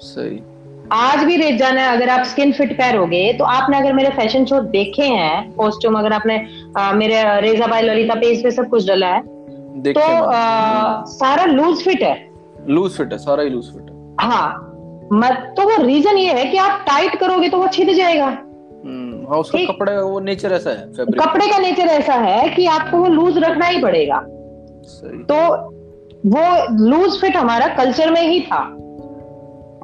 [0.00, 0.40] सही।
[0.92, 4.60] आज भी रेजा ने अगर आप स्किन फिट पैरोगे तो आपने अगर मेरे फ़ैशन शो
[4.60, 6.36] देखे हैं कॉस्ट्यूम अगर आपने
[6.78, 9.22] आ, मेरे रेजा बाई ललिता पेज पे सब कुछ डाला है
[9.92, 12.28] तो आ, सारा लूज फिट है।
[12.68, 14.64] लूज फिट है सारा ही लूज फिट है। हाँ।
[15.12, 18.47] मत तो वो रीजन ये है कि आप टाइट करोगे तो वो छिद जाएगा। हम्म,
[19.28, 22.66] हाँ उसका कपड़े का वो नेचर ऐसा है फैब्रिक कपड़े का नेचर ऐसा है कि
[22.66, 24.18] आपको वो लूज रखना ही पड़ेगा।
[25.30, 25.36] तो
[26.26, 26.44] वो
[26.80, 28.60] लूज फिट हमारा कल्चर में ही था।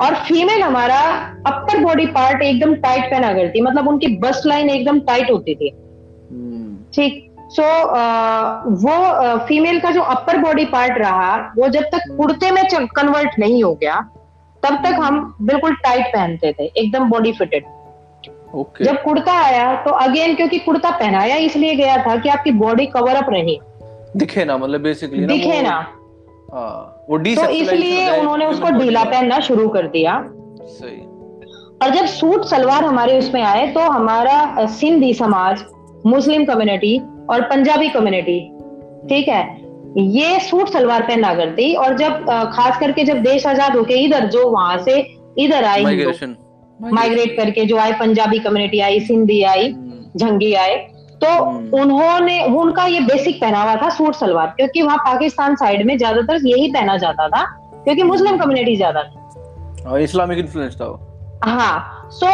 [0.01, 1.01] और फीमेल हमारा
[1.47, 5.71] अपर बॉडी पार्ट एकदम टाइट पहना करती मतलब उनकी बस्ट लाइन एकदम टाइट होती थी।
[5.71, 7.21] हम्म। ठीक।
[7.51, 7.69] सो so,
[8.83, 12.65] वो फीमेल का जो अपर बॉडी पार्ट रहा वो जब तक हम्म। कुर्ते में
[12.97, 14.01] कन्वर्ट नहीं हो गया
[14.63, 17.65] तब तक हम बिल्कुल टाइट पहनते थे एकदम बॉडी फिटेड
[18.55, 18.85] okay.
[18.85, 23.17] जब कुर्ता आया तो अगेन क्योंकि कुर्ता पहनाया इसलिए गया था कि आपकी बॉडी कवर
[23.17, 23.57] अप रहे।
[24.17, 25.75] दिखे ना मतलब बेसिकली दिखे ना।
[26.53, 30.21] हाँ, वो डी तो इसलिए उन्होंने उसको ढीला पहनना शुरू कर दिया।
[30.71, 30.97] सही।
[31.83, 35.65] और जब सूट सलवार हमारे उसमें आए तो हमारा सिंधी समाज
[36.07, 36.99] मुस्लिम कम्युनिटी
[37.31, 38.41] और पंजाबी कम्युनिटी
[39.09, 39.43] ठीक है
[39.97, 42.25] ये सूट सलवार पहना करती। और जब
[42.55, 44.99] खास करके जब देश आज़ाद होके इधर जो वहाँ से
[45.39, 45.85] इधर आई
[46.81, 50.77] माइग्रेट करके जो आए पंजाबी कम्युनिटी आई सिंधी आई हम्म। झंगी आए
[51.21, 55.97] तो हम्म। उन्होंने उनका ये बेसिक पहनावा था सूट सलवार क्योंकि वहाँ पाकिस्तान साइड में
[55.99, 57.45] ज़्यादातर यही पहना जाता था
[57.85, 60.87] क्योंकि मुस्लिम कम्युनिटी ज़्यादा थी इस्लामिक इन्फ्लुएंस था
[61.45, 62.29] हाँ सो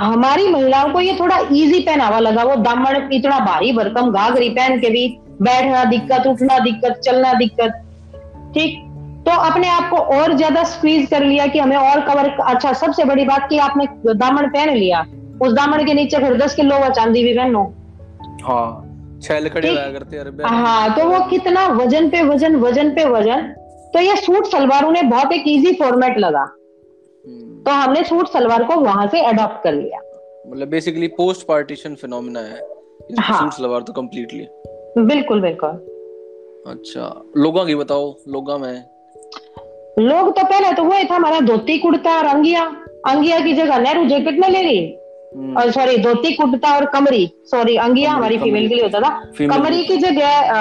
[0.00, 4.78] हमारी महिलाओं को ये थोड़ा इजी पहनावा लगा वो दामन इतना भारी भरकम घाघरी पहन
[4.80, 5.06] के भी
[5.42, 7.82] बैठना दिक्कत उठना दिक्कत चलना दिक्कत
[8.54, 8.78] ठीक
[9.20, 13.04] तो अपने आप को और ज़्यादा स्क्वीज कर लिया कि हमें और कवर अच्छा सबसे
[13.04, 15.00] बड़ी बात कि आपने दामन पहन लिया।
[15.42, 17.62] उस दामन के नीचे फिर दस किलो चांदी भी पहनो।
[18.42, 18.86] हाँ
[19.22, 19.68] छह करते
[20.44, 23.42] हाँ तो वो कितना वज़न पे वज़न वज़न पे वज़न।
[23.94, 28.64] तो ये सूट सलवार उन्हें बहुत एक इजी फॉर्मेट लगा। हम्म। तो हमने सूट सलवार
[28.64, 30.00] को वहाँ से अडॉप्ट कर लिया।
[30.46, 32.60] मतलब बेसिकली पोस्ट पार्टीशन फिनोमिना है।
[33.20, 34.46] हाँ। सूट सलवार तो कंप्लीटली
[34.98, 35.70] बिल्कुल बिल्कुल।
[36.66, 38.84] अच्छा लोगों की बताओ लोगा में।
[39.98, 42.64] लोग तो पहले तो वही था हमारा धोती कुर्ता और अंगिया
[43.08, 44.58] अंगिया की जगह नेहरू जैकेट में ले
[45.36, 49.32] हम्म। और सॉरी धोती कुर्ता और कमरी। सॉरी अंगिया हमारी फीमेल के लिए होता था।
[49.46, 50.52] कमरी की जगह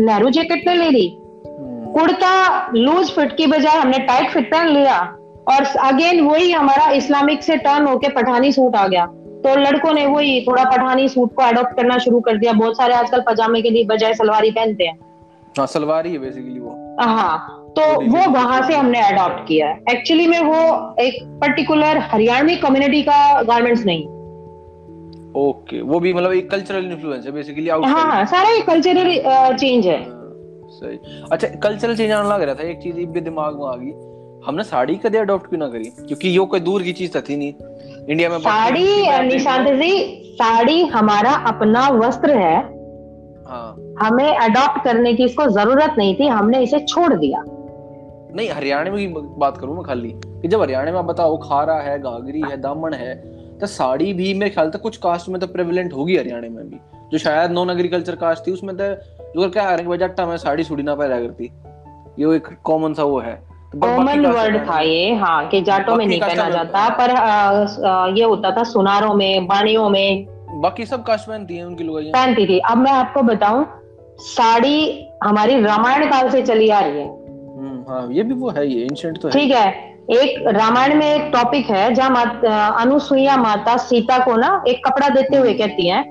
[0.00, 4.68] नेहरू जैकेट में ले ली। हम्म। कुर्ता लूज फिट की बजाय हमने टाइट फिट पहन
[4.68, 5.00] लिया।
[5.48, 10.06] और अगेन वही हमारा इस्लामिक से टर्न होके पठानी सूट आ गया। तो लड़कों ने
[10.06, 13.70] वही थोड़ा पठानी सूट को अडॉप्ट करना शुरू कर दिया। बहुत सारे आजकल पजामे के
[13.70, 14.98] लिए बजाय सलवारी पहनते हैं।
[15.58, 20.38] हाँ सलवारी है बेसिकली वो। हाँ। तो वो वहाँ से हमने अडॉप्ट किया एक्चुअली में
[20.40, 20.56] वो
[21.00, 24.02] एक पर्टिकुलर हरियाणवी कम्युनिटी का गारमेंट्स नहीं।
[25.42, 29.86] ओके वो भी मतलब एक कल्चरल इन्फ्लुएंस है बेसिकली हाँ हाँ सारा एक कल्चरल चेंज
[29.86, 30.02] है।
[30.72, 30.98] सही।
[31.32, 33.92] अच्छा कल्चरल चेंज आने लग रहा था एक चीज़ भी दिमाग में आ गई।
[34.46, 35.84] हमने साड़ी कदे अडॉप्ट क्यों ना करी?
[35.98, 37.52] क्योंकि यो कोई दूर की चीज़ थी नहीं।
[38.10, 38.84] इंडिया में साड़ी
[39.28, 39.92] निशांत जी
[40.34, 42.56] साड़ी हमारा अपना वस्त्र है।
[43.48, 47.42] हाँ। हमें अडॉप्ट करने की इसको ज़रूरत नहीं थी हमने इसे छोड़ दिया।
[48.34, 49.06] नहीं हरियाणा में की
[49.38, 52.94] बात करूँ मैं खाली कि जब हरियाणा में आप बताओ खारा है घाघरी है दामन
[52.94, 53.14] है
[53.58, 56.78] तो साड़ी भी मेरे ख्याल तक कुछ कास्ट में तो प्रेवलेंट होगी हरियाणा में भी।
[57.12, 58.84] जो शायद नॉन एग्रीकल्चर कास्ट थी उसमें तो
[59.34, 61.50] जो क्या आ रहे जट्टा में साड़ी सुड़ी ना पहना करती।
[62.18, 63.34] ये एक कॉमन सा वो है।
[63.74, 68.24] कॉमन तो वर्ड था ये हाँ कि जाटों में नहीं पहना जाता पर आ, ये
[68.24, 70.26] होता था सुनारों में बाणियों में।
[70.60, 73.66] बाकी सब कास्ट पहनती है उनकी लोग पहनती थी। अब मैं आपको बताऊँ
[74.20, 77.21] साड़ी हमारी रामायण काल से चली आ रही है।
[77.88, 81.30] हाँ ये भी वो है ये एंशिएंट तो है। ठीक है एक रामायण में एक
[81.32, 82.24] टॉपिक है जहाँ
[82.80, 86.04] अनुसुईया माता सीता को ना एक कपड़ा देते हुए कहती हैं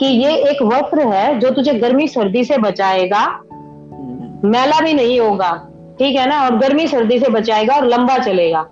[0.00, 5.18] कि ये एक वस्त्र है जो तुझे गर्मी सर्दी से बचाएगा। हम्म। मैला भी नहीं
[5.20, 5.50] होगा
[5.98, 8.64] ठीक है ना और गर्मी सर्दी से बचाएगा और लंबा चलेगा।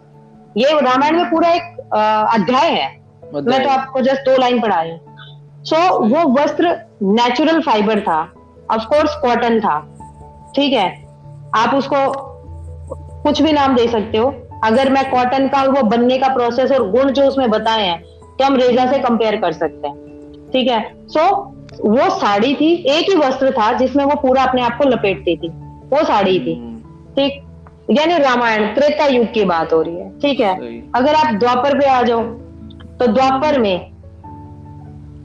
[0.56, 1.76] ये रामायण में पूरा एक
[2.34, 2.88] अध्याय है।
[3.34, 4.98] मैं तो आपको जस्ट दो लाइन पढ़ा रही
[5.62, 8.20] सो so, वो वस्त्र नेचुरल फाइबर था
[8.70, 9.78] ऑफकोर्स कॉटन था
[10.56, 10.88] ठीक है।
[11.56, 11.96] आप उसको
[13.22, 16.90] कुछ भी नाम दे सकते हो। अगर मैं कॉटन का वो बनने का प्रोसेस और
[16.90, 18.02] गुण जो उसमें बताए हैं
[18.38, 20.80] तो हम रेजा से कंपेयर कर सकते हैं। ठीक है?
[21.08, 24.84] सो so, वो साड़ी थी एक ही वस्त्र था जिसमें वो पूरा अपने आप को
[24.84, 25.48] लपेटती थी।
[25.90, 26.54] वो साड़ी थी।
[27.16, 27.42] ठीक?
[27.90, 30.54] यानी रामायण त्रेता युग की बात हो रही है। ठीक है?
[30.94, 32.22] अगर आप द्वापर पे आ जाओ
[32.98, 33.90] तो द्वापर में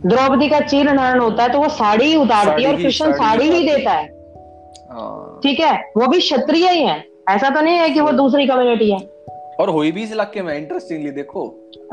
[0.06, 3.50] द्रौपदी का चीर हरण होता है तो वो साड़ी ही उतारती है और कृष्ण साड़ी
[3.50, 4.06] ही। देता है।
[4.92, 5.74] हाँ। ठीक है?
[5.98, 8.98] वो भी क्षत्रिय ही है। ऐसा तो नहीं है कि वो दूसरी कम्युनिटी है।
[9.60, 11.44] और हुई भी इस इलाके में इंटरेस्टिंगली देखो।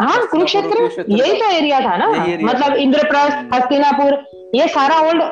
[0.01, 2.07] हाँ कुरुक्षेत्र यही तो एरिया था ना।
[2.43, 5.23] मतलब इंद्रप्रस्थ हम्म। हस्तिनापुर ये सारा ओल्ड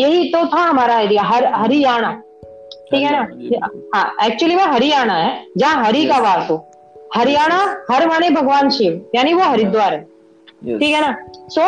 [0.00, 2.10] यही तो था हमारा एरिया हर हरियाणा।
[2.90, 3.68] ठीक है ना?
[3.94, 6.56] हाँ एक्चुअली में हरियाणा है जहाँ हरि का वास हो।
[7.16, 7.60] हरियाणा
[7.90, 10.02] हर माने भगवान शिव यानी वो हरिद्वार है।
[10.78, 11.16] ठीक है ना?
[11.48, 11.62] सो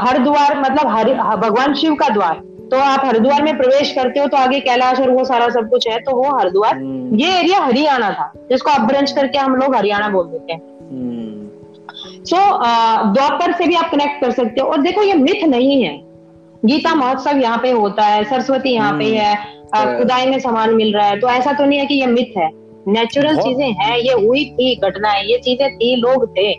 [0.00, 2.40] हरिद्वार मतलब हरि भगवान शिव का द्वार।
[2.70, 5.88] तो आप हरिद्वार में प्रवेश करते हो तो आगे कैलाश और वो सारा सब कुछ
[5.88, 10.08] है तो वो हरिद्वार। हम्म। ये एरिया हरियाणा था जिसको ब्रंच करके हम लोग हरियाणा
[10.08, 10.60] बोल देते हैं।
[12.24, 15.82] सो हम्म। द्वापर से भी आप कनेक्ट कर सकते हो। और देखो ये मिथ नहीं
[15.84, 15.94] है।
[16.64, 20.94] गीता महोत्सव यहाँ पे होता है सरस्वती यहाँ पे हम्म। है खुदाई में सामान मिल
[20.94, 22.50] रहा है। तो ऐसा तो नहीं है कि ये मिथ है।
[22.88, 26.52] नेचुरल चीज़ें हैं ये हुई थी घटनाएँ ये चीज़ें थी लोग थे।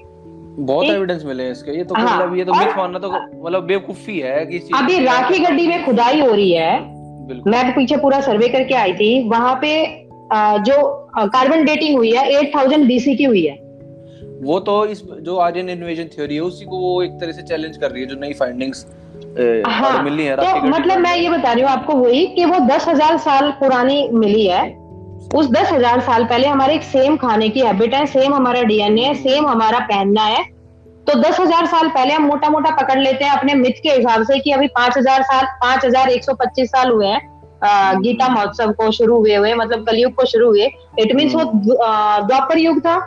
[0.58, 4.18] बहुत एविडेंस मिले इसके। ये तो हाँ, मतलब ये तो मिथ मानना तो मतलब बेवकूफ़ी
[4.20, 6.80] है कि अभी राखी गड्डी में खुदाई हो रही है।
[7.48, 9.74] मैं पीछे पूरा सर्वे करके आई थी। वहाँ पे
[10.64, 10.82] जो
[11.16, 13.56] कार्बन डेटिंग हुई है एट थाउज़ेंड बीसी की हुई है।
[14.44, 17.78] वो तो इस जो आर्यन इन्वेजन थ्योरी है उसी को वो एक तरह से चैलेंज
[17.78, 18.86] कर रही है जो नई फाइंडिंग्स
[19.68, 22.88] हाँ, मिली है तो मतलब मैं ये बता रही हूँ आपको वही कि वो दस
[22.88, 24.64] हज़ार साल पुरानी मिली है।
[25.34, 29.02] उस दस हज़ार साल पहले हमारे एक सेम खाने की हैबिट है सेम हमारा डीएनए
[29.02, 30.44] है सेम हमारा पहनना है।
[31.08, 34.24] तो दस हज़ार साल पहले हम मोटा मोटा पकड़ लेते हैं अपने मिथ के हिसाब
[34.24, 37.22] से कि अभी पाँच हज़ार साल पाँच हज़ार एक सौ पच्चीस साल हुए हैं।
[38.02, 40.66] गीता महोत्सव को शुरू हुए हुए मतलब कलयुग को शुरू हुए।
[41.00, 42.98] इट मीन्स वो द्वापर युग था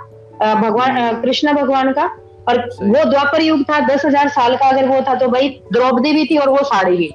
[0.55, 2.11] भगवान कृष्ण भगवान का।
[2.49, 6.12] और वो द्वापर युग था दस हज़ार साल का अगर वो था तो भाई द्रौपदी
[6.12, 7.11] भी थी और वो साड़ी भी।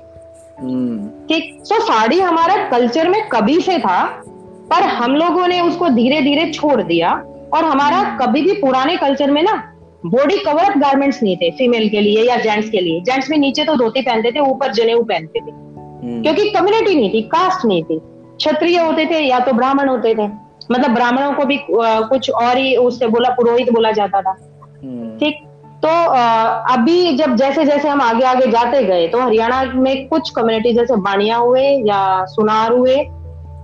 [0.59, 4.22] हम्म। ठीक तो साड़ी हमारा कल्चर में कभी से था
[4.73, 7.09] पर हम लोगों ने उसको धीरे धीरे छोड़ दिया
[7.53, 9.53] और हमारा हम्म। कभी भी पुराने कल्चर में ना
[10.05, 13.37] बॉडी कवर अप गारमेंट्स नहीं थे फीमेल के लिए या जेंट्स के लिए जेंट्स में
[13.37, 17.65] नीचे तो धोती पहनते थे ऊपर जनेऊ पहनते थे हम्म। क्योंकि कम्युनिटी नहीं थी कास्ट
[17.65, 20.27] नहीं थी क्षत्रिय होते थे या तो ब्राह्मण होते थे
[20.71, 24.37] मतलब ब्राह्मणों को भी कुछ और ही उससे बोला पुरोहित बोला जाता था
[24.83, 25.47] हम्म। ठीक
[25.85, 25.89] तो
[26.73, 30.95] अभी जब जैसे जैसे हम आगे आगे जाते गए तो हरियाणा में कुछ कम्युनिटी जैसे
[31.01, 32.95] बानिया हुए या सुनार हुए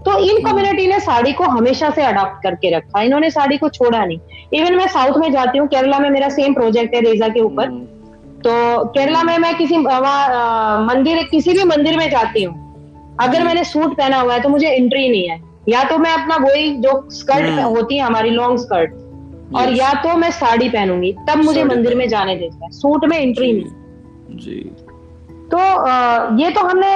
[0.10, 3.69] तो इन कम्युनिटी हम्म। ने साड़ी को हमेशा से अडॉप्ट करके रखा। इन्होंने साड़ी को
[3.69, 4.19] छोड़ा नहीं।
[4.53, 7.68] इवन मैं साउथ में जाती हूँ केरला में मेरा सेम प्रोजेक्ट है रेजा के ऊपर।
[7.68, 7.86] हम्म।
[8.40, 12.56] तो केरला में मैं किसी मंदिर किसी भी मंदिर में जाती हूँ।
[13.22, 16.36] अगर मैंने सूट पहना हुआ है तो मुझे एंट्री नहीं है। या तो मैं अपना
[16.38, 18.94] वही जो स्कर्ट हम्म। होती है हमारी लॉन्ग स्कर्ट
[19.56, 23.18] और या तो मैं साड़ी पहनूँगी तब मुझे मंदिर में जाने देता है। सूट में
[23.18, 24.60] एंट्री नहीं। जी।
[25.52, 25.60] तो
[26.38, 26.88] ये तो हमने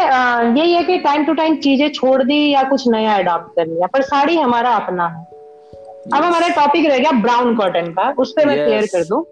[0.60, 3.88] यही है कि टाइम टू टाइम चीज़ें छोड़ दी या कुछ नया अडॉप्ट कर लिया
[3.88, 6.16] पर साड़ी हमारा अपना है yes.
[6.16, 8.92] अब हमारा टॉपिक रह गया ब्राउन कॉटन का उस पर मैं क्लियर yes.
[8.92, 9.26] कर दू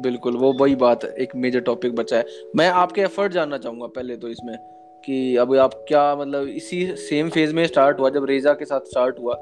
[0.00, 2.24] बिल्कुल वो वही बात है एक मेजर टॉपिक बचा है
[2.56, 4.56] मैं आपके एफर्ट जानना चाहूँगा पहले तो इसमें
[5.04, 8.90] कि अब आप क्या मतलब इसी सेम फ़ेज़ में स्टार्ट हुआ जब रेजा के साथ
[8.90, 9.36] स्टार्ट हुआ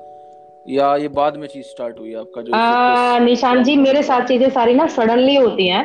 [0.69, 4.49] या ये बाद में चीज़ स्टार्ट हुई आपका जो आ, निशान जी मेरे साथ चीज़ें
[4.51, 5.85] सारी ना सडनली होती हैं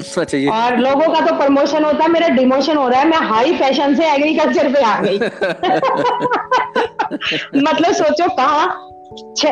[0.00, 3.18] अच्छा ये और लोगों का तो प्रमोशन होता है मेरा डिमोशन हो रहा है मैं
[3.28, 5.18] हाई फ़ैशन से एग्रीकल्चर पे आ गई।
[7.62, 8.90] मतलब सोचो कहा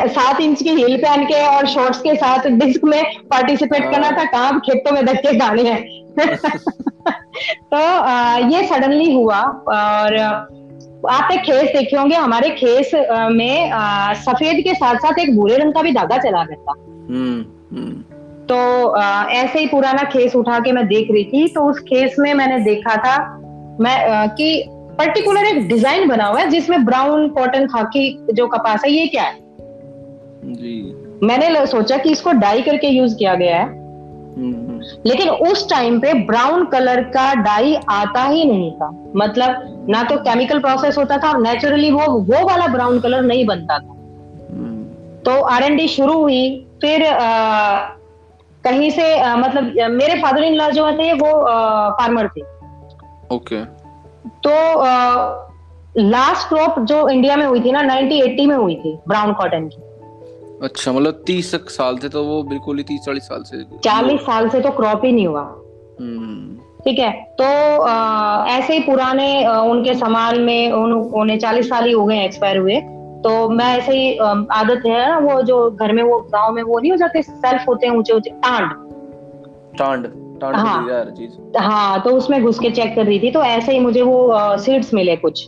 [0.07, 4.23] सात इंच की हील पहन के और शॉर्ट्स के साथ डिस्क में पार्टिसिपेट करना था
[4.23, 6.03] कहाँ खेतों में धक्के गाने हैं।
[7.71, 10.17] तो आ, ये सडनली हुआ और
[11.09, 12.91] आप एक खेस देखे होंगे हमारे खेस
[13.31, 17.45] में आ, सफ़ेद के साथ साथ एक भूरे रंग का भी धागा चला था हम्म,
[17.71, 18.03] हम्म।
[18.49, 22.15] तो आ, ऐसे ही पुराना खेस उठा के मैं देख रही थी तो उस खेस
[22.19, 23.17] में मैंने देखा था
[23.81, 24.63] मैं आ, कि
[24.99, 29.23] पर्टिकुलर एक डिज़ाइन बना हुआ है जिसमें ब्राउन कॉटन खाकी जो कपास है ये क्या
[29.23, 29.37] है?
[30.45, 30.81] जी।
[31.23, 33.81] मैंने सोचा कि इसको डाई करके यूज़ किया गया है।
[35.05, 40.17] लेकिन उस टाइम पे ब्राउन कलर का डाई आता ही नहीं था। मतलब ना तो
[40.17, 44.83] केमिकल प्रोसेस होता था नेचुरली वो वो वाला ब्राउन कलर नहीं बनता था। हम्म।
[45.23, 47.79] तो आर एन डी शुरू हुई फिर आ,
[48.63, 52.41] कहीं से आ, मतलब मेरे फादर इन लॉ जो थे वो आ, फार्मर थे।
[53.35, 53.63] ओके
[54.45, 54.51] तो
[55.97, 59.81] लास्ट क्रॉप जो इंडिया में हुई थी ना 1980 में हुई थी ब्राउन कॉटन की।
[60.65, 64.49] अच्छा मतलब तीस साल से तो वो बिल्कुल ही तीस चालीस साल से चालीस साल
[64.49, 65.41] से तो क्रॉप ही नहीं हुआ।
[65.99, 67.11] हम्म। ठीक है?
[67.41, 72.05] तो आ, ऐसे ही पुराने आ, उनके सामान में उन, उन्हें चालीस साल ही हो
[72.05, 72.81] गए एक्सपायर हुए।
[73.23, 76.79] तो मैं ऐसे ही आदत है ना वो जो घर में वो गाँव में वो
[76.79, 78.71] नहीं हो जाते सेल्फ होते हैं ऊँचे ऊँचे टांड
[79.77, 80.07] टांड
[80.41, 83.79] टांड हाँ चीज़। हाँ तो उसमें घुस के चेक कर रही थी तो ऐसे ही
[83.79, 85.47] मुझे वो सीड्स मिले कुछ।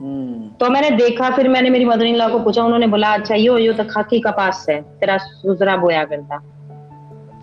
[0.00, 3.34] हम्म। तो मैंने देखा फिर मैंने मेरी मदर इन लॉ को पूछा उन्होंने बोला अच्छा
[3.34, 6.42] यो यो तो खाकी कपास है तेरा सुजरा बोया करता।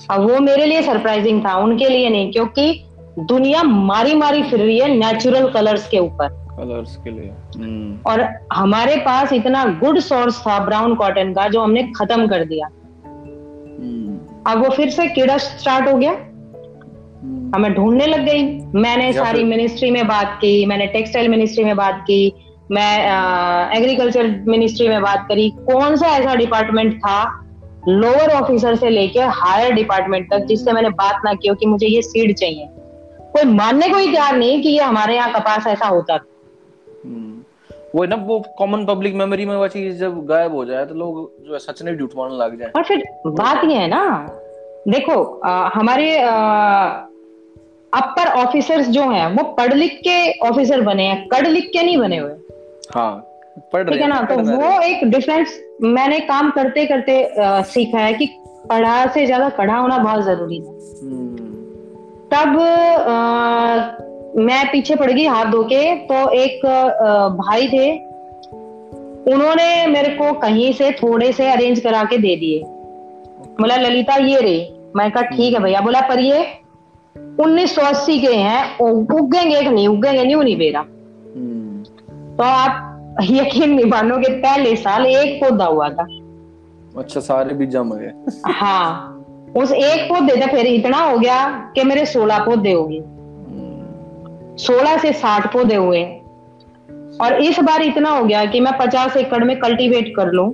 [0.09, 2.83] अब वो मेरे लिए सरप्राइजिंग था उनके लिए नहीं क्योंकि
[3.19, 8.29] दुनिया मारी मारी फिर रही है नेचुरल कलर्स के ऊपर। कलर्स के लिए। हम्म। और
[8.53, 14.51] हमारे पास इतना गुड सोर्स था ब्राउन कॉटन का जो हमने खत्म कर दिया। हम्म।
[14.51, 16.11] अब वो फिर से कीड़ा स्टार्ट हो गया।
[17.55, 18.43] हमें ढूँढने लग गई।
[18.75, 22.33] मैंने सारी मिनिस्ट्री में बात की मैंने टेक्सटाइल मिनिस्ट्री में बात की
[22.71, 23.05] मैं
[23.77, 27.47] एग्रीकल्चर मिनिस्ट्री में बात करी। कौन सा ऐसा डिपार्टमेंट था
[27.89, 32.01] लोअर ऑफिसर से लेके हायर डिपार्टमेंट तक जिससे मैंने बात ना की कि मुझे ये
[32.01, 32.67] सीड चाहिए?
[33.33, 36.25] कोई मानने को ही तैयार नहीं कि ये हमारे यहाँ कपास ऐसा होता था।
[37.95, 41.15] वो ना वो कॉमन पब्लिक मेमोरी में वो चीज़ जब गायब हो जाए तो लोग
[41.45, 44.03] जो है सच नहीं झूठ मानने लग जाए। और फिर बात ये है ना
[44.87, 46.15] देखो आ, हमारे
[47.93, 50.15] अपर ऑफिसर्स जो हैं वो पढ़ लिख के
[50.49, 52.31] ऑफिसर बने हैं कड़ लिख के नहीं बने हुए।
[52.95, 53.11] हाँ
[53.73, 54.21] पढ़ ठीक है ना?
[54.21, 58.29] तो वो एक डिफरेंस मैंने काम करते करते आ, सीखा है कि
[58.69, 60.71] पढ़ा से ज़्यादा कड़ा होना बहुत ज़रूरी है।
[61.01, 61.49] हम्म।
[62.31, 66.65] तब आ, मैं पीछे पड़ गई हाथ धो के तो एक
[67.37, 67.89] भाई थे।
[69.33, 72.63] उन्होंने मेरे को कहीं से थोड़े से अरेंज करा के दे दिए।
[73.59, 74.57] बोला ललिता ये रे।
[74.95, 76.39] मैं कहा ठीक है भैया। बोला पर ये
[77.39, 79.87] उन्नीस सौ अस्सी के हैं उगेंगे कि नहीं?
[79.87, 80.79] उगेंगे नहीं नहीं बेरा?
[80.79, 81.83] हम्म।
[82.37, 86.03] तो आप यकीन नहीं मानोगे पहले साल एक पौधा हुआ था।
[86.97, 88.11] अच्छा सारे भी जम गए।
[88.51, 89.17] हाँ।
[89.57, 93.01] उस एक पौधे से फिर इतना हो गया कि मेरे सोलह पौधे हो गए।
[94.57, 96.19] सोलह से साठ पौधे हुए हैं
[97.17, 100.47] और इस बार इतना हो गया कि मैं पचास एकड़ में कल्टीवेट कर लूँ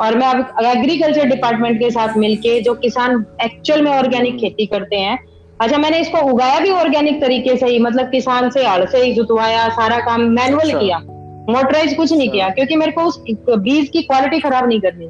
[0.00, 4.96] और मैं अब एग्रीकल्चर डिपार्टमेंट के साथ मिलके जो किसान एक्चुअल में ऑर्गेनिक खेती करते
[4.96, 5.18] हैं
[5.60, 9.12] अच्छा मैंने इसको उगाया भी ऑर्गेनिक तरीके से ही मतलब किसान से हड़ से ही
[9.14, 10.98] जुतवाया सारा काम मैनुअल अच्छा। किया
[11.48, 15.06] मोटराइज कुछ नहीं किया क्योंकि मेरे को उस बीज की क्वालिटी खराब नहीं करनी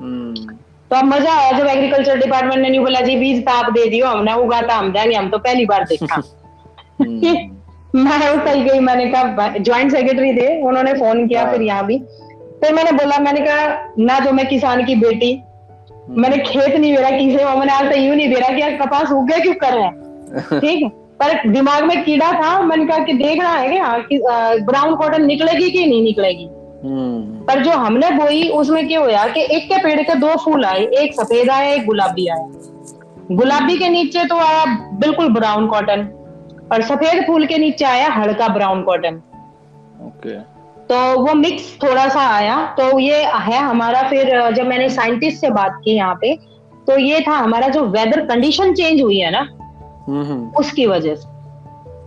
[0.00, 0.56] हम्म।
[0.90, 3.88] तो अब मज़ा आया जब एग्रीकल्चर डिपार्टमेंट ने नहीं बोला जी बीज तो आप दे
[3.90, 6.14] दियो हमने उगाता हम देंगे हम तो पहली बार देखा
[7.00, 7.57] हम्म।
[7.94, 11.98] मैं उठल गई मैंने कहा ज्वाइंट सेक्रेटरी थे उन्होंने फ़ोन किया हाँ। फिर यहाँ भी।
[12.60, 16.94] फिर मैंने बोला मैंने कहा ना तो मैं किसान की बेटी। हम्म। मैंने खेत नहीं
[16.96, 19.84] बेरा किसे मैंने आज तक यूँ नहीं बेरा कि कपास उग गया क्यों कर रहे
[19.84, 20.60] हैं?
[20.60, 20.88] ठीक है।
[21.22, 24.54] पर दिमाग में कीड़ा था मैंने कहा कि देखना है क्या?
[24.56, 26.48] ब्राउन कॉटन निकलेगी कि नहीं निकलेगी?
[26.84, 30.64] हम्म। पर जो हमने बोई उसमें क्या हुआ कि एक के पेड़ के दो फूल
[30.64, 32.46] आए एक सफ़ेद आया एक गुलाबी आया
[33.32, 34.64] गुलाबी के नीचे तो आया
[35.00, 36.08] बिल्कुल ब्राउन कॉटन
[36.72, 39.16] और सफ़ेद फूल के नीचे आया हल्का ब्राउन कॉटन।
[40.06, 40.38] ओके।
[40.88, 45.50] तो वो मिक्स थोड़ा सा आया। तो ये है हमारा फिर जब मैंने साइंटिस्ट से
[45.50, 46.34] बात की यहाँ पे
[46.86, 51.14] तो ये था हमारा जो वेदर कंडीशन चेंज हुई है ना हम्म, हम्म। उसकी वजह
[51.14, 51.36] से।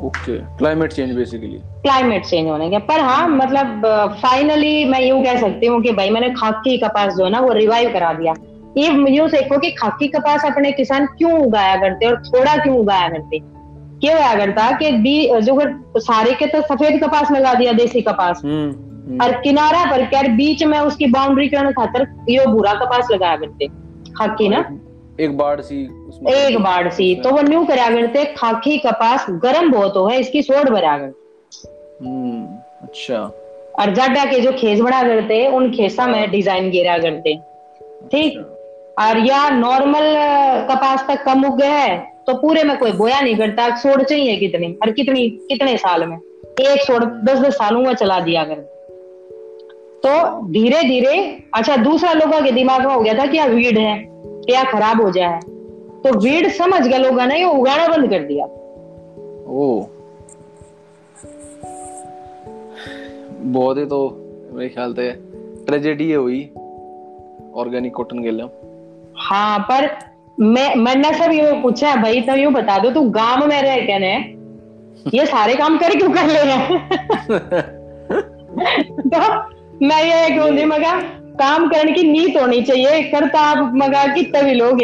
[0.06, 3.86] Okay climate change basically climate change होने के पर हाँ मतलब
[4.22, 7.52] फाइनली मैं यूँ कह सकती हूँ कि भाई मैंने खाकी कपास जो है ना वो
[7.54, 8.34] रिवाइव करा दिया।
[8.78, 13.10] ये यूँ देखो कि खाकी कपास अपने किसान क्यों उगाया करते और थोड़ा क्यों उगाया
[13.10, 13.40] करते
[14.02, 18.41] क्यों होया करता कि बी जो सारे के तो सफ़ेद कपास लगा दिया देसी कपास।
[18.44, 23.07] हम्म, हम्म। और किनारा पर क्या बीच में उसकी बाउंड्री करने खातर ये बुरा कपास
[23.11, 23.68] लगाया करते
[24.18, 24.60] खाकी ना?
[25.19, 25.82] एक बाढ़ सी
[26.30, 30.41] एक बाढ़ सी। तो वो न्यू करा करते खाकी कपास गर्म बहुत हो है इसकी
[30.41, 31.14] सोड भरा कर।
[32.03, 32.45] हम्म,
[32.84, 33.18] अच्छा।
[33.80, 37.36] और जाडा के जो खेस बना करते उन खेसा में डिज़ाइन गिरा करते।
[38.11, 38.38] ठीक?
[38.38, 40.14] अच्छा। और या नॉर्मल
[40.72, 44.35] कपास तक कम उग गया है तो पूरे में कोई बोया नहीं करता सोड चाहिए
[44.38, 44.68] कितनी?
[44.73, 46.18] और कितनी कितने साल में?
[46.61, 48.60] एक सोड दस दस सालों में चला दिया कर
[50.03, 50.11] तो
[50.52, 54.06] धीरे धीरे अच्छा दूसरा लोगों के दिमाग में हो गया था कि वीड है
[54.45, 55.39] क्या खराब हो जाए।
[56.03, 58.45] तो वीड समझ गया लोगों ने उगाना बंद कर दिया।
[59.48, 59.85] ओ।
[63.52, 63.99] बहुत ही तो
[64.53, 65.11] मेरे ख्याल से
[65.65, 66.41] ट्रेजेडी हुई
[67.56, 68.45] ऑर्गेनिक कॉटन के लिए।
[69.18, 69.88] हाँ पर
[70.42, 73.78] मैं मैंने सब ये पूछा है, भाई तो यूँ बता दो, तू गाँव में रह
[73.78, 74.14] के ने?
[75.16, 76.40] ये सारे काम कर क्यों कर ले
[79.08, 79.20] तो
[79.86, 81.00] मैं ये कहूँगी मगा
[81.36, 84.82] काम करने की नीत होनी चाहिए, करता आप मगा कितने भी लोग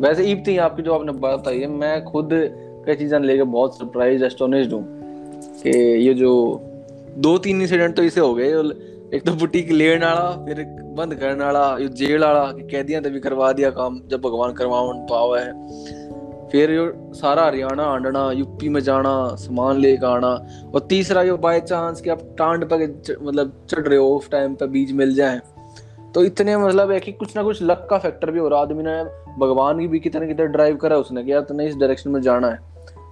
[0.00, 2.28] वैसे ईब थी आपकी जो आपने बात आई है, मैं खुद
[2.86, 4.84] कई चीज़ें लेके बहुत सरप्राइज़ एस्टोनिश्ड हूँ
[5.62, 5.70] कि
[6.06, 6.32] ये जो
[7.18, 8.52] दो तीन इंसिडेंट तो इसे हो गए
[9.14, 10.64] एक तो बुटीक लेने वाला, फिर
[10.96, 15.52] बंद करने वाला जेल वाला कैदियाँ तभी करवा दिया काम, जब भगवान करवावन पावा है।
[16.48, 16.70] फिर
[17.14, 20.28] सारा हरियाणा आंडना, यूपी में जाना, सामान लेकर आना,
[20.74, 22.86] और तीसरा ये बाय चांस कि आप टांड पे
[23.22, 25.40] मतलब चढ़ रहे हो, उस टाइम पे बीज मिल जाए।
[26.14, 28.82] तो इतने मतलब है कि कुछ ना कुछ लक का फैक्टर भी हो रहा आदमी
[28.82, 29.02] ने
[29.38, 32.48] भगवान की भी कितने कितने ड्राइव करा, उसने कि यार तुमने इस डायरेक्शन में जाना
[32.48, 32.58] है।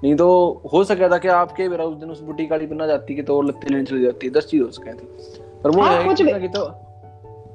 [0.05, 0.29] नहीं तो
[0.73, 3.37] हो सका था कि आपके मेरा उस दिन उस बुटी काली बना जाती कि तो
[3.37, 6.49] और लत्ते लेने चली जाती, दस चीज़ हो सके थी। पर वो हाँ, कुछ कि
[6.49, 6.85] तो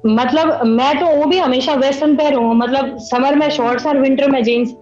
[0.06, 4.30] मतलब मैं तो वो भी हमेशा वेस्टर्न पैर हूँ मतलब समर में शॉर्ट्स और विंटर
[4.30, 4.76] में जीन्स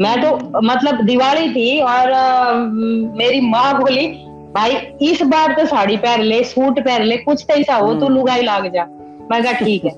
[0.00, 2.52] मैं तो मतलब दिवाली थी और आ,
[3.16, 7.54] मेरी माँ बोली भाई इस बार तो साड़ी पहन ले सूट पहन ले कुछ तो
[7.54, 8.86] ऐसा हो तो। लुगाई लाग जा।
[9.30, 9.90] मैं कहा ठीक है।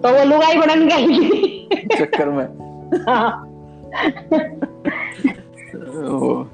[0.00, 1.68] तो वो लुगाई बनन गई।
[1.98, 2.48] चक्कर में।
[3.08, 3.50] हाँ।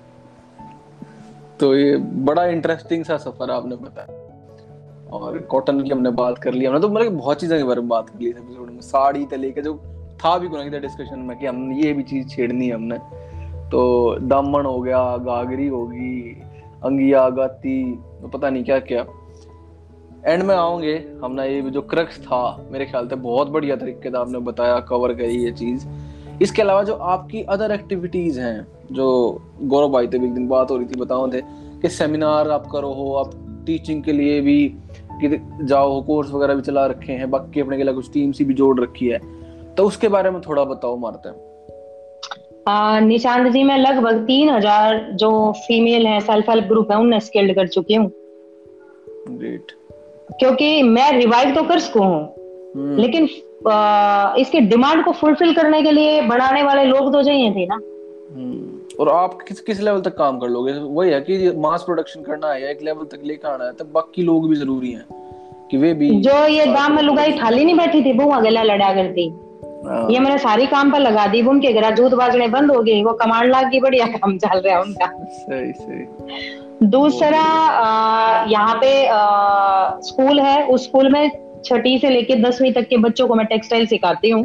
[1.61, 4.20] तो ये बड़ा इंटरेस्टिंग सा सफ़र आपने बताया।
[5.13, 7.89] और कॉटन की हमने बात कर ली, हमने तो मतलब बहुत चीज़ों के बारे में
[7.89, 9.75] बात कर ली एपिसोड में। साड़ी से लेके जो
[10.25, 12.99] था भी कोई डिस्कशन में कि हम ये भी चीज़ छेड़नी है हमने।
[13.71, 16.43] तो दामन हो गया, गागरी होगी
[16.85, 19.05] अंगिया, गाती तो पता नहीं क्या क्या।
[20.27, 24.17] एंड में आओगे, हमने ये जो क्रक्स था, मेरे ख्याल से बहुत बढ़िया तरीके से
[24.17, 25.87] आपने बताया कवर करी ये चीज़।
[26.43, 30.77] इसके अलावा जो आपकी अदर एक्टिविटीज़ हैं, जो गौरव भाई थे एक दिन बात हो
[30.77, 31.41] रही थी, बताओ थे
[31.83, 33.31] कि सेमिनार आप करो हो, आप
[33.67, 34.75] टीचिंग के लिए भी
[35.21, 38.45] कि जाओ कोर्स वगैरह भी चला रखे हैं बाकी अपने के लिए कुछ टीम सी
[38.45, 39.19] भी जोड़ रखी है।
[39.75, 41.29] तो उसके बारे में थोड़ा बताओ मारते
[43.01, 47.55] निशांत जी मैं लगभग तीन हज़ार जो फीमेल है सेल्फ हेल्प ग्रुप है उन्हें स्किल्ड
[47.55, 48.11] कर चुकी हूँ।
[50.41, 52.23] क्योंकि मैं रिवाइव तो कर सकू हूँ
[52.77, 53.29] हम्म। लेकिन
[53.69, 57.75] आ, इसके डिमांड को फुलफिल करने के लिए बढ़ाने वाले लोग तो चाहिए थे ना।
[57.75, 58.70] हम्म।
[59.01, 60.73] और आप किस किस लेवल तक काम कर लोगे?
[60.73, 64.23] वही है कि मास प्रोडक्शन करना है एक लेवल तक लेकर आना है तब बाकी
[64.23, 65.05] लोग भी ज़रूरी हैं
[65.71, 68.93] कि वे भी जो ये दाम में लुगाई थाली नहीं बैठी थी वो अगला लड़ा
[68.95, 69.27] करती।
[70.13, 73.13] ये मैंने सारी काम पर लगा दी उनके घर जूत बाजने बंद हो गई वो
[73.13, 75.07] कमांड लाग की बढ़िया काम चल रहा है उनका।
[75.39, 77.45] सही सही। दूसरा
[78.51, 81.31] यहाँ पे आ, स्कूल है उस स्कूल में
[81.65, 84.45] छठी से लेके दसवीं तक के बच्चों को मैं टेक्सटाइल सिखाती हूँ।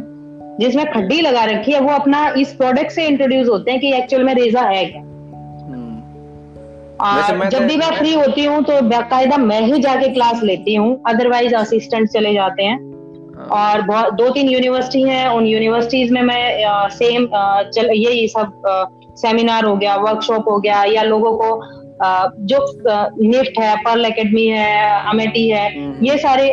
[0.60, 4.24] जिसमें खड्डी लगा रखी है वो अपना इस प्रोडक्ट से इंट्रोड्यूस होते हैं कि एक्चुअल
[4.24, 5.98] में रेजा है क्या हम्म।
[7.20, 11.00] जब तो भी मैं फ्री होती हूँ तो बाकायदा मैं ही जाके क्लास लेती हूँ
[11.08, 12.78] अदरवाइज़ असिस्टेंट चले जाते हैं
[13.36, 17.90] हाँ। और बहुत दो तीन यूनिवर्सिटी हैं उन यूनिवर्सिटीज में मैं आ, सेम आ, चल
[17.94, 18.84] यही सब आ,
[19.16, 21.50] सेमिनार हो गया वर्कशॉप हो गया या लोगों को
[22.02, 22.58] जो
[23.22, 26.50] निफ्ट है पर्ल एकेडमी है अमेटी है हम्म। ये सारे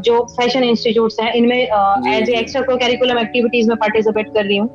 [0.00, 4.56] जो फ़ैशन इंस्टीट्यूट हैं इनमें as a extra co curriculum activities में पार्टिसिपेट कर रही
[4.56, 4.68] हूँ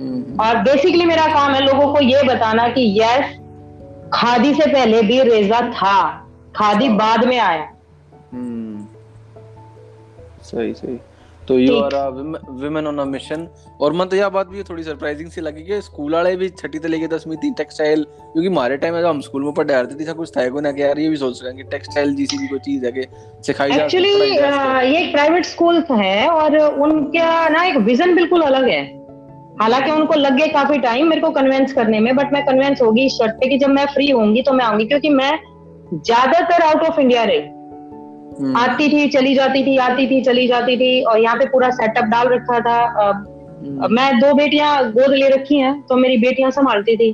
[0.00, 3.38] हम्म। और बेसिकली मेरा काम है लोगों को ये बताना कि यस
[4.14, 6.00] खादी से पहले भी रेजा था
[6.56, 7.68] खादी बाद में आया
[8.32, 8.86] हम्म।
[10.42, 10.98] सही सही
[11.52, 11.94] तो you are
[12.60, 13.46] women on a mission
[13.80, 16.78] और मन तो यह बात भी थोड़ी सरप्राइजिंग सी लगी कि स्कूल वाले भी छठी
[16.78, 20.06] से लेके दसवीं थी टेक्सटाइल क्योंकि हमारे टाइम में जब हम स्कूल में पढ़े रहे
[20.06, 22.38] थे कुछ था को ना कि यार ये भी सोच रहे हैं कि टेक्सटाइल जैसी
[22.38, 23.06] भी कोई चीज़ है कि
[23.46, 28.68] सिखाई जा एक्चुअली ये एक प्राइवेट स्कूल है और उनका ना एक विजन बिल्कुल अलग
[28.68, 28.82] है।
[29.60, 33.06] हालाँकि उनको लग गए काफ़ी टाइम मेरे को कन्विंस करने में बट मैं कन्विंस होगी
[33.06, 35.32] इस शर्ट पे कि जब मैं फ्री होंगी तो मैं आऊँगी क्योंकि मैं
[35.94, 37.38] ज़्यादातर आउट ऑफ़ इंडिया रही।
[38.56, 42.04] आती थी चली जाती थी आती थी चली जाती थी और यहाँ पे पूरा सेटअप
[42.04, 46.96] डाल रखा था। हम्म। मैं दो बेटियाँ गोद ले रखी हैं तो मेरी बेटियाँ संभालती
[46.96, 47.12] थी।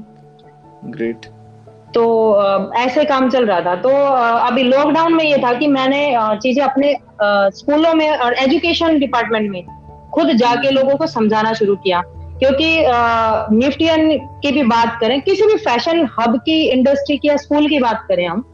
[0.86, 1.27] ग्रेट
[1.95, 2.05] तो
[2.77, 6.01] ऐसे काम चल रहा था। तो अभी लॉकडाउन में ये था कि मैंने
[6.43, 6.97] चीज़ें अपने
[7.57, 9.65] स्कूलों में और एजुकेशन डिपार्टमेंट में
[10.15, 12.03] खुद जाके लोगों को समझाना शुरू किया।
[12.39, 12.69] क्योंकि
[13.57, 17.78] निफ्टियन की भी बात करें किसी भी फ़ैशन हब की इंडस्ट्री की या स्कूल की
[17.78, 18.45] बात करें हम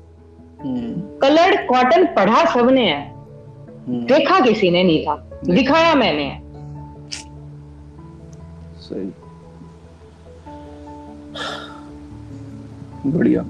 [1.22, 4.84] कलर्ड कॉटन पढ़ा सबने है। हम्म। देखा किसी ने?
[4.84, 6.40] नहीं था। दिखाया मैंने।
[8.80, 9.12] सही।
[13.10, 13.42] बढ़िया।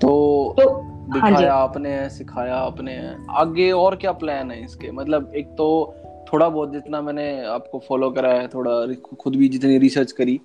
[0.00, 4.90] तो, तो हाँ दिखाया आपने सिखाया आपने। आगे और क्या प्लान है इसके?
[4.90, 5.94] मतलब एक तो
[6.32, 10.40] थोड़ा बहुत जितना मैंने आपको फॉलो करा है थोड़ा खुद भी जितनी रिसर्च करी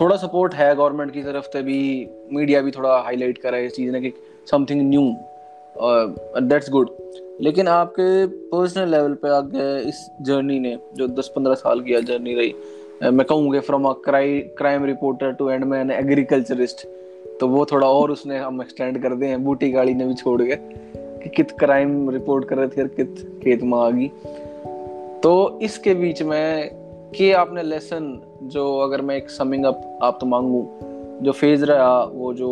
[0.00, 3.74] थोड़ा सपोर्ट है गवर्नमेंट की तरफ़ से भी मीडिया भी थोड़ा हाईलाइट करा है इस
[3.74, 4.12] चीज़ ने कि
[4.50, 5.02] समथिंग न्यू
[6.40, 6.90] दैट्स गुड
[7.40, 12.54] लेकिन आपके पर्सनल लेवल पे आगे इस जर्नी ने, जो 10-15 साल की जर्नी रही
[13.10, 16.86] मैं कहूँगा from a crime reporter to and man agriculturist
[17.40, 20.58] तो वो थोड़ा और उसने हम एक्सटेंड कर दे बूटी गाड़ी ने भी छोड़ गए
[21.22, 24.08] कि कित क्राइम रिपोर्ट कर रहे थे कित खेत में आ गई।
[25.22, 26.70] तो इसके बीच में
[27.16, 30.66] कि आपने लेसन जो अगर मैं एक समिंग अप आप तो मांगू,
[31.22, 32.50] जो फ़ेज़ रहा, वो जो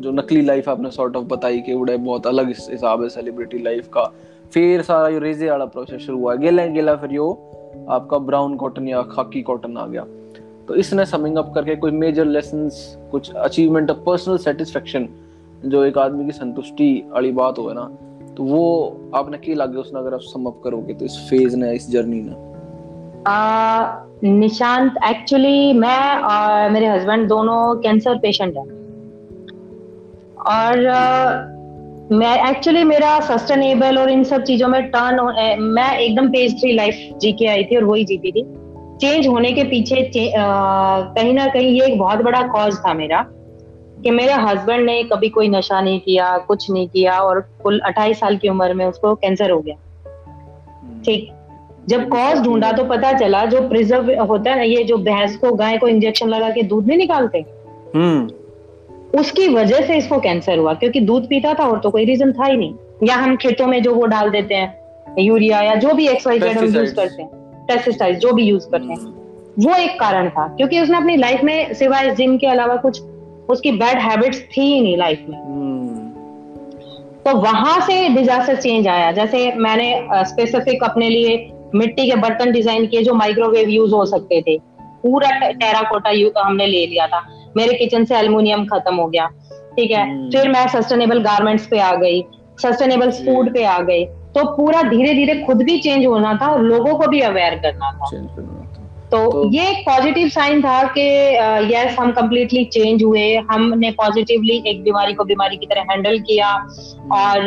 [0.00, 3.88] जो नकली लाइफ आपने सॉर्ट ऑफ़ बताई कि उड़े बहुत अलग हिसाब है सेलिब्रिटी लाइफ
[3.88, 4.04] का।
[4.52, 7.30] फिर सारा जो रेजे वाला प्रोसेस शुरू हुआ। गेला गेला फिर यो
[7.88, 10.04] आपका ब्राउन कॉटन या खाकी कॉटन आ गया।
[10.68, 12.68] तो इसने समिंग अप करके कोई मेजर लेसन
[13.10, 15.08] कुछ अचीवमेंट ऑफ़ पर्सनल सेटिस्फेक्शन
[15.64, 17.84] जो एक आदमी की संतुष्टि वाली बात हो ना
[18.36, 18.62] तो वो
[19.14, 22.20] आपने की लगे उसने अगर आप सम अप करोगे तो इस फ़ेज़ ने, इस जर्नी
[22.20, 22.34] ने?
[24.30, 28.81] निशांत एक्चुअली मैं और मेरे हस्बैंड दोनों कैंसर पेशेंट हैं।
[30.46, 31.50] और
[32.12, 37.18] मैं एक्चुअली मेरा सस्टेनेबल और इन सब चीज़ों में टर्न मैं एकदम पेज थ्री लाइफ
[37.18, 38.42] जी के आई थी और वही जीती थी
[39.00, 43.24] चेंज होने के पीछे कहीं ना कहीं ये एक बहुत बड़ा कॉज था मेरा
[44.02, 48.20] कि मेरे हस्बैंड ने कभी कोई नशा नहीं किया, कुछ नहीं किया और कुल अट्ठाईस
[48.20, 49.74] साल की उम्र में उसको कैंसर हो गया।
[51.04, 51.30] ठीक
[51.88, 55.52] जब कॉज ढूंढा तो पता चला, जो प्रिजर्व होता है ना, ये जो भैंस को
[55.52, 57.44] गाय को इंजेक्शन लगा के दूध नहीं निकालते
[57.94, 58.28] हम्म।
[59.14, 62.44] उसकी वजह से इसको कैंसर हुआ क्योंकि दूध पीता था और तो कोई रीजन था
[62.44, 64.82] ही नहीं। या हम खेतों में जो वो डाल देते हैं
[65.18, 67.30] यूरिया या जो भी एक्सवाइजेड हम यूज़ करते हैं
[67.66, 71.42] पेस्टिसाइड जो भी यूज़ करते हैं हम्म। वो एक कारण था क्योंकि उसने अपनी लाइफ
[71.44, 73.02] में सिवाय जिम के अलावा कुछ
[73.48, 75.72] उसकी बैड हैबिट्स थी ही नहीं लाइफ में। hmm.
[77.24, 82.86] तो वहाँ से डिजास्टर चेंज आया। जैसे मैंने स्पेसिफिक अपने लिए मिट्टी के बर्तन डिज़ाइन
[82.86, 84.58] किए जो माइक्रोवेव यूज़ हो सकते थे।
[85.02, 87.20] पूरा टेराकोटा हमने ले लिया था।
[87.56, 89.26] मेरे किचन से एल्यूमिनियम खत्म हो गया।
[89.76, 90.28] ठीक है?
[90.28, 90.36] hmm.
[90.36, 92.24] फिर मैं सस्टेनेबल गारमेंट्स पे आ गई।
[92.62, 96.62] सस्टेनेबल फ़ूड पे आ गई। तो पूरा धीरे धीरे खुद भी चेंज होना था और
[96.62, 98.06] लोगों को भी अवेयर करना था।
[99.10, 101.36] तो, तो ये एक पॉजिटिव साइन था कि
[101.74, 106.54] यस हम कम्प्लीटली चेंज हुए। हमने पॉजिटिवली एक बीमारी को बीमारी की तरह हैंडल किया।
[107.12, 107.38] और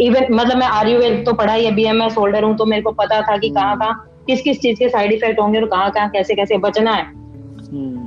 [0.00, 2.90] इवन मतलब मैं आयुर्वेद तो पढ़ा ही बी एम एस होल्डर हूँ तो मेरे को
[2.90, 6.08] पता था कि कहाँ कहाँ किस किस चीज़ के साइड इफ़ेक्ट होंगे और कहाँ कहाँ
[6.10, 7.23] कैसे कैसे बचना है। हम्म।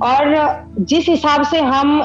[0.04, 0.34] और
[0.80, 2.00] जिस हिसाब से हम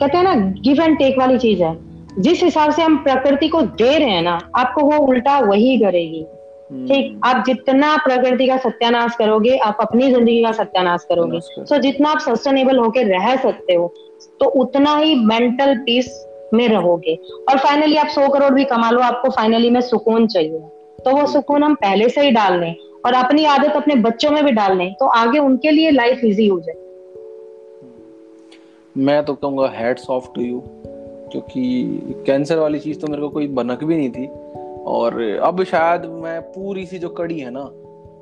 [0.00, 1.76] कहते हैं ना गिव एंड टेक वाली चीज़ है
[2.18, 6.22] जिस हिसाब से हम प्रकृति को दे रहे हैं ना आपको वो उल्टा वही करेगी।
[6.88, 11.64] ठीक हम्म। आप जितना प्रकृति का सत्यानाश करोगे आप अपनी ज़िंदगी का सत्यानाश करोगे। सो
[11.66, 13.92] so, जितना आप सस्टेनेबल होकर रह सकते हो
[14.40, 16.08] तो उतना ही मेंटल पीस
[16.54, 17.14] में रहोगे।
[17.50, 20.58] और फाइनली आप सौ करोड़ भी कमा लो आपको फाइनली में सुकून चाहिए।
[21.04, 22.74] तो वो सुकून हम पहले से ही डाल लें
[23.04, 26.46] और अपनी आदत अपने बच्चों में भी डाल लें तो आगे उनके लिए लाइफ इजी
[26.48, 26.76] हो जाए।
[28.96, 30.62] मैं तो कहूँगा हेड्स ऑफ़ टू यू
[31.32, 31.62] क्योंकि
[32.26, 34.26] कैंसर वाली चीज़ तो मेरे को कोई बनक भी नहीं थी।
[34.86, 37.62] और अब शायद मैं पूरी सी जो कड़ी है ना,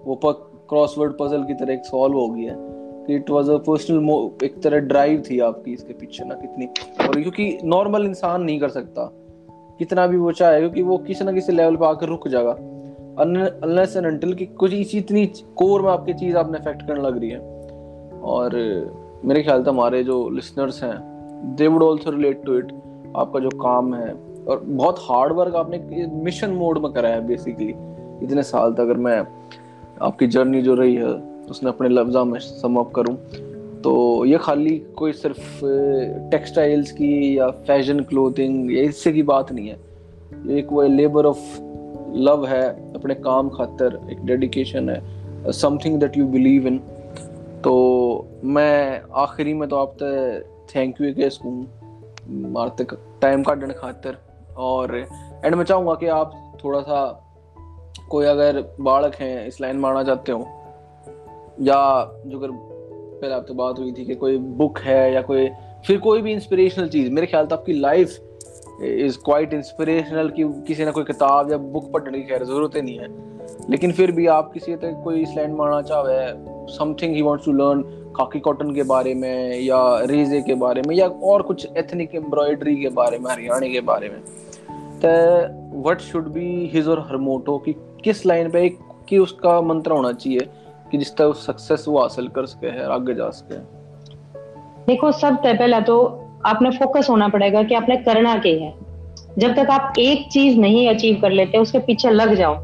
[0.06, 2.54] वो क्रॉसवर्ड पजल की तरह एक सॉल्व हो गई है
[3.06, 6.66] कि इट वाज अ पर्सनल एक तरह ड्राइव थी आपकी इसके पीछे ना कितनी।
[7.06, 9.10] और क्योंकि नॉर्मल इंसान नहीं कर सकता,
[9.78, 12.56] कितना भी वो चाहे, क्योंकि वो किसी ना किसी लेवल पे आकर रुक जाएगा।
[13.18, 15.24] अनलेस एंड अनटिल कि कुछ इसी इतनी
[15.56, 17.38] कोर में आपकी चीज़ आपने इफ़ेक्ट करने लग रही है।
[18.24, 18.54] और
[19.24, 20.94] मेरे ख्याल से हमारे जो लिसनर्स हैं
[21.56, 22.72] they would also relate to it
[23.16, 24.12] आपका जो काम है।
[24.48, 27.74] और बहुत हार्ड वर्क आपने मिशन मोड में करा है बेसिकली
[28.24, 29.18] इतने साल तक अगर मैं
[30.02, 31.12] आपकी जर्नी जो रही है,
[31.50, 33.14] उसने अपने लफ्जा में सम अप करूँ
[33.82, 35.60] तो ये खाली कोई सिर्फ़
[36.30, 41.71] टेक्सटाइल्स की या फ़ैशन क्लोथिंग या इससे की बात नहीं है। एक वो लेबर ऑफ़
[42.14, 46.78] लव है, अपने काम खातर एक डेडिकेशन है something that you believe in
[47.64, 47.74] तो
[48.44, 50.02] मैं आखिरी में तो आप
[50.76, 52.84] थैंक यू के सकूँ मारते
[53.20, 54.16] टाइम काटने खातर।
[54.56, 54.96] और
[55.44, 57.28] एंड मैं चाहूँगा कि आप थोड़ा सा
[58.10, 60.40] कोई अगर बालक हैं, इस लाइन मारना चाहते हो,
[61.60, 65.48] या जो अगर पहले आपसे बात हुई थी कि कोई बुक है या कोई,
[65.86, 68.18] फिर कोई भी इंस्पिरेशनल चीज़, मेरे ख्याल से आपकी लाइफ
[68.82, 72.82] इज़ क्वाइट इंस्पिरेशनल कि किसी ना कोई किताब या बुक पढ़ने की खैर ज़रूरत ही
[72.82, 73.32] नहीं है।
[73.70, 76.30] लेकिन फिर भी आप किसी तक कोई स्लैंड मारना चाहे
[76.76, 77.82] something he wants to learn
[78.16, 82.76] khaki cotton के बारे में या रेजे के बारे में या और कुछ एथनिक एम्ब्रॉयडरी
[82.76, 84.20] के बारे में, हरियाणा के बारे में।
[85.04, 87.72] तो व्हाट शुड बी हिज और हर मोटो कि
[88.04, 88.68] किस लाइन पे
[89.08, 90.48] कि उसका मंत्र होना चाहिए
[90.90, 93.56] कि जिस तरह सक्सेस वो हासिल कर सके है आगे जा सके।
[94.86, 98.72] देखो, सब पहला तो आपने फोकस होना पड़ेगा कि आपने करना क्या है।
[99.38, 102.54] जब तक आप एक चीज़ नहीं अचीव कर लेते उसके पीछे लग जाओ।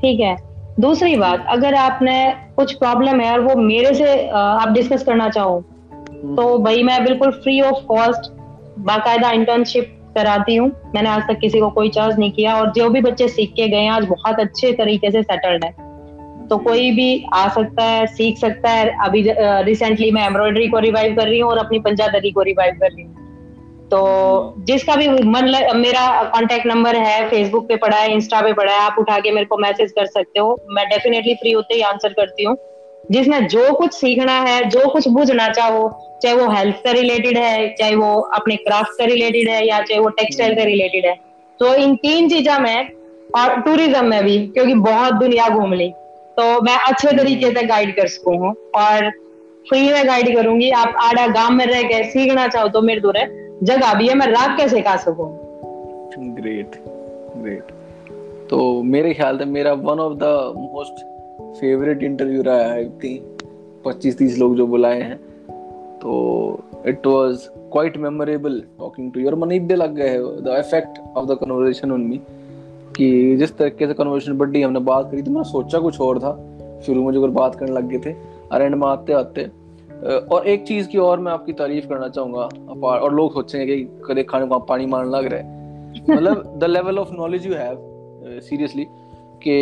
[0.00, 0.36] ठीक है?
[0.80, 2.18] दूसरी बात अगर आपने
[2.56, 7.02] कुछ प्रॉब्लम है और वो मेरे से आप डिस्कस करना चाहो तो हम्म। भाई मैं
[7.04, 8.30] बिल्कुल फ्री ऑफ़ कॉस्ट
[8.80, 12.88] बाकायदा इंटर्नशिप कराती हूँ। मैंने आज तक किसी को कोई चार्ज नहीं किया और जो
[12.90, 15.87] भी बच्चे सीख के गए हैं आज बहुत अच्छे तरीके से सेटल्ड है।
[16.50, 19.24] तो कोई भी आ सकता है सीख सकता है। अभी
[19.64, 23.04] रिसेंटली मैं एम्ब्रॉयडरी को रिवाइव कर रही हूँ और अपनी पंजादरी को रिवाइव कर रही
[23.04, 23.26] हूँ।
[23.88, 28.52] तो जिसका भी मन लग, मेरा कांटेक्ट नंबर है फेसबुक पे पड़ा है इंस्टा पे
[28.52, 31.74] पड़ा है आप उठा के मेरे को मैसेज कर सकते हो। मैं डेफिनेटली फ्री होते
[31.74, 32.56] ही आंसर करती हूँ।
[33.10, 35.88] जिसमें जो कुछ सीखना है जो कुछ बुझना चाहो
[36.22, 40.00] चाहे वो हेल्थ से रिलेटेड है चाहे वो अपने क्राफ्ट से रिलेटेड है या चाहे
[40.00, 41.14] वो टेक्सटाइल से रिलेटेड है।
[41.60, 42.90] तो इन तीन चीजा में
[43.36, 45.90] और टूरिज़्म में भी क्योंकि बहुत दुनिया घूम ली।
[46.38, 49.10] तो मैं अच्छे तरीके से गाइड कर सकूँ और
[49.66, 53.16] फ्री में गाइड करूँगी। आप आड़ा गाँव में रह के सीखना चाहो तो मेरे दूर
[53.16, 53.26] है।
[53.64, 55.26] जगह भी है, मैं रात के सिखा सकूँ?
[56.36, 56.76] ग्रेट
[57.36, 57.72] ग्रेट
[58.50, 61.04] तो मेरे ख्याल से मेरा one of the most
[61.60, 63.18] favourite interview रहा है आई
[63.84, 65.16] पच्चीस तीस लोग जो बुलाए हैं।
[65.98, 66.14] तो
[66.86, 71.38] it was quite memorable talking to your मन इब्बे लग गए the effect of the
[71.40, 72.20] conversation on me
[72.96, 76.32] कि जिस तरीके से कन्वर्सेशन बढ़ी हमने बात करी तो मैं सोचा कुछ और था।
[76.86, 78.14] शुरू में जो अगर बात करने लग गए थे
[78.52, 79.44] और एंड में आते। आते
[80.30, 82.48] और एक चीज़ की और मैं आपकी तारीफ़ करना चाहूँगा
[82.86, 85.42] और लोग सोचेंगे कि कदे खाने को पानी मारने लग रहे
[86.10, 87.78] मतलब the level of knowledge you have
[88.40, 88.86] seriously
[89.42, 89.54] कि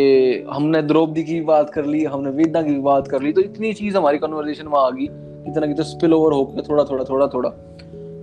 [0.51, 3.97] हमने द्रौपदी की बात कर ली हमने वेदा की बात कर ली तो इतनी चीज़
[3.97, 7.51] हमारी कन्वर्सेशन में आ गई कितना कितना स्पिल ओवर हो गया थोड़ा थोड़ा थोड़ा थोड़ा।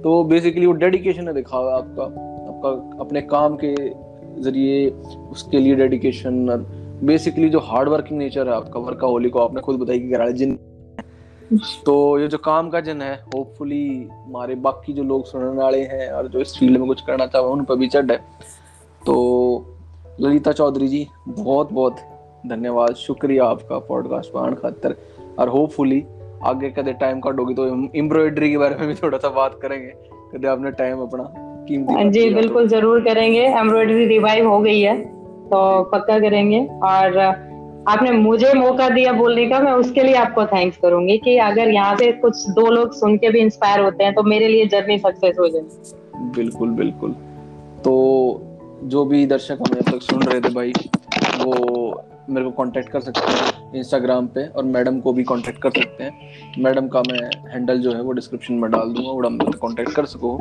[0.03, 2.03] तो बेसिकली वो डेडिकेशन है दिखा हुआ आपका
[2.47, 3.73] आपका अपने काम के
[4.39, 4.89] ज़रिए
[5.31, 6.65] उसके लिए डेडिकेशन
[7.03, 10.59] बेसिकली जो हार्ड वर्किंग नेचर है आपका वर्काहोलिक को आपने खुद बताई कि जिन
[11.85, 16.11] तो ये जो काम का जन है होपफुली हमारे बाकी जो लोग सुनने वाले हैं
[16.11, 18.17] और जो इस फ़ील्ड में कुछ करना चाहे उन पर भी चढ़ है।
[19.05, 19.15] तो
[20.21, 21.97] ललिता चौधरी जी बहुत बहुत
[22.47, 24.95] धन्यवाद। शुक्रिया आपका पॉडकास्ट पान खातर।
[25.39, 26.03] और होपफुली
[26.43, 29.93] आगे कदे टाइम काटोगी तो एम्ब्रॉयडरी के बारे में भी थोड़ा सा बात करेंगे।
[30.33, 34.97] कदे आपने टाइम अपना कीमती हाँ जी। बिल्कुल ज़रूर करेंगे। एम्ब्रॉयडरी रिवाइव हो गई है
[34.99, 37.17] तो पक्का करेंगे। और
[37.87, 41.95] आपने मुझे मौका दिया बोलने का मैं उसके लिए आपको थैंक्स करूँगी कि अगर यहाँ
[41.97, 45.35] से कुछ दो लोग सुन के भी इंस्पायर होते हैं तो मेरे लिए जर्नी सक्सेस
[45.39, 47.11] हो जाए। बिल्कुल बिल्कुल।
[47.83, 47.93] तो
[48.85, 50.73] जो भी दर्शक हमें अब तक सुन रहे थे भाई
[51.37, 55.69] वो मेरे को कांटेक्ट कर सकते हैं इंस्टाग्राम पे और मैडम को भी कांटेक्ट कर
[55.71, 57.19] सकते हैं। मैडम का मैं
[57.53, 60.37] हैंडल जो है वो डिस्क्रिप्शन में डाल दूँगा और हम कांटेक्ट कर सको।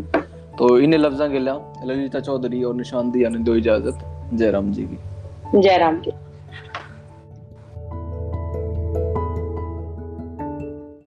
[0.58, 3.98] तो इन लफ्जा के लिए ललिता चौधरी और निशान दी ने दो इजाज़त।
[4.34, 4.98] जयराम जी की।
[5.60, 6.10] जयराम की